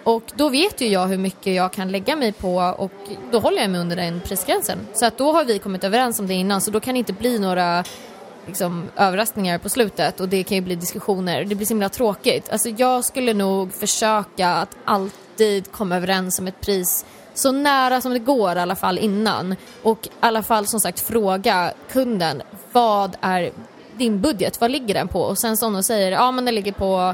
[0.04, 2.92] Och då vet ju jag hur mycket jag kan lägga mig på och
[3.32, 4.78] då håller jag mig under den prisgränsen.
[4.94, 7.14] Så att då har vi kommit överens om det innan så då kan det inte
[7.14, 7.84] bli några
[8.48, 11.44] liksom, överraskningar på slutet och det kan ju bli diskussioner.
[11.44, 12.50] Det blir så himla tråkigt.
[12.50, 18.14] Alltså jag skulle nog försöka att alltid komma överens om ett pris så nära som
[18.14, 19.56] det går i alla fall innan.
[19.84, 23.52] Och i alla fall som sagt fråga kunden vad är
[23.98, 25.22] din budget, vad ligger den på?
[25.22, 27.14] Och sen som de säger, ja men den ligger på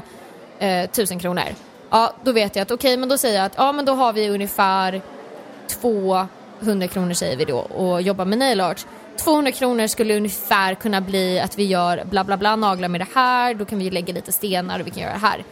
[0.58, 1.42] eh, 1000 kronor.
[1.90, 4.12] Ja, då vet jag att okej, men då säger jag att ja men då har
[4.12, 5.02] vi ungefär
[5.68, 8.86] 200 kronor säger vi då och jobbar med nail art.
[9.18, 13.08] 200 kronor skulle ungefär kunna bli att vi gör bla bla bla naglar med det
[13.14, 15.44] här, då kan vi lägga lite stenar och vi kan göra det här.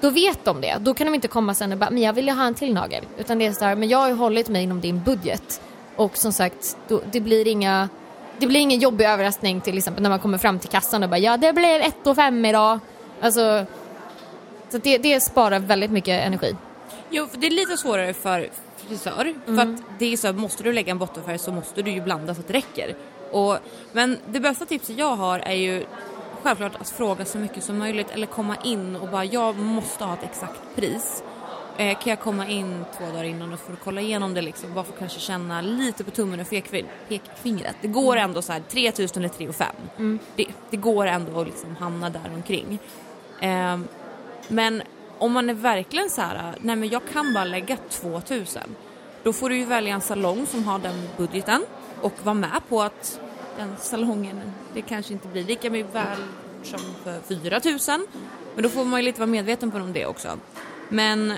[0.00, 0.76] Då vet de det.
[0.80, 2.74] Då kan de inte komma sen och bara, men jag vill ju ha en till
[2.74, 3.04] nagel.
[3.18, 5.60] Utan det är så här, men jag har ju hållit mig inom din budget.
[5.96, 7.88] Och som sagt, då, det blir inga
[8.38, 11.18] det blir ingen jobbig överraskning till exempel när man kommer fram till kassan och bara
[11.18, 12.78] ja det blev 1 och 5 idag.
[13.20, 13.66] Alltså,
[14.68, 16.56] så det, det sparar väldigt mycket energi.
[17.10, 19.34] Jo, för det är lite svårare för frisör.
[19.46, 22.00] För att det är så att måste du lägga en bottenfärg så måste du ju
[22.00, 22.94] blanda så att det räcker.
[23.34, 23.58] Och,
[23.92, 25.84] men det bästa tipset jag har är ju
[26.42, 30.14] självklart att fråga så mycket som möjligt eller komma in och bara jag måste ha
[30.14, 31.22] ett exakt pris.
[31.76, 34.84] Eh, kan jag komma in två dagar innan och få kolla igenom det liksom, bara
[34.84, 37.76] för att kanske känna lite på tummen och pekfin- pekfingret.
[37.80, 40.18] Det går ändå så här 3000 eller 3 och 5.
[40.36, 42.78] Det, det går ändå att liksom hamna där omkring.
[43.40, 43.88] Ehm,
[44.48, 44.82] men
[45.18, 48.62] om man är verkligen så här, nej men jag kan bara lägga 2000.
[49.22, 51.64] Då får du ju välja en salong som har den budgeten
[52.00, 53.20] och vara med på att
[53.56, 54.40] den salongen,
[54.74, 56.18] det kanske inte blir lika mycket väl
[56.62, 58.06] som för 4000.
[58.54, 60.38] Men då får man ju lite vara medveten på om det också.
[60.88, 61.32] Men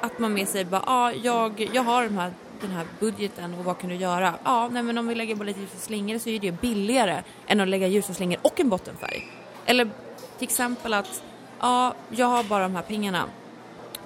[0.00, 3.54] att man med sig bara, ja ah, jag, jag har den här, den här budgeten
[3.54, 4.34] och vad kan du göra?
[4.44, 7.22] Ja, ah, nej men om vi lägger på lite ljusa slingor så är det billigare
[7.46, 9.26] än att lägga ljusa slingor och en bottenfärg.
[9.66, 9.90] Eller
[10.38, 11.22] till exempel att,
[11.60, 13.24] ja jag har bara de här pengarna.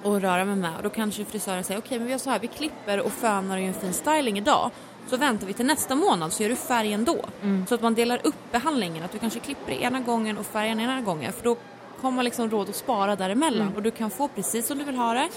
[0.03, 2.39] och röra mig med och då kanske frisören säger okej men vi gör så här,
[2.39, 4.71] vi klipper och fönar och gör en fin styling idag.
[5.07, 7.25] Så väntar vi till nästa månad så gör du färg ändå.
[7.67, 11.01] Så att man delar upp behandlingen, att du kanske klipper ena gången och färgar ena
[11.01, 11.55] gången för då
[12.01, 14.95] kommer man liksom råd att spara däremellan och du kan få precis som du vill
[14.95, 15.29] ha det.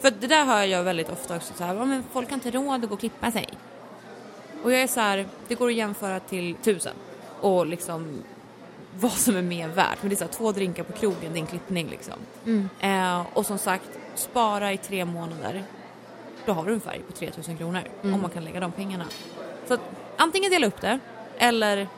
[0.00, 2.50] För det där hör jag väldigt ofta också så här, ja, men folk har inte
[2.50, 3.48] råd att gå och klippa sig.
[4.62, 6.94] Och jag är så här, det går att jämföra till tusen
[7.40, 8.22] och liksom
[9.00, 9.98] vad som är mer värt.
[10.00, 12.14] Men det är så här, två drinkar på krogen, din klippning liksom.
[12.80, 15.62] Eh, och som sagt, spara i tre månader.
[16.48, 19.04] Då har du en färg på 3000 kronor om man kan lägga de pengarna.
[19.68, 19.80] Så att,
[20.16, 20.98] antingen dela upp det
[21.38, 21.88] eller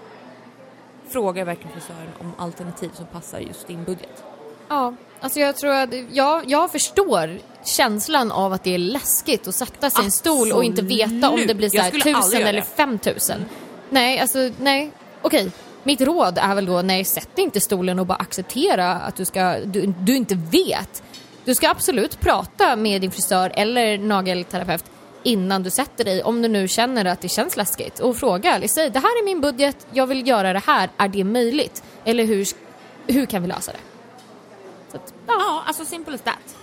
[1.09, 4.25] fråga verkligen frisören om alternativ som passar just din budget.
[4.69, 9.55] Ja, alltså jag tror att jag, jag förstår känslan av att det är läskigt att
[9.55, 13.45] sätta sig i en stol och inte veta om det blir så tusen eller femtusen.
[13.91, 14.93] Nej, alltså nej.
[15.23, 15.51] Okej,
[15.83, 19.59] mitt råd är väl då nej, sätt inte stolen och bara acceptera att du, ska,
[19.65, 21.03] du, du inte vet.
[21.45, 24.85] Du ska absolut prata med din frisör eller nagelterapeut
[25.23, 28.69] innan du sätter dig om du nu känner att det känns läskigt och fråga.
[28.69, 31.83] Säg det här är min budget, jag vill göra det här, är det möjligt?
[32.05, 32.47] Eller hur,
[33.07, 33.79] hur kan vi lösa det?
[34.97, 35.35] Att, ja.
[35.39, 36.57] Ja, alltså simple as that.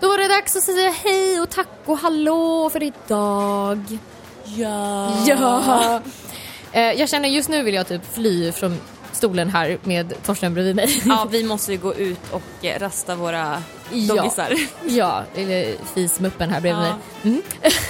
[0.00, 3.98] Då är det dags att säga hej och tack och hallå för idag.
[4.44, 5.12] Ja.
[5.26, 6.00] Ja.
[6.72, 8.80] Eh, Jag känner just nu vill jag typ fly från
[9.16, 11.02] stolen här med Torsten bredvid mig.
[11.06, 13.62] Ja, vi måste ju gå ut och eh, rasta våra
[13.92, 14.14] Ja.
[14.14, 14.52] doggisar.
[14.88, 16.96] Ja, eller fismuppen här bredvid Ja.
[17.22, 17.32] mig.
[17.32, 17.42] Mm.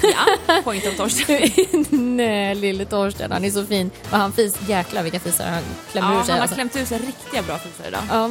[0.02, 1.48] Ja, point of Torsten.
[2.16, 3.90] Nej, lille Torsten, han är så fin.
[4.10, 5.62] Och han fis, jäklar vilka fisar han
[5.92, 6.30] klämmer Ja, ur sig.
[6.30, 6.54] han har alltså.
[6.54, 8.02] klämt ut sig riktiga bra fisar idag.
[8.10, 8.30] Ja.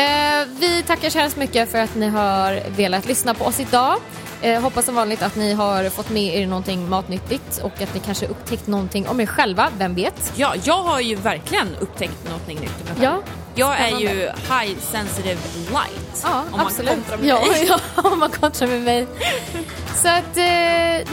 [0.00, 3.96] Eh, vi tackar så hemskt mycket för att ni har velat lyssna på oss idag.
[4.42, 8.00] Eh, hoppas som vanligt att ni har fått med er någonting matnyttigt och att ni
[8.00, 10.32] kanske upptäckt någonting om er själva, vem vet?
[10.36, 13.37] Ja, jag har ju verkligen upptäckt någonting nytt med mig Ja, själv.
[13.58, 15.40] Jag är ju high sensitive
[15.70, 16.22] light.
[16.22, 16.90] Ja, om absolut.
[16.90, 17.66] man kontrar med ja, mig.
[17.68, 19.06] ja, om man kontrar med mig.
[19.94, 20.42] Så att eh,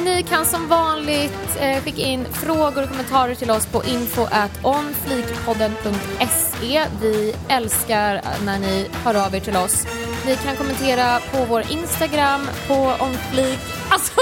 [0.03, 4.27] ni kan som vanligt eh, skicka in frågor och kommentarer till oss på info
[4.63, 6.85] onflikpodden.se.
[7.01, 9.87] Vi älskar när ni hör av er till oss.
[10.25, 13.59] Ni kan kommentera på vår Instagram på onflik.
[13.89, 14.13] Alltså,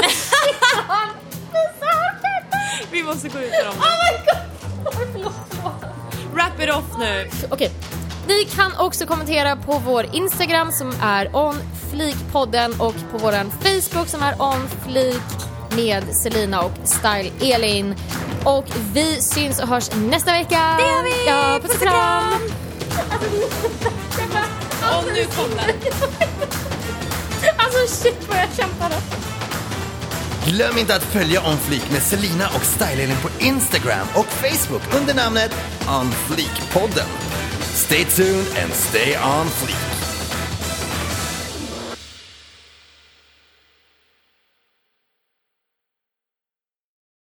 [2.91, 3.76] Vi måste gå ut med dem.
[6.34, 7.30] Wrap it off nu.
[7.50, 7.72] Okej.
[8.28, 14.22] Ni kan också kommentera på vår Instagram som är onflikpodden och på vår Facebook som
[14.22, 15.22] är onflik
[15.76, 17.95] med Selina och Style Elin.
[18.44, 20.76] Och vi syns och hörs nästa vecka.
[20.78, 21.28] Det gör vi!
[21.28, 22.41] Ja, puss och kram!
[24.98, 25.76] Och nu kom den.
[27.58, 28.95] Alltså shit vad jag kämpade.
[30.45, 35.14] Glöm inte att följa On Fleek med Selina och Stylelin på Instagram och Facebook under
[35.14, 35.52] namnet
[35.88, 37.08] On Fleek-podden.
[37.74, 40.12] Stay tuned and stay on fleek.